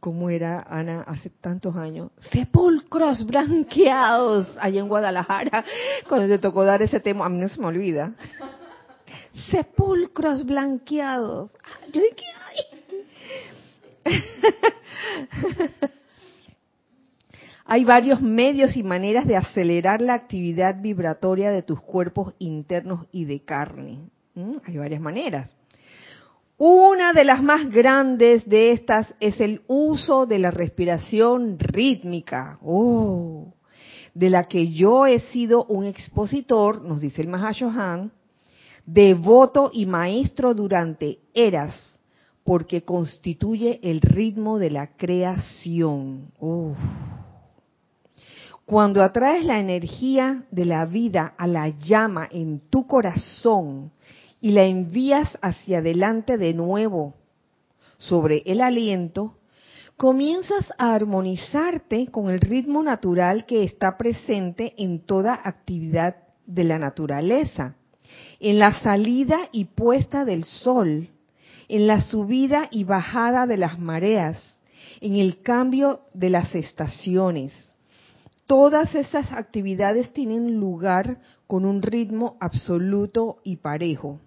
Como 0.00 0.30
era 0.30 0.62
Ana 0.62 1.02
hace 1.02 1.28
tantos 1.28 1.76
años, 1.76 2.10
sepulcros 2.30 3.26
blanqueados 3.26 4.56
allá 4.58 4.80
en 4.80 4.88
Guadalajara, 4.88 5.62
cuando 6.08 6.26
te 6.26 6.38
tocó 6.38 6.64
dar 6.64 6.80
ese 6.80 7.00
tema, 7.00 7.26
a 7.26 7.28
mí 7.28 7.36
no 7.36 7.50
se 7.50 7.60
me 7.60 7.66
olvida. 7.66 8.14
Sepulcros 9.50 10.46
blanqueados. 10.46 11.52
Yo 11.92 12.00
dije, 12.00 12.24
ay. 14.06 14.24
Hay 17.72 17.86
varios 17.86 18.20
medios 18.20 18.76
y 18.76 18.82
maneras 18.82 19.26
de 19.26 19.34
acelerar 19.34 20.02
la 20.02 20.12
actividad 20.12 20.82
vibratoria 20.82 21.50
de 21.50 21.62
tus 21.62 21.80
cuerpos 21.80 22.34
internos 22.38 23.06
y 23.12 23.24
de 23.24 23.46
carne. 23.46 24.10
Hay 24.66 24.76
varias 24.76 25.00
maneras. 25.00 25.56
Una 26.58 27.14
de 27.14 27.24
las 27.24 27.42
más 27.42 27.70
grandes 27.70 28.46
de 28.46 28.72
estas 28.72 29.14
es 29.20 29.40
el 29.40 29.62
uso 29.68 30.26
de 30.26 30.38
la 30.38 30.50
respiración 30.50 31.58
rítmica, 31.58 32.58
oh, 32.62 33.54
de 34.12 34.28
la 34.28 34.48
que 34.48 34.68
yo 34.68 35.06
he 35.06 35.20
sido 35.20 35.64
un 35.64 35.86
expositor, 35.86 36.82
nos 36.82 37.00
dice 37.00 37.22
el 37.22 37.28
Mahashohan, 37.28 38.12
devoto 38.84 39.70
y 39.72 39.86
maestro 39.86 40.52
durante 40.52 41.20
eras, 41.32 41.74
porque 42.44 42.82
constituye 42.82 43.80
el 43.82 44.02
ritmo 44.02 44.58
de 44.58 44.68
la 44.68 44.88
creación. 44.88 46.32
Oh. 46.38 46.74
Cuando 48.72 49.02
atraes 49.02 49.44
la 49.44 49.60
energía 49.60 50.44
de 50.50 50.64
la 50.64 50.86
vida 50.86 51.34
a 51.36 51.46
la 51.46 51.68
llama 51.68 52.26
en 52.32 52.58
tu 52.70 52.86
corazón 52.86 53.92
y 54.40 54.52
la 54.52 54.64
envías 54.64 55.38
hacia 55.42 55.80
adelante 55.80 56.38
de 56.38 56.54
nuevo 56.54 57.12
sobre 57.98 58.42
el 58.46 58.62
aliento, 58.62 59.36
comienzas 59.98 60.72
a 60.78 60.94
armonizarte 60.94 62.06
con 62.06 62.30
el 62.30 62.40
ritmo 62.40 62.82
natural 62.82 63.44
que 63.44 63.62
está 63.62 63.98
presente 63.98 64.72
en 64.78 65.00
toda 65.00 65.38
actividad 65.44 66.16
de 66.46 66.64
la 66.64 66.78
naturaleza, 66.78 67.74
en 68.40 68.58
la 68.58 68.72
salida 68.80 69.50
y 69.52 69.66
puesta 69.66 70.24
del 70.24 70.44
sol, 70.44 71.10
en 71.68 71.86
la 71.86 72.00
subida 72.00 72.68
y 72.70 72.84
bajada 72.84 73.46
de 73.46 73.58
las 73.58 73.78
mareas, 73.78 74.58
en 75.02 75.16
el 75.16 75.42
cambio 75.42 76.00
de 76.14 76.30
las 76.30 76.54
estaciones 76.54 77.71
todas 78.52 78.94
esas 78.94 79.32
actividades 79.32 80.12
tienen 80.12 80.60
lugar 80.60 81.16
con 81.46 81.64
un 81.64 81.80
ritmo 81.80 82.36
absoluto 82.38 83.38
y 83.44 83.56
parejo. 83.56 84.20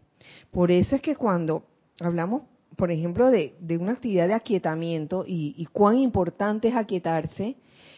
Por 0.50 0.72
eso 0.72 0.96
es 0.96 1.04
que 1.04 1.16
cuando 1.16 1.64
hablamos, 2.00 2.42
por 2.76 2.90
ejemplo, 2.90 3.30
de, 3.30 3.54
una 3.80 3.92
actividad 3.92 4.28
de 4.28 4.34
aquietamiento 4.34 5.24
y, 5.28 5.64
cuán 5.72 6.00
importante 6.00 6.70
es 6.70 6.76
aquietarse, 6.76 7.56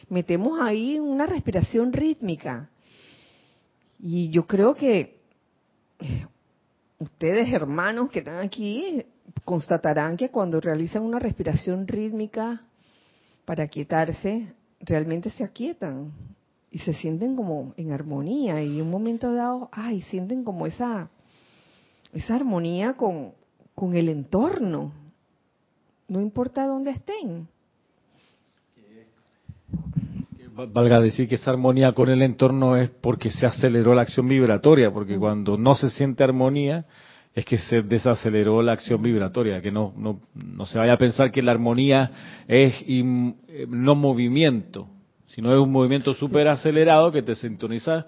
metemos 0.10 0.60
ahí 0.60 1.00
una 1.00 1.28
respiración 1.28 1.94
rítmica. 1.94 2.70
Y 3.98 4.30
yo 4.30 4.46
creo 4.46 4.76
que 4.76 5.22
ustedes, 7.00 7.54
hermanos 7.54 8.10
que 8.10 8.20
están 8.20 8.46
aquí, 8.46 9.02
constatarán 9.46 10.18
que 10.18 10.30
cuando 10.30 10.60
realizan 10.60 11.04
una 11.04 11.20
respiración 11.20 11.88
rítmica 11.88 12.64
para 13.46 13.64
aquietarse, 13.64 14.57
realmente 14.82 15.30
se 15.32 15.44
aquietan 15.44 16.12
y 16.72 16.80
se 16.80 16.94
sienten 16.94 17.36
como 17.36 17.74
en 17.78 17.92
armonía 17.92 18.62
y 18.62 18.80
en 18.80 18.86
un 18.86 18.92
momento 18.92 19.34
dado, 19.34 19.70
ay, 19.72 20.02
sienten 20.04 20.44
como 20.44 20.68
esa, 20.68 21.10
esa 22.14 22.36
armonía 22.36 22.94
con, 22.94 23.34
con 23.74 23.96
el 23.96 24.10
entorno, 24.10 24.92
no 26.08 26.22
importa 26.22 26.66
dónde 26.66 26.92
estén. 26.92 27.48
Valga 30.74 31.00
decir 31.00 31.28
que 31.28 31.36
esa 31.36 31.52
armonía 31.52 31.92
con 31.92 32.10
el 32.10 32.24
entorno 32.24 32.76
es 32.78 32.90
porque 32.90 33.30
se 33.30 33.46
aceleró 33.46 33.94
la 33.94 34.02
acción 34.02 34.28
vibratoria, 34.28 34.92
porque 34.92 35.18
cuando 35.20 35.56
no 35.56 35.76
se 35.76 35.92
siente 35.92 36.24
armonía, 36.24 36.86
es 37.38 37.46
que 37.46 37.60
se 37.60 37.84
desaceleró 37.84 38.64
la 38.64 38.72
acción 38.72 39.00
vibratoria, 39.00 39.62
que 39.62 39.72
no, 39.72 39.94
no, 39.96 40.20
no 40.34 40.66
se 40.66 40.80
vaya 40.80 40.94
a 40.94 40.98
pensar 40.98 41.32
que 41.32 41.44
la 41.44 41.52
armonía 41.52 42.10
es 42.48 42.84
eh, 42.88 43.04
no 43.70 43.94
movimiento, 43.94 44.88
sino 45.28 45.54
es 45.54 45.60
un 45.60 45.72
movimiento 45.72 46.16
súper 46.16 46.48
acelerado 46.48 47.12
que 47.12 47.22
te 47.22 47.36
sintoniza 47.36 48.08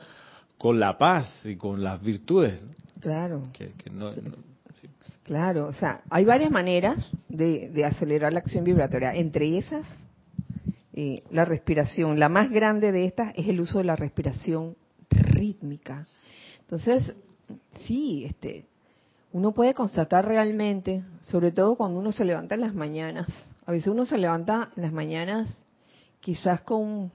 con 0.58 0.80
la 0.80 0.98
paz 0.98 1.32
y 1.46 1.58
con 1.58 1.84
las 1.84 2.02
virtudes. 2.02 2.60
Claro. 3.02 3.52
Claro, 5.22 5.68
o 5.68 5.74
sea, 5.74 6.02
hay 6.10 6.26
varias 6.26 6.50
maneras 6.50 7.16
de, 7.28 7.86
acelerar 7.86 8.34
la 8.34 8.40
acción 8.40 8.64
vibratoria. 8.64 9.14
Entre 9.14 9.60
esas, 9.60 9.86
eh, 10.94 11.22
la 11.30 11.46
respiración. 11.46 12.20
La 12.20 12.30
más 12.30 12.50
grande 12.50 12.92
de 12.92 13.06
estas 13.06 13.34
es 13.36 13.48
el 13.48 13.62
uso 13.62 13.78
de 13.78 13.84
la 13.84 13.96
respiración 13.96 14.76
rítmica. 15.12 16.08
Entonces, 16.62 17.14
sí, 17.86 18.26
este, 18.26 18.66
uno 19.32 19.52
puede 19.52 19.74
constatar 19.74 20.26
realmente, 20.26 21.04
sobre 21.22 21.52
todo 21.52 21.76
cuando 21.76 22.00
uno 22.00 22.12
se 22.12 22.26
levanta 22.26 22.56
en 22.56 22.62
las 22.62 22.74
mañanas. 22.74 23.28
A 23.66 23.72
veces 23.72 23.88
uno 23.88 24.06
se 24.06 24.18
levanta 24.18 24.72
en 24.76 24.84
las 24.84 24.92
mañanas 24.92 25.50
quizás 26.20 26.62
con, 26.62 27.12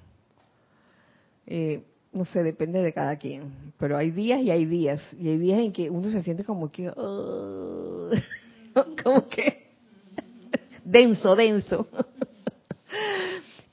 eh, 1.46 1.82
no 2.12 2.24
sé, 2.24 2.42
depende 2.42 2.80
de 2.80 2.92
cada 2.92 3.16
quien, 3.16 3.72
pero 3.78 3.96
hay 3.96 4.10
días 4.10 4.40
y 4.40 4.50
hay 4.50 4.64
días, 4.64 5.02
y 5.18 5.28
hay 5.28 5.38
días 5.38 5.58
en 5.58 5.72
que 5.72 5.90
uno 5.90 6.08
se 6.10 6.22
siente 6.22 6.44
como 6.44 6.70
que, 6.70 6.86
como 9.02 9.28
que 9.28 9.70
denso, 10.84 11.34
denso. 11.34 11.88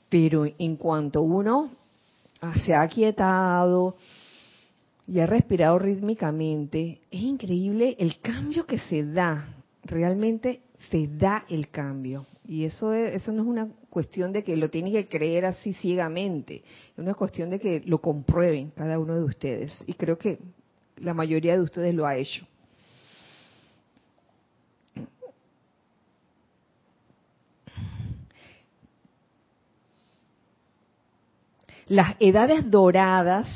Pero 0.08 0.44
en 0.58 0.76
cuanto 0.76 1.22
uno 1.22 1.70
se 2.66 2.74
ha 2.74 2.82
aquietado, 2.82 3.96
y 5.06 5.20
ha 5.20 5.26
respirado 5.26 5.78
rítmicamente, 5.78 7.00
es 7.10 7.22
increíble 7.22 7.96
el 7.98 8.20
cambio 8.20 8.66
que 8.66 8.78
se 8.78 9.04
da. 9.04 9.56
Realmente 9.84 10.60
se 10.90 11.08
da 11.08 11.44
el 11.48 11.68
cambio. 11.68 12.26
Y 12.46 12.64
eso, 12.64 12.92
eso 12.94 13.32
no 13.32 13.42
es 13.42 13.48
una 13.48 13.68
cuestión 13.90 14.32
de 14.32 14.42
que 14.44 14.56
lo 14.56 14.70
tiene 14.70 14.92
que 14.92 15.08
creer 15.08 15.44
así 15.44 15.72
ciegamente. 15.74 16.62
Es 16.92 16.98
una 16.98 17.14
cuestión 17.14 17.50
de 17.50 17.58
que 17.58 17.82
lo 17.84 17.98
comprueben 17.98 18.70
cada 18.70 18.98
uno 18.98 19.16
de 19.16 19.24
ustedes. 19.24 19.72
Y 19.86 19.94
creo 19.94 20.18
que 20.18 20.38
la 20.96 21.14
mayoría 21.14 21.54
de 21.54 21.62
ustedes 21.62 21.94
lo 21.94 22.06
ha 22.06 22.16
hecho. 22.16 22.46
Las 31.88 32.16
edades 32.20 32.70
doradas 32.70 33.48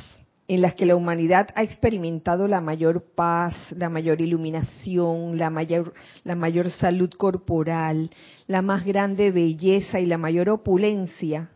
en 0.48 0.62
las 0.62 0.74
que 0.74 0.86
la 0.86 0.96
humanidad 0.96 1.48
ha 1.54 1.62
experimentado 1.62 2.46
la 2.46 2.60
mayor 2.60 3.02
paz, 3.14 3.54
la 3.76 3.88
mayor 3.88 4.20
iluminación, 4.20 5.38
la 5.38 5.50
mayor, 5.50 5.92
la 6.24 6.36
mayor 6.36 6.70
salud 6.70 7.10
corporal, 7.10 8.10
la 8.46 8.62
más 8.62 8.84
grande 8.84 9.32
belleza 9.32 9.98
y 9.98 10.06
la 10.06 10.18
mayor 10.18 10.48
opulencia, 10.48 11.50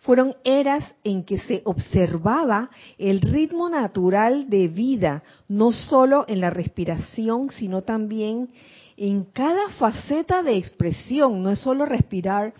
fueron 0.00 0.36
eras 0.44 0.94
en 1.02 1.24
que 1.24 1.38
se 1.38 1.62
observaba 1.64 2.70
el 2.98 3.20
ritmo 3.20 3.68
natural 3.68 4.48
de 4.48 4.68
vida, 4.68 5.22
no 5.48 5.72
solo 5.72 6.24
en 6.28 6.40
la 6.40 6.50
respiración, 6.50 7.50
sino 7.50 7.82
también 7.82 8.50
en 8.96 9.24
cada 9.24 9.70
faceta 9.70 10.42
de 10.42 10.56
expresión. 10.56 11.42
No 11.42 11.50
es 11.50 11.58
solo 11.60 11.84
respirar 11.84 12.54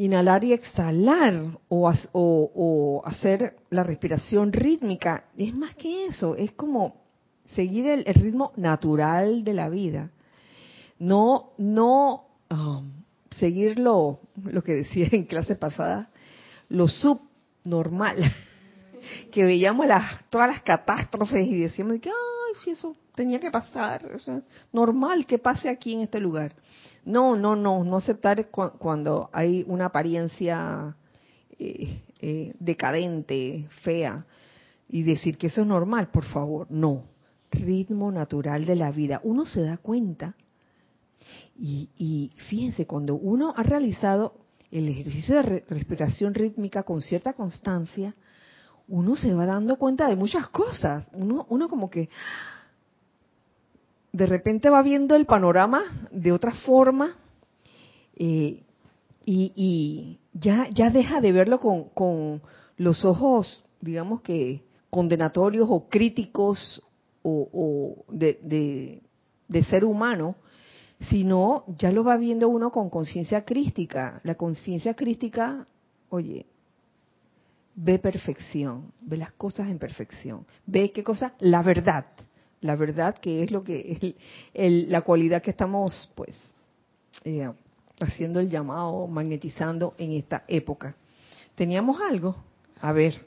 inhalar 0.00 0.44
y 0.44 0.54
exhalar 0.54 1.58
o, 1.68 3.02
hacer 3.04 3.56
la 3.68 3.82
respiración 3.82 4.50
rítmica. 4.50 5.24
Es 5.36 5.54
más 5.54 5.74
que 5.74 6.06
eso, 6.06 6.36
es 6.36 6.52
como 6.52 6.96
seguir 7.54 7.86
el, 7.86 8.04
ritmo 8.06 8.52
natural 8.56 9.44
de 9.44 9.52
la 9.52 9.68
vida. 9.68 10.10
No, 10.98 11.50
no 11.58 12.24
um, 12.50 12.90
seguir 13.30 13.78
lo, 13.78 14.20
que 14.64 14.72
decía 14.72 15.08
en 15.12 15.24
clase 15.24 15.56
pasada, 15.56 16.08
lo 16.70 16.88
subnormal, 16.88 18.32
que 19.32 19.44
veíamos 19.44 19.86
todas 20.30 20.48
las 20.48 20.62
catástrofes 20.62 21.46
y 21.46 21.60
decíamos 21.60 22.00
que, 22.00 22.08
ay, 22.08 22.54
si 22.64 22.70
eso 22.70 22.96
tenía 23.14 23.38
que 23.38 23.50
pasar, 23.50 24.10
normal 24.72 25.26
que 25.26 25.38
pase 25.38 25.68
aquí 25.68 25.92
en 25.92 26.00
este 26.00 26.20
lugar. 26.20 26.54
No, 27.04 27.36
no, 27.36 27.56
no, 27.56 27.84
no 27.84 27.96
aceptar 27.96 28.48
cuando 28.50 29.30
hay 29.32 29.64
una 29.66 29.86
apariencia 29.86 30.94
eh, 31.58 32.02
eh, 32.20 32.54
decadente, 32.58 33.68
fea, 33.82 34.26
y 34.88 35.02
decir 35.02 35.38
que 35.38 35.46
eso 35.46 35.62
es 35.62 35.66
normal, 35.66 36.10
por 36.10 36.24
favor, 36.24 36.66
no. 36.70 37.04
Ritmo 37.50 38.12
natural 38.12 38.64
de 38.64 38.76
la 38.76 38.90
vida. 38.90 39.20
Uno 39.24 39.44
se 39.44 39.62
da 39.62 39.76
cuenta, 39.76 40.34
y, 41.56 41.88
y 41.96 42.32
fíjense, 42.48 42.86
cuando 42.86 43.14
uno 43.14 43.54
ha 43.56 43.62
realizado 43.62 44.34
el 44.70 44.88
ejercicio 44.88 45.42
de 45.42 45.64
respiración 45.68 46.34
rítmica 46.34 46.82
con 46.82 47.02
cierta 47.02 47.32
constancia, 47.32 48.14
uno 48.88 49.16
se 49.16 49.34
va 49.34 49.46
dando 49.46 49.76
cuenta 49.76 50.08
de 50.08 50.16
muchas 50.16 50.48
cosas. 50.48 51.06
Uno, 51.12 51.46
uno 51.48 51.68
como 51.68 51.90
que, 51.90 52.08
de 54.12 54.26
repente 54.26 54.70
va 54.70 54.82
viendo 54.82 55.14
el 55.14 55.26
panorama 55.26 55.82
de 56.10 56.32
otra 56.32 56.52
forma 56.52 57.16
eh, 58.16 58.62
y, 59.24 60.18
ya, 60.32 60.68
ya 60.70 60.90
deja 60.90 61.20
de 61.20 61.30
verlo 61.30 61.60
con, 61.60 62.42
los 62.76 63.04
ojos, 63.04 63.62
digamos 63.80 64.22
que 64.22 64.64
condenatorios 64.88 65.68
o 65.70 65.88
críticos 65.88 66.82
o, 67.22 68.04
de, 68.08 69.00
de, 69.48 69.62
ser 69.64 69.84
humano, 69.84 70.36
sino 71.10 71.64
ya 71.78 71.92
lo 71.92 72.02
va 72.02 72.16
viendo 72.16 72.48
uno 72.48 72.72
con 72.72 72.90
conciencia 72.90 73.44
crística. 73.44 74.20
La 74.24 74.34
conciencia 74.34 74.94
crística, 74.94 75.66
oye, 76.08 76.46
ve 77.76 77.98
perfección, 77.98 78.92
ve 79.00 79.18
las 79.18 79.32
cosas 79.32 79.68
en 79.68 79.78
perfección, 79.78 80.46
ve 80.66 80.90
qué 80.90 81.04
cosa, 81.04 81.34
la 81.38 81.62
verdad 81.62 82.06
la 82.60 82.76
verdad 82.76 83.16
que 83.18 83.42
es 83.42 83.50
lo 83.50 83.64
que 83.64 84.16
la 84.52 85.00
cualidad 85.02 85.42
que 85.42 85.50
estamos 85.50 86.10
pues 86.14 86.38
eh, 87.24 87.50
haciendo 88.00 88.40
el 88.40 88.50
llamado 88.50 89.06
magnetizando 89.06 89.94
en 89.98 90.12
esta 90.12 90.44
época. 90.48 90.94
Teníamos 91.54 92.00
algo 92.00 92.36
a 92.80 92.92
ver. 92.92 93.26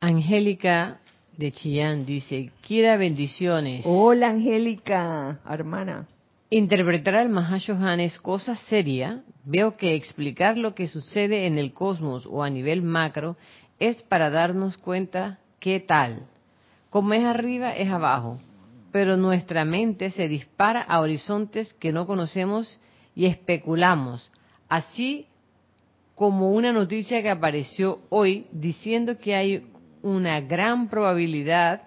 Angélica 0.00 1.00
de 1.36 1.50
Chillán 1.50 2.04
dice 2.04 2.50
quiera 2.66 2.96
bendiciones 2.96 3.84
hola 3.86 4.28
Angélica 4.28 5.40
hermana. 5.48 6.06
Interpretar 6.50 7.16
al 7.16 7.30
Mahashohan 7.30 7.98
es 7.98 8.20
cosa 8.20 8.54
seria. 8.54 9.24
Veo 9.44 9.76
que 9.76 9.94
explicar 9.94 10.56
lo 10.56 10.74
que 10.74 10.86
sucede 10.86 11.46
en 11.46 11.58
el 11.58 11.72
cosmos 11.72 12.26
o 12.26 12.44
a 12.44 12.50
nivel 12.50 12.82
macro 12.82 13.36
es 13.80 14.02
para 14.04 14.30
darnos 14.30 14.76
cuenta 14.78 15.38
qué 15.58 15.80
tal 15.80 16.28
como 16.94 17.12
es 17.12 17.24
arriba, 17.24 17.72
es 17.72 17.90
abajo. 17.90 18.38
Pero 18.92 19.16
nuestra 19.16 19.64
mente 19.64 20.12
se 20.12 20.28
dispara 20.28 20.80
a 20.80 21.00
horizontes 21.00 21.74
que 21.74 21.90
no 21.90 22.06
conocemos 22.06 22.78
y 23.16 23.26
especulamos. 23.26 24.30
Así 24.68 25.26
como 26.14 26.52
una 26.52 26.72
noticia 26.72 27.20
que 27.20 27.30
apareció 27.30 27.98
hoy 28.10 28.46
diciendo 28.52 29.18
que 29.18 29.34
hay 29.34 29.66
una 30.02 30.40
gran 30.40 30.88
probabilidad 30.88 31.82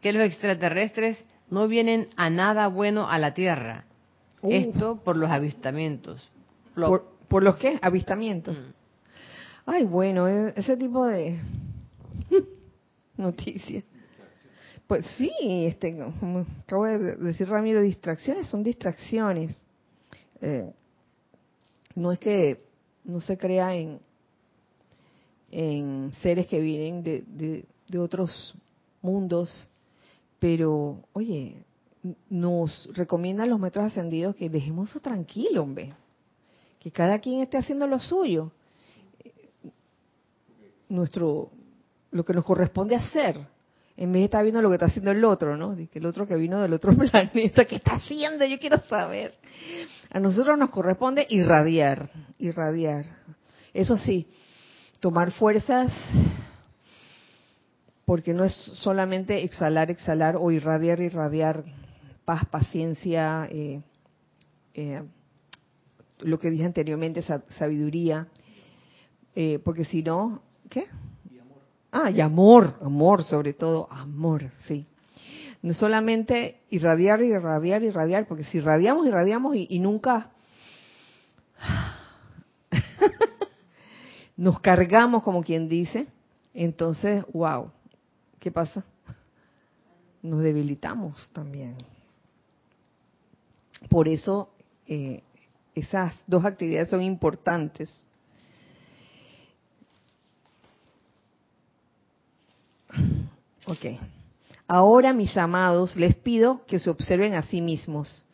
que 0.00 0.14
los 0.14 0.22
extraterrestres 0.22 1.22
no 1.50 1.68
vienen 1.68 2.08
a 2.16 2.30
nada 2.30 2.68
bueno 2.68 3.06
a 3.06 3.18
la 3.18 3.34
Tierra. 3.34 3.84
Esto 4.42 5.02
por 5.04 5.18
los 5.18 5.30
avistamientos. 5.30 6.26
¿Por, 6.74 7.42
los 7.42 7.56
qué? 7.58 7.78
Avistamientos. 7.82 8.56
Mm. 8.56 8.72
Ay, 9.66 9.84
bueno, 9.84 10.26
e-, 10.26 10.54
ese 10.56 10.74
tipo 10.78 11.04
de 11.06 11.38
noticias. 13.18 13.84
Pues 14.88 15.04
sí, 15.18 15.30
este, 15.66 15.94
como 16.18 16.46
acabo 16.62 16.86
de 16.86 17.16
decir 17.16 17.46
Ramiro, 17.46 17.82
distracciones 17.82 18.48
son 18.48 18.62
distracciones. 18.62 19.54
Eh, 20.40 20.72
no 21.94 22.10
es 22.10 22.18
que 22.18 22.64
no 23.04 23.20
se 23.20 23.36
crea 23.36 23.74
en, 23.74 24.00
en 25.50 26.10
seres 26.22 26.46
que 26.46 26.58
vienen 26.60 27.02
de, 27.02 27.66
de, 27.86 27.98
otros 27.98 28.54
mundos, 29.02 29.68
pero 30.38 31.02
oye, 31.12 31.62
nos 32.30 32.88
recomiendan 32.94 33.50
los 33.50 33.60
metros 33.60 33.84
ascendidos 33.84 34.36
que 34.36 34.48
dejemos 34.48 34.88
eso 34.88 35.00
tranquilo, 35.00 35.64
hombre. 35.64 35.92
Que 36.80 36.90
cada 36.90 37.18
quien 37.18 37.42
esté 37.42 37.58
haciendo 37.58 37.86
lo 37.86 37.98
suyo. 37.98 38.52
Nuestro, 40.88 41.50
lo 42.10 42.24
que 42.24 42.32
nos 42.32 42.44
corresponde 42.46 42.96
hacer 42.96 43.57
en 43.98 44.12
vez 44.12 44.20
de 44.20 44.24
estar 44.26 44.44
viendo 44.44 44.62
lo 44.62 44.68
que 44.68 44.76
está 44.76 44.86
haciendo 44.86 45.10
el 45.10 45.24
otro, 45.24 45.56
¿no? 45.56 45.74
Que 45.74 45.98
el 45.98 46.06
otro 46.06 46.24
que 46.24 46.36
vino 46.36 46.60
del 46.60 46.72
otro 46.72 46.96
planeta, 47.10 47.64
¿qué 47.64 47.76
está 47.76 47.94
haciendo? 47.94 48.46
Yo 48.46 48.56
quiero 48.60 48.78
saber. 48.78 49.34
A 50.10 50.20
nosotros 50.20 50.56
nos 50.56 50.70
corresponde 50.70 51.26
irradiar, 51.28 52.08
irradiar. 52.38 53.06
Eso 53.74 53.98
sí, 53.98 54.28
tomar 55.00 55.32
fuerzas, 55.32 55.92
porque 58.04 58.32
no 58.32 58.44
es 58.44 58.54
solamente 58.54 59.42
exhalar, 59.42 59.90
exhalar 59.90 60.36
o 60.38 60.52
irradiar, 60.52 61.00
irradiar 61.00 61.64
paz, 62.24 62.46
paciencia, 62.46 63.48
eh, 63.50 63.82
eh, 64.74 65.02
lo 66.20 66.38
que 66.38 66.50
dije 66.50 66.64
anteriormente, 66.64 67.24
sabiduría, 67.58 68.28
eh, 69.34 69.58
porque 69.64 69.84
si 69.84 70.04
no, 70.04 70.40
¿qué? 70.70 70.84
Ah, 71.90 72.10
y 72.10 72.20
amor, 72.20 72.78
amor 72.82 73.24
sobre 73.24 73.54
todo, 73.54 73.88
amor, 73.90 74.50
sí. 74.66 74.86
No 75.62 75.74
solamente 75.74 76.60
irradiar, 76.70 77.22
irradiar, 77.22 77.82
irradiar, 77.82 78.28
porque 78.28 78.44
si 78.44 78.58
irradiamos, 78.58 79.06
irradiamos 79.06 79.56
y, 79.56 79.66
y 79.70 79.80
nunca 79.80 80.30
nos 84.36 84.60
cargamos, 84.60 85.22
como 85.22 85.42
quien 85.42 85.68
dice, 85.68 86.06
entonces, 86.54 87.24
wow, 87.32 87.70
¿qué 88.38 88.50
pasa? 88.50 88.84
Nos 90.22 90.42
debilitamos 90.42 91.30
también. 91.32 91.76
Por 93.88 94.08
eso 94.08 94.50
eh, 94.86 95.22
esas 95.74 96.14
dos 96.26 96.44
actividades 96.44 96.90
son 96.90 97.02
importantes. 97.02 97.90
Ok. 103.68 104.00
Ahora, 104.66 105.12
mis 105.12 105.36
amados, 105.36 105.94
les 105.96 106.14
pido 106.14 106.64
que 106.66 106.78
se 106.78 106.88
observen 106.88 107.34
a 107.34 107.42
sí 107.42 107.60
mismos, 107.60 108.26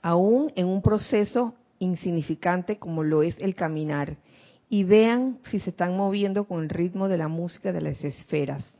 aún 0.00 0.52
en 0.56 0.66
un 0.66 0.82
proceso 0.82 1.54
insignificante 1.78 2.78
como 2.78 3.04
lo 3.04 3.22
es 3.22 3.38
el 3.38 3.54
caminar, 3.54 4.16
y 4.68 4.82
vean 4.82 5.38
si 5.50 5.60
se 5.60 5.70
están 5.70 5.96
moviendo 5.96 6.44
con 6.44 6.62
el 6.62 6.68
ritmo 6.68 7.08
de 7.08 7.16
la 7.16 7.28
música 7.28 7.70
de 7.72 7.80
las 7.80 8.02
esferas. 8.02 8.72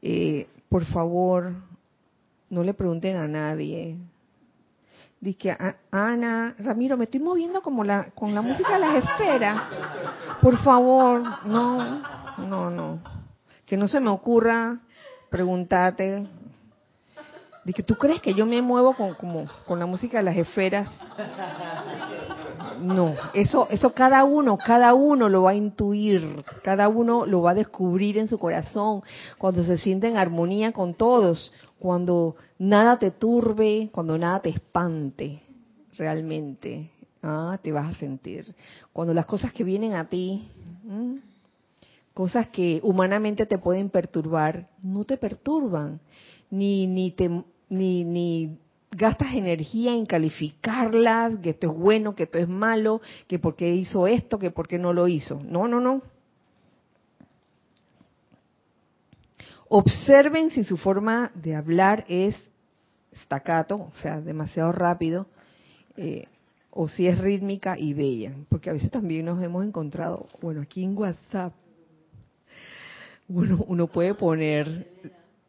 Eh, 0.00 0.46
por 0.70 0.86
favor, 0.86 1.54
no 2.48 2.62
le 2.62 2.72
pregunten 2.72 3.16
a 3.16 3.28
nadie. 3.28 3.98
Dice, 5.20 5.56
Ana, 5.90 6.54
Ramiro, 6.58 6.96
me 6.96 7.04
estoy 7.04 7.20
moviendo 7.20 7.60
como 7.60 7.84
la, 7.84 8.10
con 8.10 8.34
la 8.34 8.40
música 8.40 8.72
de 8.72 8.78
las 8.78 9.04
esferas. 9.04 9.62
Por 10.40 10.56
favor, 10.58 11.22
no, 11.46 12.02
no, 12.38 12.70
no. 12.70 13.21
Que 13.72 13.78
no 13.78 13.88
se 13.88 14.00
me 14.00 14.10
ocurra 14.10 14.80
preguntarte. 15.30 16.26
Dice, 17.64 17.82
¿tú 17.82 17.94
crees 17.94 18.20
que 18.20 18.34
yo 18.34 18.44
me 18.44 18.60
muevo 18.60 18.92
con, 18.92 19.14
como, 19.14 19.46
con 19.64 19.78
la 19.78 19.86
música 19.86 20.18
de 20.18 20.24
las 20.24 20.36
esferas? 20.36 20.90
No, 22.82 23.14
eso, 23.32 23.66
eso 23.70 23.94
cada 23.94 24.24
uno, 24.24 24.58
cada 24.58 24.92
uno 24.92 25.30
lo 25.30 25.44
va 25.44 25.52
a 25.52 25.54
intuir, 25.54 26.44
cada 26.62 26.88
uno 26.88 27.24
lo 27.24 27.40
va 27.40 27.52
a 27.52 27.54
descubrir 27.54 28.18
en 28.18 28.28
su 28.28 28.38
corazón, 28.38 29.02
cuando 29.38 29.64
se 29.64 29.78
siente 29.78 30.06
en 30.06 30.18
armonía 30.18 30.72
con 30.72 30.92
todos, 30.92 31.50
cuando 31.78 32.36
nada 32.58 32.98
te 32.98 33.10
turbe, 33.10 33.88
cuando 33.90 34.18
nada 34.18 34.40
te 34.40 34.50
espante, 34.50 35.40
realmente, 35.96 36.90
ah, 37.22 37.58
te 37.62 37.72
vas 37.72 37.88
a 37.88 37.98
sentir. 37.98 38.54
Cuando 38.92 39.14
las 39.14 39.24
cosas 39.24 39.50
que 39.54 39.64
vienen 39.64 39.94
a 39.94 40.10
ti, 40.10 40.46
cosas 42.14 42.48
que 42.48 42.80
humanamente 42.82 43.46
te 43.46 43.58
pueden 43.58 43.90
perturbar, 43.90 44.68
no 44.82 45.04
te 45.04 45.16
perturban, 45.16 46.00
ni, 46.50 46.86
ni 46.86 47.10
te, 47.12 47.28
ni, 47.68 48.04
ni 48.04 48.58
gastas 48.90 49.34
energía 49.34 49.94
en 49.94 50.06
calificarlas, 50.06 51.38
que 51.38 51.50
esto 51.50 51.70
es 51.70 51.76
bueno, 51.76 52.14
que 52.14 52.24
esto 52.24 52.38
es 52.38 52.48
malo, 52.48 53.00
que 53.26 53.38
por 53.38 53.56
qué 53.56 53.74
hizo 53.74 54.06
esto, 54.06 54.38
que 54.38 54.50
por 54.50 54.68
qué 54.68 54.78
no 54.78 54.92
lo 54.92 55.08
hizo. 55.08 55.38
No, 55.44 55.66
no, 55.66 55.80
no. 55.80 56.02
Observen 59.68 60.50
si 60.50 60.64
su 60.64 60.76
forma 60.76 61.32
de 61.34 61.56
hablar 61.56 62.04
es 62.06 62.36
staccato, 63.24 63.76
o 63.76 63.92
sea, 63.94 64.20
demasiado 64.20 64.70
rápido, 64.70 65.26
eh, 65.96 66.26
o 66.70 66.88
si 66.88 67.06
es 67.06 67.18
rítmica 67.18 67.78
y 67.78 67.94
bella, 67.94 68.34
porque 68.50 68.68
a 68.68 68.74
veces 68.74 68.90
también 68.90 69.24
nos 69.24 69.42
hemos 69.42 69.64
encontrado, 69.64 70.28
bueno, 70.42 70.60
aquí 70.60 70.84
en 70.84 70.96
WhatsApp, 70.96 71.54
bueno, 73.32 73.64
uno 73.66 73.86
puede 73.86 74.14
poner, 74.14 74.86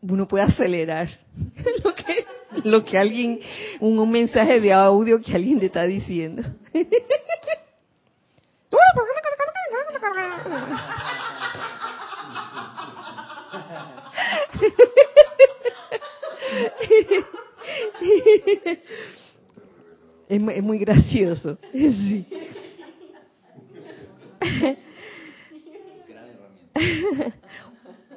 uno 0.01 0.25
puede 0.27 0.45
acelerar 0.45 1.09
lo 1.83 1.93
que 1.93 2.25
lo 2.63 2.85
que 2.85 2.97
alguien, 2.97 3.39
un, 3.79 4.09
mensaje 4.09 4.61
de 4.61 4.71
audio 4.71 5.19
que 5.19 5.33
alguien 5.33 5.59
te 5.59 5.65
está 5.65 5.83
diciendo. 5.83 6.43
Es, 20.29 20.41
es 20.41 20.63
muy 20.63 20.79
gracioso. 20.79 21.57
Sí. 21.71 22.25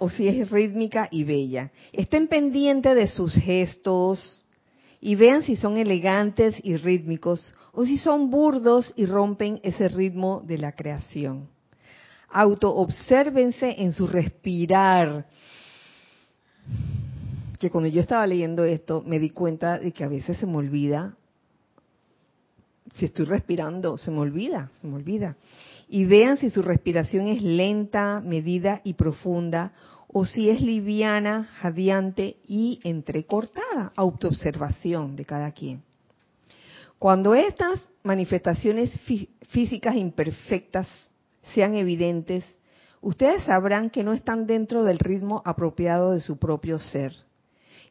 O 0.01 0.11
si 0.11 0.29
es 0.29 0.51
rítmica 0.51 1.09
y 1.11 1.25
bella. 1.25 1.71
Estén 1.93 2.29
pendientes 2.29 2.95
de 2.95 3.07
sus 3.07 3.35
gestos 3.35 4.45
y 5.01 5.15
vean 5.15 5.43
si 5.43 5.57
son 5.57 5.77
elegantes 5.77 6.57
y 6.63 6.77
rítmicos 6.77 7.55
o 7.73 7.85
si 7.85 7.99
son 7.99 8.31
burdos 8.31 8.93
y 8.97 9.07
rompen 9.07 9.61
ese 9.63 9.89
ritmo 9.89 10.43
de 10.45 10.59
la 10.59 10.73
creación. 10.73 11.49
Autoobsérvense 12.31 13.77
en 13.79 13.93
su 13.93 14.07
respirar. 14.07 15.27
Que 17.59 17.71
cuando 17.71 17.89
yo 17.89 18.01
estaba 18.01 18.27
leyendo 18.27 18.65
esto 18.65 19.03
me 19.07 19.19
di 19.19 19.31
cuenta 19.31 19.79
de 19.79 19.93
que 19.93 20.05
a 20.05 20.09
veces 20.09 20.37
se 20.39 20.47
me 20.47 20.57
olvida 20.57 21.17
si 22.95 23.05
estoy 23.05 23.27
respirando, 23.27 23.99
se 23.99 24.11
me 24.11 24.19
olvida, 24.19 24.71
se 24.81 24.87
me 24.87 24.95
olvida 24.95 25.37
y 25.89 26.05
vean 26.05 26.37
si 26.37 26.51
su 26.51 26.63
respiración 26.63 27.29
es 27.29 27.43
lenta, 27.43 28.21
medida 28.21 28.81
y 28.85 28.95
profunda 28.95 29.73
o 30.09 30.25
si 30.25 30.51
es 30.51 30.61
liviana, 30.61 31.45
jadeante 31.61 32.37
y 32.47 32.81
entrecortada, 32.85 33.93
autoobservación 33.97 35.17
de 35.17 35.25
cada 35.25 35.53
quien. 35.53 35.83
Cuando 36.99 37.35
estas 37.35 37.83
manifestaciones 38.03 38.99
físicas 39.49 39.97
imperfectas 39.97 40.89
sean 41.55 41.75
evidentes, 41.75 42.45
ustedes 43.01 43.45
sabrán 43.45 43.91
que 43.91 44.03
no 44.03 44.13
están 44.13 44.47
dentro 44.47 44.85
del 44.85 44.99
ritmo 44.99 45.43
apropiado 45.45 46.13
de 46.13 46.21
su 46.21 46.39
propio 46.39 46.79
ser. 46.79 47.13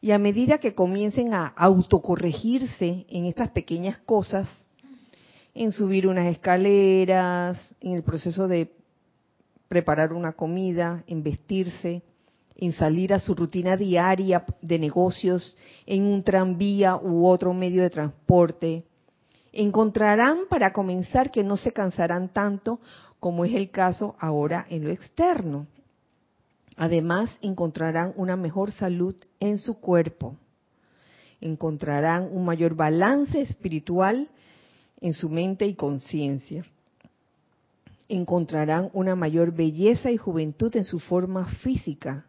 Y 0.00 0.10
a 0.10 0.18
medida 0.18 0.58
que 0.58 0.74
comiencen 0.74 1.32
a 1.32 1.46
autocorregirse 1.46 3.06
en 3.08 3.24
estas 3.26 3.50
pequeñas 3.50 3.98
cosas, 3.98 4.48
en 5.56 5.72
subir 5.72 6.06
unas 6.06 6.26
escaleras, 6.26 7.74
en 7.80 7.94
el 7.94 8.02
proceso 8.02 8.46
de 8.46 8.70
preparar 9.68 10.12
una 10.12 10.32
comida, 10.32 11.02
en 11.06 11.22
vestirse, 11.22 12.02
en 12.56 12.74
salir 12.74 13.14
a 13.14 13.20
su 13.20 13.34
rutina 13.34 13.74
diaria 13.74 14.44
de 14.60 14.78
negocios, 14.78 15.56
en 15.86 16.04
un 16.04 16.22
tranvía 16.22 16.96
u 16.96 17.26
otro 17.26 17.54
medio 17.54 17.82
de 17.82 17.88
transporte. 17.88 18.84
Encontrarán 19.50 20.40
para 20.50 20.74
comenzar 20.74 21.30
que 21.30 21.42
no 21.42 21.56
se 21.56 21.72
cansarán 21.72 22.28
tanto 22.28 22.78
como 23.18 23.46
es 23.46 23.54
el 23.54 23.70
caso 23.70 24.14
ahora 24.20 24.66
en 24.68 24.84
lo 24.84 24.90
externo. 24.90 25.66
Además, 26.76 27.38
encontrarán 27.40 28.12
una 28.16 28.36
mejor 28.36 28.72
salud 28.72 29.16
en 29.40 29.56
su 29.56 29.80
cuerpo. 29.80 30.36
Encontrarán 31.40 32.28
un 32.30 32.44
mayor 32.44 32.74
balance 32.74 33.40
espiritual 33.40 34.28
en 35.00 35.12
su 35.12 35.28
mente 35.28 35.66
y 35.66 35.74
conciencia. 35.74 36.64
Encontrarán 38.08 38.90
una 38.92 39.16
mayor 39.16 39.52
belleza 39.52 40.10
y 40.10 40.16
juventud 40.16 40.74
en 40.76 40.84
su 40.84 41.00
forma 41.00 41.46
física. 41.56 42.26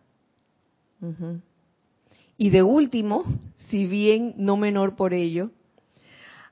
Y 2.37 2.49
de 2.49 2.63
último, 2.63 3.23
si 3.69 3.85
bien 3.85 4.33
no 4.37 4.57
menor 4.57 4.95
por 4.95 5.13
ello, 5.13 5.51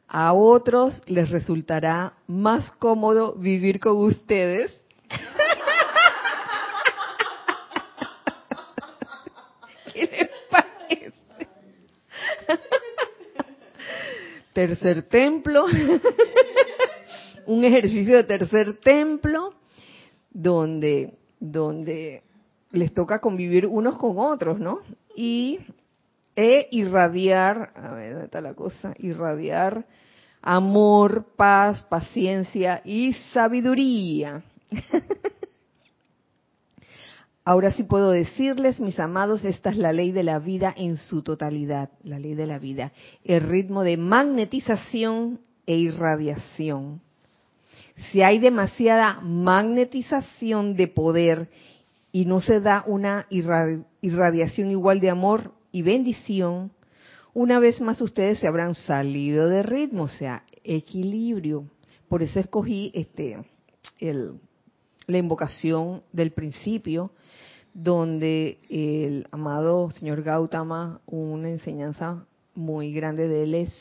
a 0.08 0.34
otros 0.34 1.02
les 1.08 1.30
resultará 1.30 2.14
más 2.28 2.70
cómodo 2.78 3.36
vivir 3.36 3.80
con 3.80 3.98
ustedes. 3.98 4.72
¿Qué 9.94 10.02
les 10.02 10.30
parece? 10.50 11.16
Tercer 14.56 15.04
templo, 15.04 15.66
un 17.46 17.66
ejercicio 17.66 18.16
de 18.16 18.24
tercer 18.24 18.78
templo, 18.78 19.54
donde, 20.32 21.14
donde 21.42 22.24
les 22.72 22.94
toca 22.94 23.20
convivir 23.20 23.68
unos 23.68 23.98
con 23.98 24.18
otros, 24.18 24.58
¿no? 24.58 24.80
Y 25.14 25.60
e 26.38 26.70
irradiar, 26.72 27.74
a 27.76 27.94
ver, 27.94 28.12
¿dónde 28.12 28.26
está 28.26 28.40
la 28.40 28.54
cosa? 28.54 28.94
Irradiar 28.98 29.86
amor, 30.42 31.26
paz, 31.36 31.86
paciencia 31.90 32.82
y 32.86 33.12
sabiduría. 33.34 34.42
Ahora 37.48 37.72
sí 37.72 37.84
puedo 37.84 38.10
decirles, 38.10 38.80
mis 38.80 39.00
amados, 39.00 39.46
esta 39.46 39.70
es 39.70 39.78
la 39.78 39.94
ley 39.94 40.12
de 40.12 40.24
la 40.24 40.40
vida 40.40 40.74
en 40.76 40.98
su 40.98 41.22
totalidad, 41.22 41.92
la 42.04 42.18
ley 42.18 42.34
de 42.34 42.48
la 42.48 42.58
vida, 42.58 42.92
el 43.24 43.42
ritmo 43.42 43.84
de 43.84 43.98
magnetización 43.98 45.40
e 45.68 45.76
irradiación. 45.78 47.02
Si 48.10 48.24
hay 48.24 48.40
demasiada 48.40 49.20
magnetización 49.22 50.76
de 50.76 50.88
poder 50.88 51.48
y 52.12 52.26
no 52.26 52.42
se 52.42 52.62
da 52.62 52.84
una 52.88 53.28
irradiación 53.30 54.72
igual 54.72 55.00
de 55.00 55.12
amor 55.12 55.52
y 55.72 55.84
bendición, 55.84 56.72
una 57.36 57.60
vez 57.60 57.80
más 57.80 58.02
ustedes 58.02 58.40
se 58.40 58.48
habrán 58.48 58.74
salido 58.74 59.50
de 59.50 59.62
ritmo, 59.62 60.04
o 60.04 60.08
sea, 60.08 60.46
equilibrio. 60.64 61.70
Por 62.10 62.24
eso 62.24 62.40
escogí 62.40 62.92
este 62.96 63.38
la 65.08 65.18
invocación 65.18 66.02
del 66.12 66.32
principio, 66.32 67.12
donde 67.76 68.58
el 68.70 69.28
amado 69.32 69.92
señor 69.92 70.24
Gautama, 70.24 71.02
una 71.06 71.50
enseñanza 71.50 72.26
muy 72.56 72.94
grande 72.94 73.28
de 73.28 73.44
él 73.44 73.54
es 73.54 73.76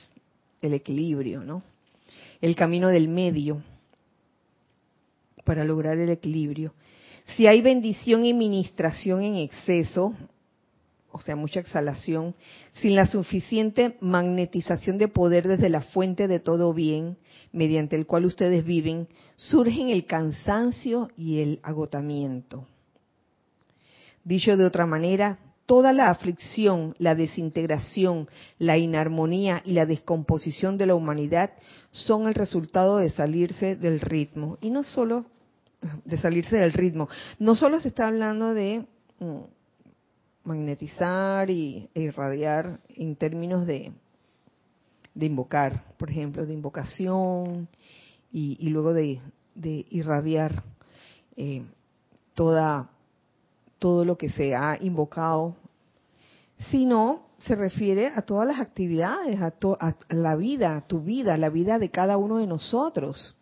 el 0.61 0.75
equilibrio, 0.75 1.45
¿no? 1.45 1.63
El 2.41 2.57
camino 2.57 2.89
del 2.89 3.09
medio 3.09 3.63
para 5.45 5.63
lograr 5.63 5.97
el 5.99 6.11
equilibrio. 6.11 6.75
Si 7.37 7.47
hay 7.47 7.63
bendición 7.63 8.25
y 8.25 8.35
ministración 8.35 9.23
en 9.23 9.37
exceso, 9.37 10.13
o 11.13 11.21
sea, 11.21 11.37
mucha 11.37 11.61
exhalación, 11.61 12.35
sin 12.81 12.97
la 12.97 13.07
suficiente 13.07 13.97
magnetización 14.01 14.99
de 14.99 15.07
poder 15.07 15.47
desde 15.47 15.69
la 15.69 15.83
fuente 15.83 16.27
de 16.27 16.41
todo 16.41 16.75
bien, 16.75 17.17
mediante 17.53 17.95
el 17.95 18.07
cual 18.07 18.25
ustedes 18.25 18.65
viven, 18.65 19.07
surgen 19.37 19.89
el 19.91 20.05
cansancio 20.05 21.11
y 21.17 21.39
el 21.39 21.61
agotamiento. 21.63 22.67
Dicho 24.25 24.57
de 24.57 24.65
otra 24.65 24.87
manera, 24.87 25.39
toda 25.67 25.93
la 25.93 26.11
aflicción, 26.11 26.95
la 26.99 27.15
desintegración, 27.15 28.29
la 28.59 28.79
inarmonía 28.79 29.63
y 29.65 29.73
la 29.73 29.87
descomposición 29.87 30.77
de 30.77 30.87
la 30.87 30.95
humanidad 30.95 31.53
son 31.91 32.27
el 32.27 32.35
resultado 32.35 32.99
de 32.99 33.11
salirse 33.11 33.77
del 33.77 34.01
ritmo. 34.01 34.59
Y 34.61 34.71
no 34.71 34.83
solo 34.83 35.27
de 36.05 36.19
salirse 36.19 36.57
del 36.57 36.73
ritmo, 36.73 37.09
no 37.39 37.55
solo 37.55 37.81
se 37.81 37.89
está 37.89 38.09
hablando 38.09 38.55
de 38.55 38.87
mm, 39.21 39.39
magnetizar 40.45 41.51
y, 41.51 41.89
e 41.95 42.03
irradiar 42.03 42.81
en 42.89 43.17
términos 43.17 43.67
de, 43.67 43.93
de 45.15 45.27
invocar, 45.27 45.85
por 45.97 46.11
ejemplo, 46.11 46.45
de 46.45 46.53
invocación 46.53 47.69
y, 48.33 48.69
luego 48.69 48.93
de, 48.93 49.21
irradiar 49.55 50.65
eh, 51.37 51.63
toda 52.35 52.91
todo 53.85 54.07
lo 54.07 54.17
que 54.17 54.31
se 54.31 54.57
ha 54.57 54.79
invocado, 54.81 55.57
sino 56.71 57.27
se 57.39 57.55
refiere 57.55 58.07
a 58.07 58.23
todas 58.23 58.49
las 58.49 58.59
actividades, 58.59 59.39
a, 59.43 59.53
la 60.09 60.37
vida, 60.37 60.83
tu 60.89 61.03
vida, 61.03 61.37
la 61.37 61.51
vida 61.51 61.79
de 61.79 61.91
cada 61.91 62.17
uno 62.17 62.39
de 62.39 62.47
nosotros. 62.47 63.37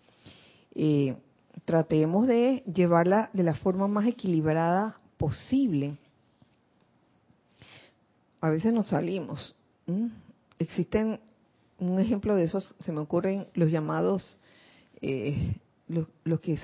Eh, 0.74 1.16
tratemos 1.64 2.26
de 2.26 2.64
llevarla 2.66 3.30
de 3.32 3.45
la 3.45 3.55
forma 3.55 3.86
más 3.86 4.05
equilibrada 4.09 4.99
posible. 5.16 5.97
A 8.40 8.51
veces 8.51 8.72
nos 8.72 8.88
salimos. 8.88 9.55
Existen, 10.59 11.20
un 11.78 12.01
ejemplo 12.01 12.34
de 12.34 12.47
esos, 12.47 12.74
se 12.80 12.90
me 12.90 12.99
ocurren 12.99 13.47
los 13.55 13.70
llamados, 13.70 14.40
eh, 15.01 15.55
los, 15.86 16.40
que 16.40 16.59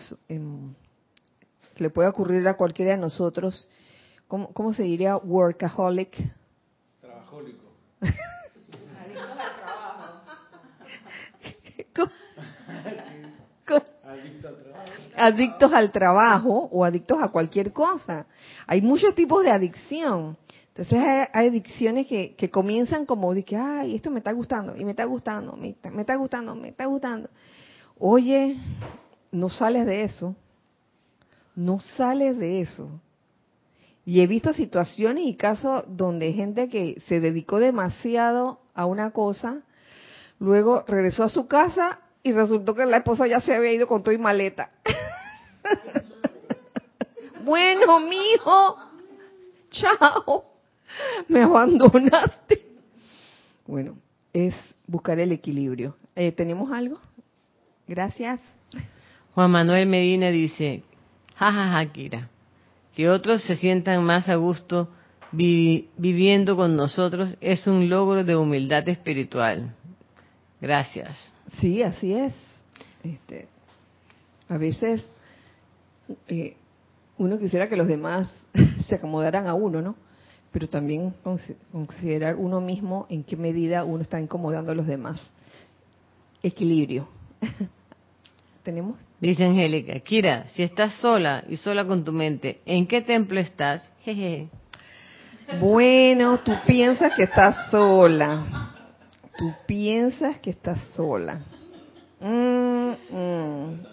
le 1.79 1.91
puede 1.91 2.09
ocurrir 2.09 2.47
a 2.49 2.55
cualquiera 2.55 2.93
de 2.93 2.99
nosotros. 2.99 3.66
¿Cómo, 4.26 4.53
cómo 4.53 4.74
se 4.74 4.83
diría 4.83 5.16
workaholic? 5.16 6.16
Trabajólico. 7.01 7.64
Adictos 15.16 15.72
al 15.72 15.91
trabajo 15.91 16.68
o 16.70 16.85
adictos 16.85 17.18
a 17.20 17.29
cualquier 17.29 17.72
cosa. 17.72 18.26
Hay 18.66 18.81
muchos 18.83 19.14
tipos 19.14 19.43
de 19.43 19.51
adicción. 19.51 20.37
Entonces 20.68 20.99
hay, 21.33 21.49
adicciones 21.49 22.07
que, 22.07 22.37
que, 22.37 22.51
comienzan 22.51 23.05
como 23.05 23.35
de 23.35 23.43
que, 23.43 23.57
ay, 23.57 23.97
esto 23.97 24.12
me 24.12 24.18
está 24.18 24.31
gustando, 24.31 24.76
y 24.76 24.85
me 24.85 24.93
está 24.93 25.05
gustando, 25.05 25.57
me 25.57 25.74
me 25.91 26.03
está 26.03 26.14
gustando, 26.14 26.55
me 26.55 26.68
está 26.68 26.87
gustando. 26.87 27.29
Oye, 27.99 28.57
no 29.33 29.49
sales 29.49 29.87
de 29.87 30.05
eso 30.05 30.37
no 31.59 31.81
sales 31.81 32.39
de 32.39 32.61
eso. 32.61 32.89
Y 34.07 34.21
he 34.21 34.29
visto 34.29 34.53
situaciones 34.53 35.27
y 35.27 35.35
casos 35.35 35.83
donde 35.89 36.33
gente 36.33 36.69
que 36.69 37.03
se 37.09 37.19
dedicó 37.19 37.59
demasiado 37.59 38.61
a 38.75 38.87
una 38.87 39.11
cosa, 39.11 39.63
luego 40.39 40.85
regresó 40.87 41.25
a 41.25 41.29
su 41.29 41.49
casa 41.49 41.99
y 42.23 42.31
resultó 42.33 42.75
que 42.75 42.87
la 42.87 42.99
esposa 42.99 43.27
ya 43.27 43.41
se 43.41 43.53
había 43.53 43.73
ido 43.73 43.89
con 43.89 44.05
todo 44.05 44.15
y 44.15 44.19
maleta. 44.19 44.71
bueno, 47.45 47.99
mijo, 48.01 48.77
chao, 49.71 50.45
me 51.27 51.43
abandonaste. 51.43 52.63
Bueno, 53.67 53.99
es 54.33 54.55
buscar 54.87 55.19
el 55.19 55.33
equilibrio. 55.33 55.97
Eh, 56.15 56.31
¿Tenemos 56.31 56.71
algo? 56.71 57.01
Gracias. 57.89 58.41
Juan 59.35 59.51
Manuel 59.51 59.87
Medina 59.87 60.29
dice, 60.31 60.85
jajaja, 61.39 61.93
Kira, 61.93 62.28
que 62.95 63.09
otros 63.09 63.43
se 63.45 63.57
sientan 63.57 64.05
más 64.05 64.28
a 64.28 64.34
gusto 64.34 64.89
viviendo 65.30 66.57
con 66.57 66.74
nosotros 66.74 67.36
es 67.41 67.66
un 67.66 67.89
logro 67.89 68.24
de 68.24 68.34
humildad 68.34 68.89
espiritual. 68.89 69.74
Gracias. 70.61 71.16
Sí, 71.61 71.82
así 71.82 72.14
es. 72.14 72.34
Este, 73.05 73.47
a 74.49 74.57
veces 74.57 75.05
eh, 76.26 76.57
uno 77.18 77.39
quisiera 77.39 77.68
que 77.68 77.76
los 77.76 77.86
demás 77.86 78.28
se 78.86 78.97
acomodaran 78.97 79.47
a 79.47 79.55
uno, 79.55 79.80
¿no? 79.80 79.95
Pero 80.51 80.66
también 80.66 81.14
considerar 81.70 82.36
uno 82.36 82.61
mismo 82.61 83.07
en 83.11 83.22
qué 83.22 83.36
medida 83.36 83.84
uno 83.84 84.03
está 84.03 84.18
incomodando 84.18 84.72
a 84.72 84.74
los 84.74 84.86
demás. 84.86 85.20
Equilibrio. 86.43 87.07
¿Tenemos? 88.69 89.01
Dice 89.19 89.47
Angélica, 89.47 89.99
Kira, 90.01 90.47
si 90.49 90.62
estás 90.62 90.93
sola 91.01 91.43
y 91.49 91.57
sola 91.57 91.87
con 91.87 92.05
tu 92.05 92.12
mente, 92.12 92.61
¿en 92.66 92.87
qué 92.87 93.01
templo 93.01 93.41
estás? 93.41 93.91
Jeje. 94.03 94.51
Bueno, 95.59 96.41
tú 96.41 96.53
piensas 96.66 97.14
que 97.14 97.23
estás 97.23 97.71
sola. 97.71 98.75
Tú 99.39 99.55
piensas 99.66 100.39
que 100.41 100.51
estás 100.51 100.79
sola. 100.95 101.41
Mm, 102.21 102.91
mm. 103.11 103.87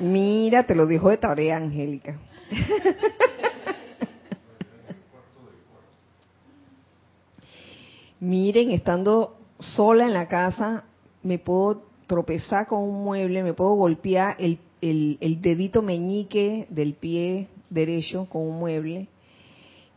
Mira, 0.00 0.62
te 0.62 0.74
lo 0.74 0.86
dijo 0.86 1.10
de 1.10 1.18
tarea, 1.18 1.58
Angélica. 1.58 2.18
Miren, 8.20 8.70
estando 8.70 9.36
sola 9.58 10.06
en 10.06 10.14
la 10.14 10.28
casa, 10.28 10.84
me 11.22 11.38
puedo 11.38 11.92
tropezar 12.06 12.66
con 12.66 12.80
un 12.82 13.04
mueble, 13.04 13.42
me 13.42 13.54
puedo 13.54 13.74
golpear 13.74 14.36
el, 14.38 14.58
el, 14.80 15.40
dedito 15.40 15.82
meñique 15.82 16.66
del 16.70 16.94
pie 16.94 17.48
derecho 17.70 18.26
con 18.26 18.42
un 18.42 18.58
mueble 18.58 19.08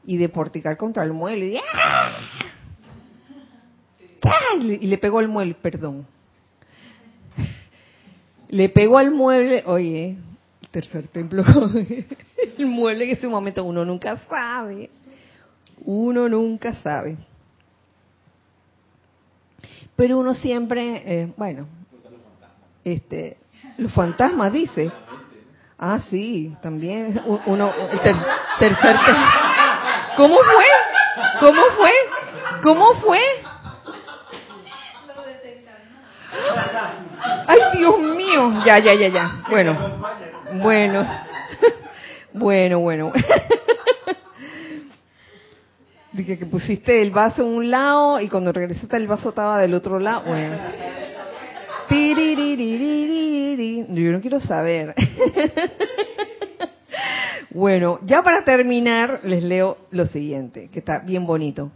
y 0.05 0.17
deporticar 0.17 0.77
contra 0.77 1.03
el 1.03 1.13
mueble. 1.13 1.47
Y, 1.47 1.57
¡ah! 1.57 2.17
y 4.59 4.87
le 4.87 4.97
pego 4.97 5.19
al 5.19 5.27
mueble, 5.27 5.55
perdón. 5.55 6.07
Le 8.49 8.69
pego 8.69 8.97
al 8.97 9.11
mueble, 9.11 9.63
oye, 9.65 10.17
el 10.61 10.69
tercer 10.69 11.09
templo, 11.09 11.43
el 12.57 12.65
mueble 12.65 13.05
en 13.05 13.11
ese 13.11 13.27
momento 13.27 13.63
uno 13.65 13.83
nunca 13.83 14.15
sabe, 14.17 14.89
uno 15.83 16.29
nunca 16.29 16.73
sabe. 16.75 17.17
Pero 19.97 20.19
uno 20.19 20.33
siempre, 20.33 21.01
eh, 21.05 21.33
bueno, 21.35 21.67
este, 22.93 23.37
los 23.77 23.93
fantasmas, 23.93 24.51
dice. 24.53 24.91
Ah, 25.77 25.99
sí, 26.09 26.55
también. 26.61 27.21
Uno, 27.45 27.71
tercer. 28.59 28.95
¿Cómo 30.15 30.37
fue? 30.37 30.65
¿Cómo 31.39 31.61
fue? 31.77 31.91
¿Cómo 32.63 32.93
fue? 32.95 33.19
Ay, 37.47 37.59
Dios 37.77 37.99
mío. 37.99 38.63
Ya, 38.65 38.79
ya, 38.79 38.93
ya, 38.93 39.07
ya. 39.09 39.43
Bueno, 39.49 39.77
bueno, 40.61 41.07
bueno, 42.33 42.79
bueno. 42.79 43.11
Dije 46.13 46.39
que 46.39 46.45
pusiste 46.47 47.01
el 47.01 47.11
vaso 47.11 47.43
en 47.43 47.49
un 47.49 47.69
lado 47.69 48.19
y 48.19 48.27
cuando 48.27 48.51
regresaste 48.51 48.97
el 48.97 49.07
vaso 49.07 49.29
estaba 49.29 49.59
del 49.59 49.75
otro 49.75 49.99
lado. 49.99 50.23
Bueno. 50.25 50.57
Yo 52.55 54.11
no 54.11 54.21
quiero 54.21 54.39
saber. 54.39 54.95
bueno, 57.49 57.99
ya 58.03 58.23
para 58.23 58.43
terminar, 58.43 59.21
les 59.23 59.43
leo 59.43 59.77
lo 59.91 60.05
siguiente, 60.05 60.69
que 60.69 60.79
está 60.79 60.99
bien 60.99 61.25
bonito. 61.25 61.71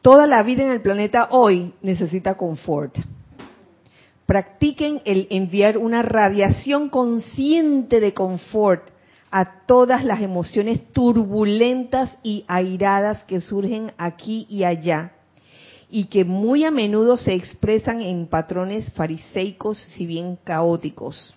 Toda 0.00 0.26
la 0.26 0.42
vida 0.42 0.64
en 0.64 0.70
el 0.70 0.80
planeta 0.80 1.28
hoy 1.30 1.74
necesita 1.82 2.34
confort. 2.34 2.98
Practiquen 4.26 5.02
el 5.04 5.28
enviar 5.30 5.78
una 5.78 6.02
radiación 6.02 6.88
consciente 6.88 8.00
de 8.00 8.14
confort 8.14 8.88
a 9.30 9.66
todas 9.66 10.04
las 10.04 10.20
emociones 10.20 10.92
turbulentas 10.92 12.18
y 12.22 12.44
airadas 12.48 13.24
que 13.24 13.40
surgen 13.40 13.92
aquí 13.98 14.46
y 14.48 14.64
allá 14.64 15.12
y 15.94 16.06
que 16.06 16.24
muy 16.24 16.64
a 16.64 16.70
menudo 16.70 17.18
se 17.18 17.34
expresan 17.34 18.00
en 18.00 18.26
patrones 18.26 18.90
fariseicos, 18.94 19.76
si 19.76 20.06
bien 20.06 20.38
caóticos. 20.42 21.34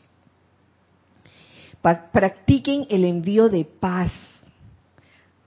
practiquen 1.82 2.88
el 2.90 3.04
envío 3.04 3.50
de 3.50 3.66
paz 3.66 4.14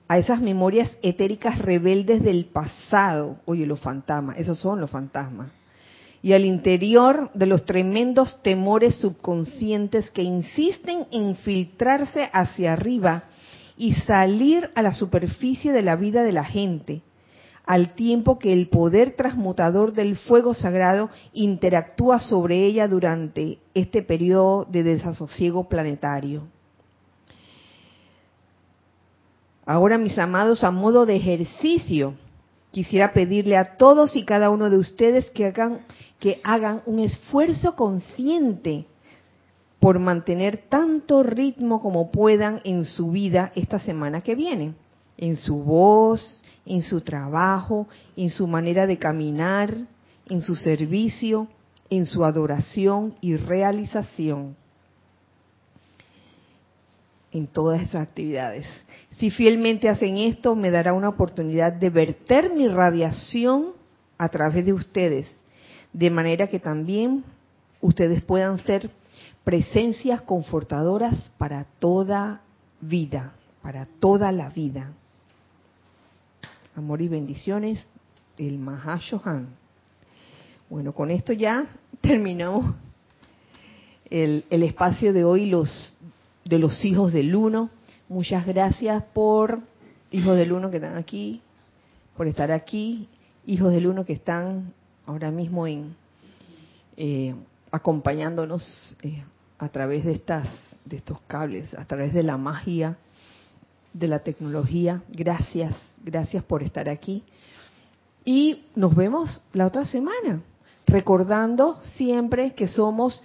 a 0.08 0.18
esas 0.18 0.42
memorias 0.42 0.94
etéricas 1.00 1.58
rebeldes 1.58 2.22
del 2.22 2.44
pasado. 2.44 3.38
Oye, 3.46 3.64
los 3.64 3.80
fantasmas, 3.80 4.36
esos 4.38 4.58
son 4.58 4.78
los 4.78 4.90
fantasmas. 4.90 5.52
Y 6.20 6.34
al 6.34 6.44
interior 6.44 7.30
de 7.32 7.46
los 7.46 7.64
tremendos 7.64 8.42
temores 8.42 8.96
subconscientes 8.96 10.10
que 10.10 10.22
insisten 10.22 11.06
en 11.12 11.34
filtrarse 11.34 12.28
hacia 12.30 12.74
arriba 12.74 13.24
y 13.78 13.94
salir 13.94 14.70
a 14.74 14.82
la 14.82 14.92
superficie 14.92 15.72
de 15.72 15.82
la 15.82 15.96
vida 15.96 16.24
de 16.24 16.32
la 16.32 16.44
gente, 16.44 17.00
al 17.68 17.90
tiempo 17.90 18.38
que 18.38 18.54
el 18.54 18.68
poder 18.68 19.10
transmutador 19.10 19.92
del 19.92 20.16
fuego 20.16 20.54
sagrado 20.54 21.10
interactúa 21.34 22.18
sobre 22.18 22.64
ella 22.64 22.88
durante 22.88 23.58
este 23.74 24.00
periodo 24.02 24.66
de 24.70 24.82
desasosiego 24.82 25.68
planetario. 25.68 26.44
Ahora, 29.66 29.98
mis 29.98 30.18
amados, 30.18 30.64
a 30.64 30.70
modo 30.70 31.04
de 31.04 31.16
ejercicio, 31.16 32.14
quisiera 32.70 33.12
pedirle 33.12 33.58
a 33.58 33.76
todos 33.76 34.16
y 34.16 34.24
cada 34.24 34.48
uno 34.48 34.70
de 34.70 34.78
ustedes 34.78 35.28
que 35.32 35.44
hagan, 35.44 35.80
que 36.18 36.40
hagan 36.44 36.80
un 36.86 37.00
esfuerzo 37.00 37.76
consciente 37.76 38.86
por 39.78 39.98
mantener 39.98 40.56
tanto 40.70 41.22
ritmo 41.22 41.82
como 41.82 42.10
puedan 42.10 42.62
en 42.64 42.86
su 42.86 43.10
vida 43.10 43.52
esta 43.54 43.78
semana 43.78 44.22
que 44.22 44.34
viene, 44.34 44.72
en 45.18 45.36
su 45.36 45.62
voz, 45.62 46.42
en 46.64 46.82
su 46.82 47.00
trabajo, 47.00 47.88
en 48.16 48.30
su 48.30 48.46
manera 48.46 48.86
de 48.86 48.98
caminar, 48.98 49.74
en 50.28 50.40
su 50.40 50.54
servicio, 50.54 51.48
en 51.90 52.06
su 52.06 52.24
adoración 52.24 53.14
y 53.20 53.36
realización. 53.36 54.56
En 57.32 57.46
todas 57.46 57.82
esas 57.82 58.06
actividades. 58.06 58.66
Si 59.10 59.30
fielmente 59.30 59.88
hacen 59.88 60.16
esto, 60.16 60.54
me 60.54 60.70
dará 60.70 60.92
una 60.92 61.10
oportunidad 61.10 61.72
de 61.72 61.90
verter 61.90 62.54
mi 62.54 62.68
radiación 62.68 63.72
a 64.16 64.28
través 64.28 64.64
de 64.64 64.72
ustedes, 64.72 65.26
de 65.92 66.10
manera 66.10 66.46
que 66.46 66.60
también 66.60 67.24
ustedes 67.80 68.22
puedan 68.22 68.58
ser 68.60 68.90
presencias 69.44 70.22
confortadoras 70.22 71.32
para 71.38 71.64
toda 71.78 72.42
vida, 72.80 73.32
para 73.62 73.86
toda 74.00 74.32
la 74.32 74.48
vida 74.50 74.92
amor 76.78 77.02
y 77.02 77.08
bendiciones, 77.08 77.80
el 78.36 78.56
Mahashohan. 78.56 79.48
Bueno, 80.70 80.92
con 80.92 81.10
esto 81.10 81.32
ya 81.32 81.66
terminamos 82.00 82.72
el, 84.08 84.44
el, 84.48 84.62
espacio 84.62 85.12
de 85.12 85.24
hoy 85.24 85.46
los 85.46 85.96
de 86.44 86.58
los 86.60 86.84
hijos 86.84 87.12
del 87.12 87.34
uno. 87.34 87.70
Muchas 88.08 88.46
gracias 88.46 89.02
por 89.12 89.58
hijos 90.12 90.36
del 90.38 90.52
uno 90.52 90.70
que 90.70 90.76
están 90.76 90.96
aquí, 90.96 91.42
por 92.16 92.28
estar 92.28 92.52
aquí, 92.52 93.08
hijos 93.44 93.72
del 93.72 93.88
uno 93.88 94.04
que 94.04 94.12
están 94.12 94.72
ahora 95.04 95.32
mismo 95.32 95.66
en 95.66 95.96
eh, 96.96 97.34
acompañándonos 97.72 98.96
eh, 99.02 99.24
a 99.58 99.68
través 99.68 100.04
de 100.04 100.12
estas 100.12 100.48
de 100.84 100.98
estos 100.98 101.20
cables, 101.22 101.74
a 101.74 101.84
través 101.84 102.14
de 102.14 102.22
la 102.22 102.36
magia 102.36 102.96
de 103.92 104.08
la 104.08 104.20
tecnología. 104.20 105.02
Gracias, 105.08 105.74
gracias 106.02 106.42
por 106.44 106.62
estar 106.62 106.88
aquí. 106.88 107.22
Y 108.24 108.64
nos 108.74 108.94
vemos 108.94 109.42
la 109.52 109.66
otra 109.66 109.84
semana, 109.84 110.42
recordando 110.86 111.80
siempre 111.96 112.54
que 112.54 112.68
somos 112.68 113.22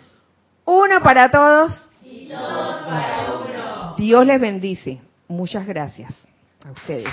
uno 0.66 1.02
para 1.04 1.30
todos 1.30 1.90
y 2.04 2.28
todos 2.30 2.86
para 2.86 3.34
uno. 3.34 3.96
Dios 3.98 4.26
les 4.26 4.40
bendice. 4.40 5.02
Muchas 5.28 5.66
gracias 5.66 6.14
a 6.66 6.72
ustedes. 6.72 7.10